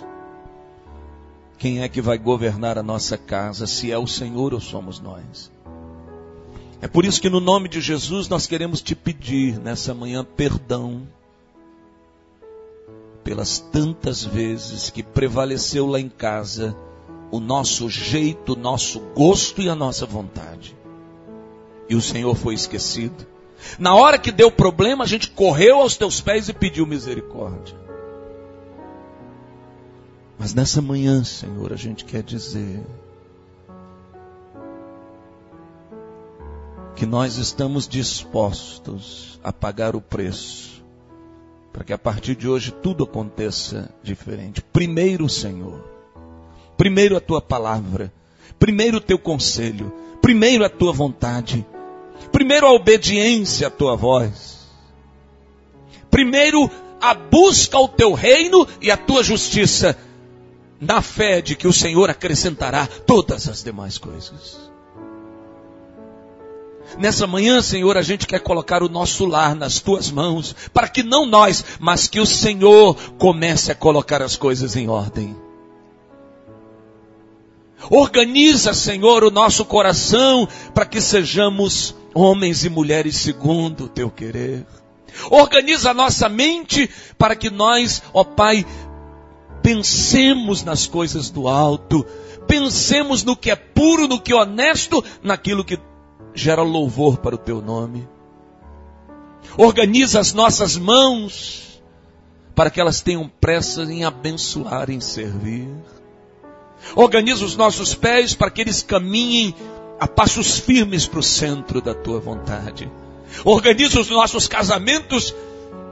quem 1.56 1.82
é 1.82 1.88
que 1.88 2.02
vai 2.02 2.18
governar 2.18 2.78
a 2.78 2.82
nossa 2.82 3.16
casa, 3.16 3.66
se 3.66 3.90
é 3.90 3.98
o 3.98 4.06
Senhor 4.06 4.52
ou 4.52 4.60
somos 4.60 5.00
nós. 5.00 5.50
É 6.80 6.86
por 6.86 7.04
isso 7.04 7.20
que 7.20 7.30
no 7.30 7.40
nome 7.40 7.68
de 7.68 7.80
Jesus 7.80 8.28
nós 8.28 8.46
queremos 8.46 8.80
te 8.80 8.94
pedir 8.94 9.58
nessa 9.58 9.92
manhã 9.92 10.24
perdão 10.24 11.08
pelas 13.28 13.58
tantas 13.58 14.24
vezes 14.24 14.88
que 14.88 15.02
prevaleceu 15.02 15.86
lá 15.86 16.00
em 16.00 16.08
casa 16.08 16.74
o 17.30 17.38
nosso 17.38 17.86
jeito, 17.90 18.54
o 18.54 18.56
nosso 18.56 19.00
gosto 19.14 19.60
e 19.60 19.68
a 19.68 19.74
nossa 19.74 20.06
vontade. 20.06 20.74
E 21.90 21.94
o 21.94 22.00
Senhor 22.00 22.34
foi 22.34 22.54
esquecido. 22.54 23.26
Na 23.78 23.94
hora 23.94 24.16
que 24.16 24.32
deu 24.32 24.50
problema, 24.50 25.04
a 25.04 25.06
gente 25.06 25.30
correu 25.30 25.80
aos 25.80 25.94
teus 25.94 26.22
pés 26.22 26.48
e 26.48 26.54
pediu 26.54 26.86
misericórdia. 26.86 27.76
Mas 30.38 30.54
nessa 30.54 30.80
manhã, 30.80 31.22
Senhor, 31.22 31.70
a 31.70 31.76
gente 31.76 32.06
quer 32.06 32.22
dizer 32.22 32.80
que 36.96 37.04
nós 37.04 37.36
estamos 37.36 37.86
dispostos 37.86 39.38
a 39.44 39.52
pagar 39.52 39.94
o 39.94 40.00
preço 40.00 40.77
para 41.78 41.84
que 41.84 41.92
a 41.92 41.98
partir 41.98 42.34
de 42.34 42.48
hoje 42.48 42.72
tudo 42.72 43.04
aconteça 43.04 43.88
diferente. 44.02 44.60
Primeiro, 44.60 45.28
Senhor, 45.28 45.80
primeiro 46.76 47.16
a 47.16 47.20
tua 47.20 47.40
palavra, 47.40 48.12
primeiro 48.58 48.96
o 48.96 49.00
teu 49.00 49.16
conselho, 49.16 49.92
primeiro 50.20 50.64
a 50.64 50.68
tua 50.68 50.92
vontade 50.92 51.64
Primeiro 52.32 52.66
a 52.66 52.72
obediência 52.72 53.68
à 53.68 53.70
tua 53.70 53.96
voz. 53.96 54.58
Primeiro 56.10 56.70
a 57.00 57.14
busca 57.14 57.76
ao 57.76 57.88
teu 57.88 58.12
reino 58.12 58.66
e 58.82 58.90
à 58.90 58.96
tua 58.96 59.22
justiça, 59.22 59.96
na 60.80 61.00
fé 61.00 61.40
de 61.40 61.54
que 61.54 61.68
o 61.68 61.72
Senhor 61.72 62.10
acrescentará 62.10 62.86
todas 62.86 63.48
as 63.48 63.62
demais 63.62 63.98
coisas. 63.98 64.67
Nessa 66.96 67.26
manhã, 67.26 67.60
Senhor, 67.60 67.96
a 67.96 68.02
gente 68.02 68.26
quer 68.26 68.40
colocar 68.40 68.82
o 68.82 68.88
nosso 68.88 69.26
lar 69.26 69.54
nas 69.54 69.80
tuas 69.80 70.10
mãos, 70.10 70.54
para 70.72 70.88
que 70.88 71.02
não 71.02 71.26
nós, 71.26 71.64
mas 71.78 72.08
que 72.08 72.20
o 72.20 72.26
Senhor 72.26 72.94
comece 73.18 73.70
a 73.70 73.74
colocar 73.74 74.22
as 74.22 74.36
coisas 74.36 74.74
em 74.74 74.88
ordem. 74.88 75.36
Organiza, 77.90 78.74
Senhor, 78.74 79.22
o 79.22 79.30
nosso 79.30 79.64
coração 79.64 80.48
para 80.74 80.86
que 80.86 81.00
sejamos 81.00 81.94
homens 82.14 82.64
e 82.64 82.68
mulheres 82.68 83.16
segundo 83.16 83.84
o 83.84 83.88
teu 83.88 84.10
querer. 84.10 84.66
Organiza 85.30 85.90
a 85.90 85.94
nossa 85.94 86.28
mente 86.28 86.90
para 87.16 87.36
que 87.36 87.50
nós, 87.50 88.02
ó 88.12 88.24
Pai, 88.24 88.66
pensemos 89.62 90.62
nas 90.62 90.86
coisas 90.86 91.30
do 91.30 91.48
alto, 91.48 92.04
pensemos 92.46 93.22
no 93.22 93.36
que 93.36 93.50
é 93.50 93.56
puro, 93.56 94.08
no 94.08 94.20
que 94.20 94.32
é 94.32 94.36
honesto, 94.36 95.04
naquilo 95.22 95.64
que 95.64 95.78
gera 96.34 96.62
louvor 96.62 97.18
para 97.18 97.34
o 97.34 97.38
teu 97.38 97.60
nome. 97.60 98.08
Organiza 99.56 100.20
as 100.20 100.32
nossas 100.32 100.76
mãos 100.76 101.82
para 102.54 102.70
que 102.70 102.80
elas 102.80 103.00
tenham 103.00 103.30
pressa 103.40 103.82
em 103.84 104.04
abençoar, 104.04 104.90
em 104.90 105.00
servir. 105.00 105.68
Organiza 106.94 107.44
os 107.44 107.56
nossos 107.56 107.94
pés 107.94 108.34
para 108.34 108.50
que 108.50 108.60
eles 108.60 108.82
caminhem 108.82 109.54
a 109.98 110.06
passos 110.06 110.58
firmes 110.58 111.06
para 111.06 111.20
o 111.20 111.22
centro 111.22 111.80
da 111.80 111.94
tua 111.94 112.20
vontade. 112.20 112.90
Organiza 113.44 114.00
os 114.00 114.10
nossos 114.10 114.46
casamentos 114.46 115.34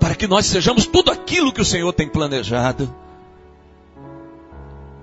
para 0.01 0.14
que 0.14 0.26
nós 0.26 0.47
sejamos 0.47 0.87
tudo 0.87 1.11
aquilo 1.11 1.53
que 1.53 1.61
o 1.61 1.64
Senhor 1.64 1.93
tem 1.93 2.09
planejado. 2.09 2.93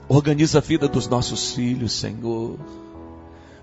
Organiza 0.07 0.59
a 0.59 0.61
vida 0.61 0.87
dos 0.87 1.07
nossos 1.07 1.53
filhos, 1.53 1.93
Senhor, 1.93 2.57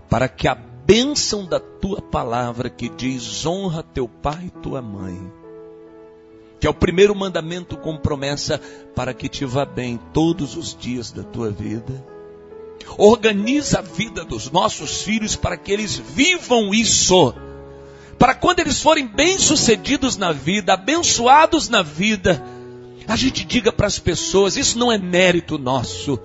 para 0.08 0.28
que 0.28 0.48
a 0.48 0.69
bênção 0.92 1.44
da 1.44 1.60
tua 1.60 2.02
palavra 2.02 2.68
que 2.68 2.88
diz 2.88 3.46
honra 3.46 3.82
teu 3.82 4.08
pai 4.08 4.46
e 4.46 4.60
tua 4.60 4.82
mãe, 4.82 5.32
que 6.58 6.66
é 6.66 6.70
o 6.70 6.74
primeiro 6.74 7.14
mandamento 7.14 7.76
com 7.76 7.96
promessa 7.96 8.60
para 8.94 9.14
que 9.14 9.28
te 9.28 9.44
vá 9.44 9.64
bem 9.64 10.00
todos 10.12 10.56
os 10.56 10.76
dias 10.76 11.12
da 11.12 11.22
tua 11.22 11.50
vida 11.50 12.04
Organiza 12.96 13.78
a 13.78 13.82
vida 13.82 14.24
dos 14.24 14.50
nossos 14.50 15.02
filhos 15.02 15.36
para 15.36 15.56
que 15.56 15.72
eles 15.72 15.96
vivam 15.96 16.74
isso. 16.74 17.34
Para 18.18 18.34
quando 18.34 18.60
eles 18.60 18.80
forem 18.80 19.06
bem-sucedidos 19.06 20.16
na 20.16 20.32
vida, 20.32 20.74
abençoados 20.74 21.68
na 21.68 21.82
vida, 21.82 22.42
a 23.06 23.16
gente 23.16 23.44
diga 23.44 23.72
para 23.72 23.86
as 23.86 23.98
pessoas: 23.98 24.56
isso 24.56 24.78
não 24.78 24.92
é 24.92 24.98
mérito 24.98 25.56
nosso, 25.56 26.18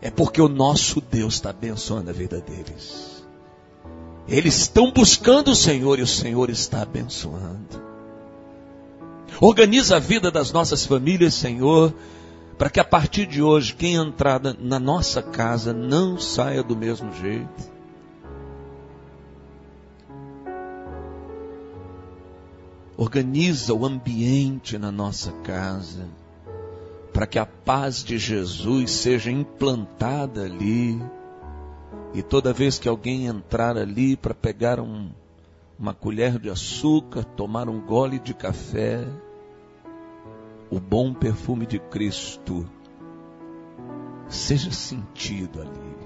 é 0.00 0.10
porque 0.10 0.40
o 0.40 0.48
nosso 0.48 1.00
Deus 1.00 1.34
está 1.34 1.50
abençoando 1.50 2.10
a 2.10 2.12
vida 2.12 2.40
deles. 2.40 3.24
Eles 4.26 4.56
estão 4.58 4.92
buscando 4.92 5.52
o 5.52 5.56
Senhor 5.56 5.98
e 5.98 6.02
o 6.02 6.06
Senhor 6.06 6.50
está 6.50 6.82
abençoando. 6.82 7.88
Organiza 9.40 9.96
a 9.96 10.00
vida 10.00 10.30
das 10.30 10.52
nossas 10.52 10.84
famílias, 10.84 11.34
Senhor 11.34 11.94
para 12.58 12.68
que 12.68 12.80
a 12.80 12.84
partir 12.84 13.24
de 13.24 13.40
hoje, 13.40 13.72
quem 13.72 13.94
entrar 13.94 14.40
na 14.58 14.80
nossa 14.80 15.22
casa 15.22 15.72
não 15.72 16.18
saia 16.18 16.60
do 16.60 16.76
mesmo 16.76 17.12
jeito. 17.12 17.78
Organiza 22.96 23.72
o 23.72 23.86
ambiente 23.86 24.76
na 24.76 24.90
nossa 24.90 25.30
casa, 25.44 26.08
para 27.18 27.26
que 27.26 27.36
a 27.40 27.44
paz 27.44 28.04
de 28.04 28.16
Jesus 28.16 28.92
seja 28.92 29.28
implantada 29.28 30.44
ali. 30.44 31.02
E 32.14 32.22
toda 32.22 32.52
vez 32.52 32.78
que 32.78 32.88
alguém 32.88 33.26
entrar 33.26 33.76
ali 33.76 34.16
para 34.16 34.32
pegar 34.32 34.78
um, 34.78 35.10
uma 35.76 35.92
colher 35.92 36.38
de 36.38 36.48
açúcar, 36.48 37.24
tomar 37.24 37.68
um 37.68 37.80
gole 37.80 38.20
de 38.20 38.32
café, 38.32 39.04
o 40.70 40.78
bom 40.78 41.12
perfume 41.12 41.66
de 41.66 41.80
Cristo 41.80 42.64
seja 44.28 44.70
sentido 44.70 45.60
ali. 45.60 45.96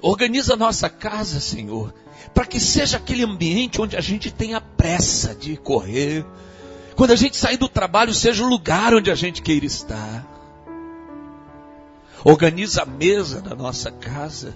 Organiza 0.00 0.54
a 0.54 0.56
nossa 0.56 0.88
casa, 0.88 1.40
Senhor, 1.40 1.92
para 2.32 2.46
que 2.46 2.60
seja 2.60 2.98
aquele 2.98 3.24
ambiente 3.24 3.82
onde 3.82 3.96
a 3.96 4.00
gente 4.00 4.32
tenha 4.32 4.60
pressa 4.60 5.34
de 5.34 5.56
correr. 5.56 6.24
Quando 6.96 7.10
a 7.10 7.16
gente 7.16 7.36
sair 7.36 7.58
do 7.58 7.68
trabalho, 7.68 8.14
seja 8.14 8.42
o 8.42 8.48
lugar 8.48 8.94
onde 8.94 9.10
a 9.10 9.14
gente 9.14 9.42
queira 9.42 9.66
estar. 9.66 10.26
Organiza 12.24 12.82
a 12.82 12.86
mesa 12.86 13.42
da 13.42 13.54
nossa 13.54 13.90
casa, 13.90 14.54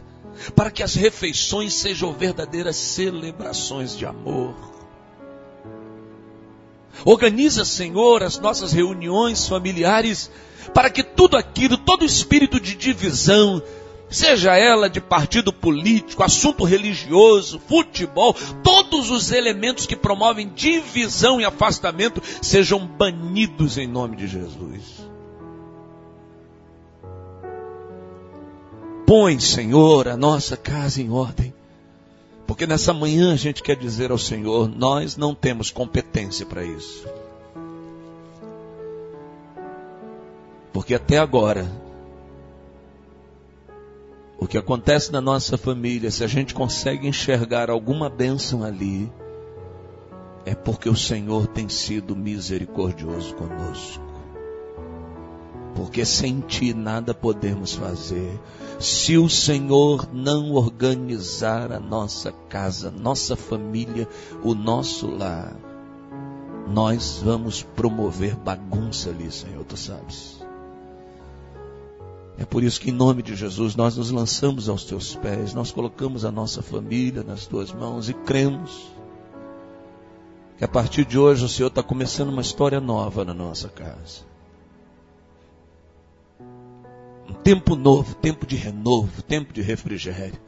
para 0.57 0.71
que 0.71 0.83
as 0.83 0.95
refeições 0.95 1.75
sejam 1.75 2.15
verdadeiras 2.15 2.77
celebrações 2.77 3.97
de 3.97 4.07
amor. 4.07 4.55
Organiza, 7.05 7.65
Senhor, 7.65 8.23
as 8.23 8.39
nossas 8.39 8.73
reuniões 8.73 9.47
familiares 9.47 10.31
para 10.73 10.91
que 10.91 11.03
tudo 11.03 11.37
aquilo, 11.37 11.77
todo 11.77 12.05
espírito 12.05 12.59
de 12.59 12.75
divisão, 12.75 13.63
seja 14.11 14.57
ela 14.57 14.91
de 14.91 15.01
partido 15.01 15.53
político, 15.53 16.23
assunto 16.23 16.65
religioso, 16.65 17.61
futebol, 17.67 18.35
todos 18.63 19.11
os 19.11 19.31
elementos 19.31 19.87
que 19.87 19.97
promovem 19.97 20.53
divisão 20.55 21.41
e 21.41 21.45
afastamento 21.45 22.21
sejam 22.43 22.85
banidos 22.85 23.79
em 23.79 23.87
nome 23.87 24.17
de 24.17 24.27
Jesus. 24.27 25.09
Põe, 29.07 29.41
Senhor, 29.41 30.09
a 30.09 30.17
nossa 30.17 30.57
casa 30.57 31.01
em 31.01 31.11
ordem. 31.11 31.53
Porque 32.47 32.67
nessa 32.67 32.93
manhã 32.93 33.33
a 33.33 33.37
gente 33.37 33.63
quer 33.63 33.77
dizer 33.77 34.11
ao 34.11 34.19
Senhor: 34.19 34.69
nós 34.69 35.17
não 35.17 35.35
temos 35.35 35.71
competência 35.71 36.45
para 36.45 36.65
isso. 36.65 37.07
Porque 40.73 40.95
até 40.95 41.19
agora, 41.19 41.71
o 44.41 44.47
que 44.47 44.57
acontece 44.57 45.13
na 45.13 45.21
nossa 45.21 45.59
família, 45.59 46.11
se 46.11 46.25
a 46.25 46.27
gente 46.27 46.55
consegue 46.55 47.07
enxergar 47.07 47.69
alguma 47.69 48.09
bênção 48.09 48.65
ali, 48.65 49.13
é 50.47 50.55
porque 50.55 50.89
o 50.89 50.97
Senhor 50.97 51.47
tem 51.47 51.69
sido 51.69 52.17
misericordioso 52.17 53.35
conosco. 53.35 54.03
Porque 55.75 56.07
sem 56.07 56.41
ti 56.41 56.73
nada 56.73 57.13
podemos 57.13 57.75
fazer. 57.75 58.41
Se 58.79 59.19
o 59.19 59.29
Senhor 59.29 60.09
não 60.11 60.53
organizar 60.53 61.71
a 61.71 61.79
nossa 61.79 62.33
casa, 62.49 62.91
nossa 62.91 63.37
família, 63.37 64.09
o 64.43 64.55
nosso 64.55 65.07
lar, 65.07 65.55
nós 66.67 67.21
vamos 67.23 67.63
promover 67.63 68.37
bagunça 68.37 69.11
ali, 69.11 69.31
Senhor, 69.31 69.65
tu 69.65 69.77
sabes. 69.77 70.40
É 72.41 72.45
por 72.47 72.65
isso 72.65 72.81
que, 72.81 72.89
em 72.89 72.95
nome 72.95 73.23
de 73.23 73.37
Jesus, 73.37 73.77
nós 73.77 73.99
nos 73.99 74.11
lançamos 74.11 74.67
aos 74.71 74.85
teus 74.85 75.15
pés, 75.15 75.53
nós 75.53 75.71
colocamos 75.71 76.25
a 76.25 76.33
nossa 76.33 76.63
família 76.63 77.23
nas 77.23 77.45
tuas 77.47 77.71
mãos 77.71 78.09
e 78.09 78.15
cremos 78.15 78.89
que 80.57 80.65
a 80.65 80.69
partir 80.69 81.05
de 81.05 81.19
hoje 81.19 81.45
o 81.45 81.49
Senhor 81.51 81.69
está 81.69 81.83
começando 81.83 82.31
uma 82.31 82.41
história 82.41 82.81
nova 82.81 83.27
na 83.27 83.35
nossa 83.35 83.69
casa. 83.69 84.23
Um 87.29 87.35
tempo 87.35 87.77
novo, 87.77 88.15
tempo 88.15 88.47
de 88.47 88.57
renovo, 88.57 89.21
tempo 89.21 89.53
de 89.53 89.61
refrigério. 89.61 90.41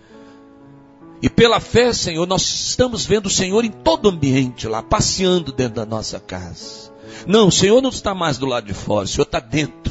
E 1.21 1.29
pela 1.29 1.61
fé, 1.61 1.93
Senhor, 1.93 2.27
nós 2.27 2.41
estamos 2.43 3.05
vendo 3.05 3.27
o 3.27 3.31
Senhor 3.31 3.67
em 3.67 3.71
todo 3.71 4.09
ambiente 4.09 4.67
lá, 4.67 4.83
passeando 4.83 5.53
dentro 5.53 5.75
da 5.75 5.85
nossa 5.85 6.19
casa. 6.19 6.91
Não, 7.27 7.49
o 7.49 7.53
Senhor 7.53 7.83
não 7.83 7.91
está 7.91 8.15
mais 8.15 8.39
do 8.39 8.47
lado 8.47 8.67
de 8.67 8.75
fora, 8.75 9.05
o 9.05 9.09
Senhor 9.09 9.25
está 9.25 9.41
dentro. 9.41 9.82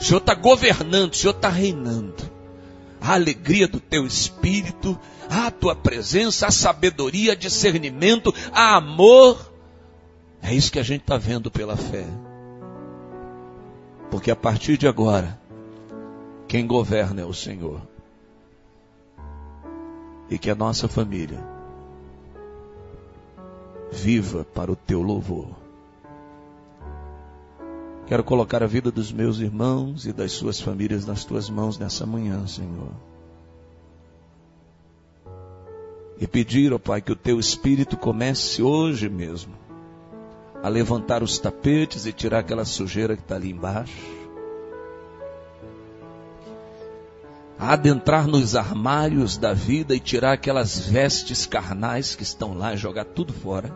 O 0.00 0.02
Senhor 0.02 0.18
está 0.18 0.34
governando, 0.34 1.12
o 1.12 1.16
Senhor 1.16 1.34
está 1.34 1.50
reinando. 1.50 2.30
A 3.00 3.14
alegria 3.14 3.68
do 3.68 3.78
teu 3.78 4.06
espírito, 4.06 4.98
a 5.28 5.50
tua 5.50 5.76
presença, 5.76 6.46
a 6.46 6.50
sabedoria, 6.50 7.36
discernimento, 7.36 8.34
a 8.50 8.76
amor. 8.76 9.52
É 10.42 10.54
isso 10.54 10.72
que 10.72 10.78
a 10.78 10.82
gente 10.82 11.02
está 11.02 11.18
vendo 11.18 11.50
pela 11.50 11.76
fé. 11.76 12.06
Porque 14.10 14.30
a 14.30 14.36
partir 14.36 14.78
de 14.78 14.88
agora, 14.88 15.38
quem 16.48 16.66
governa 16.66 17.20
é 17.20 17.24
o 17.24 17.34
Senhor. 17.34 17.82
E 20.30 20.38
que 20.38 20.48
a 20.48 20.54
nossa 20.54 20.88
família 20.88 21.46
viva 23.92 24.44
para 24.44 24.72
o 24.72 24.76
teu 24.76 25.02
louvor. 25.02 25.59
Quero 28.10 28.24
colocar 28.24 28.60
a 28.60 28.66
vida 28.66 28.90
dos 28.90 29.12
meus 29.12 29.38
irmãos 29.38 30.04
e 30.04 30.12
das 30.12 30.32
suas 30.32 30.60
famílias 30.60 31.06
nas 31.06 31.24
tuas 31.24 31.48
mãos 31.48 31.78
nessa 31.78 32.04
manhã, 32.04 32.44
Senhor. 32.44 32.90
E 36.18 36.26
pedir, 36.26 36.72
ó 36.72 36.78
Pai, 36.80 37.00
que 37.00 37.12
o 37.12 37.14
teu 37.14 37.38
espírito 37.38 37.96
comece 37.96 38.64
hoje 38.64 39.08
mesmo 39.08 39.54
a 40.60 40.68
levantar 40.68 41.22
os 41.22 41.38
tapetes 41.38 42.04
e 42.04 42.12
tirar 42.12 42.40
aquela 42.40 42.64
sujeira 42.64 43.14
que 43.16 43.22
está 43.22 43.36
ali 43.36 43.52
embaixo. 43.52 44.04
A 47.56 47.74
adentrar 47.74 48.26
nos 48.26 48.56
armários 48.56 49.36
da 49.36 49.52
vida 49.52 49.94
e 49.94 50.00
tirar 50.00 50.32
aquelas 50.32 50.80
vestes 50.80 51.46
carnais 51.46 52.16
que 52.16 52.24
estão 52.24 52.54
lá 52.54 52.74
e 52.74 52.76
jogar 52.76 53.04
tudo 53.04 53.32
fora 53.32 53.72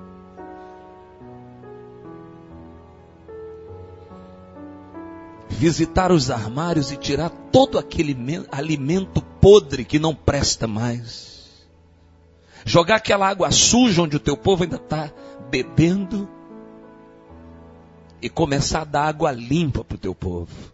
visitar 5.49 6.11
os 6.13 6.31
armários 6.31 6.91
e 6.91 6.97
tirar 6.97 7.31
todo 7.31 7.79
aquele 7.79 8.17
alimento 8.51 9.21
podre 9.41 9.85
que 9.85 9.99
não 9.99 10.15
presta 10.15 10.67
mais. 10.67 11.67
Jogar 12.65 12.97
aquela 12.97 13.29
água 13.29 13.51
suja 13.51 14.03
onde 14.03 14.17
o 14.17 14.21
teu 14.21 14.37
povo 14.37 14.63
ainda 14.63 14.77
está 14.77 15.13
bebendo 15.51 16.29
e 18.23 18.29
começar 18.29 18.83
a 18.83 18.85
dar 18.85 19.07
água 19.07 19.33
limpa 19.33 19.85
para 19.85 19.97
o 19.97 19.99
teu 19.99 20.15
povo. 20.15 20.73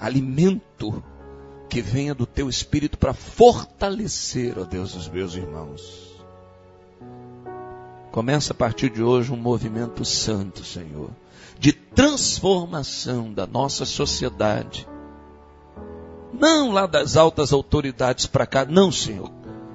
Alimento 0.00 1.02
que 1.68 1.80
venha 1.80 2.14
do 2.14 2.26
teu 2.26 2.48
espírito 2.48 2.98
para 2.98 3.14
fortalecer, 3.14 4.58
ó 4.58 4.64
Deus, 4.64 4.96
os 4.96 5.08
meus 5.08 5.36
irmãos. 5.36 6.20
Começa 8.10 8.52
a 8.52 8.56
partir 8.56 8.90
de 8.90 9.02
hoje 9.02 9.32
um 9.32 9.36
movimento 9.36 10.04
santo, 10.04 10.64
Senhor 10.64 11.10
de 11.58 11.72
transformação 11.72 13.32
da 13.32 13.46
nossa 13.46 13.84
sociedade. 13.84 14.88
Não 16.32 16.72
lá 16.72 16.86
das 16.86 17.16
altas 17.16 17.52
autoridades 17.52 18.26
para 18.26 18.46
cá, 18.46 18.64
não, 18.64 18.90
Senhor. 18.90 19.30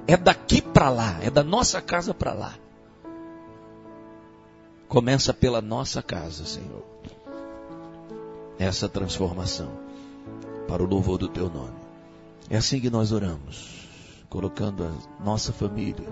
É 0.06 0.16
daqui 0.16 0.60
para 0.60 0.90
lá, 0.90 1.18
é 1.22 1.30
da 1.30 1.44
nossa 1.44 1.80
casa 1.80 2.12
para 2.12 2.32
lá. 2.32 2.54
Começa 4.88 5.34
pela 5.34 5.60
nossa 5.60 6.02
casa, 6.02 6.44
Senhor. 6.44 6.82
Essa 8.58 8.88
transformação 8.88 9.70
para 10.66 10.82
o 10.82 10.86
louvor 10.86 11.18
do 11.18 11.28
teu 11.28 11.48
nome. 11.48 11.76
É 12.50 12.56
assim 12.56 12.80
que 12.80 12.88
nós 12.88 13.12
oramos, 13.12 13.86
colocando 14.30 14.84
a 14.84 15.22
nossa 15.22 15.52
família, 15.52 16.08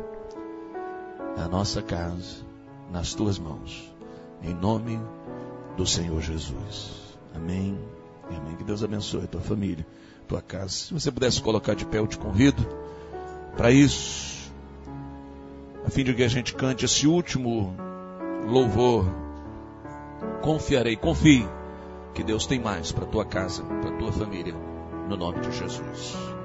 a 1.37 1.49
nossa 1.49 1.81
casa 1.81 2.45
nas 2.91 3.14
tuas 3.14 3.39
mãos. 3.39 3.91
Em 4.43 4.55
nome 4.55 4.97
de 4.97 5.16
do 5.77 5.87
Senhor 5.87 6.20
Jesus. 6.20 7.16
Amém. 7.35 7.79
Amém. 8.29 8.57
Que 8.57 8.64
Deus 8.64 8.83
abençoe 8.83 9.24
a 9.24 9.27
tua 9.27 9.41
família, 9.41 9.87
tua 10.27 10.43
casa. 10.43 10.70
Se 10.70 10.95
você 10.95 11.11
pudesse 11.11 11.41
colocar 11.41 11.74
de 11.74 11.85
pé, 11.85 11.99
eu 11.99 12.07
te 12.07 12.18
convido 12.18 12.66
para 13.57 13.70
isso, 13.70 14.53
a 15.85 15.91
fim 15.91 16.05
de 16.05 16.14
que 16.14 16.22
a 16.22 16.29
gente 16.29 16.55
cante 16.55 16.85
esse 16.85 17.07
último 17.07 17.74
louvor. 18.47 19.07
Confiarei, 20.43 20.97
confie 20.97 21.47
que 22.14 22.22
Deus 22.22 22.47
tem 22.47 22.61
mais 22.61 22.93
para 22.93 23.07
tua 23.07 23.24
casa, 23.24 23.62
para 23.62 23.93
tua 23.93 24.12
família, 24.12 24.55
no 25.09 25.16
nome 25.16 25.41
de 25.41 25.53
Jesus. 25.53 26.36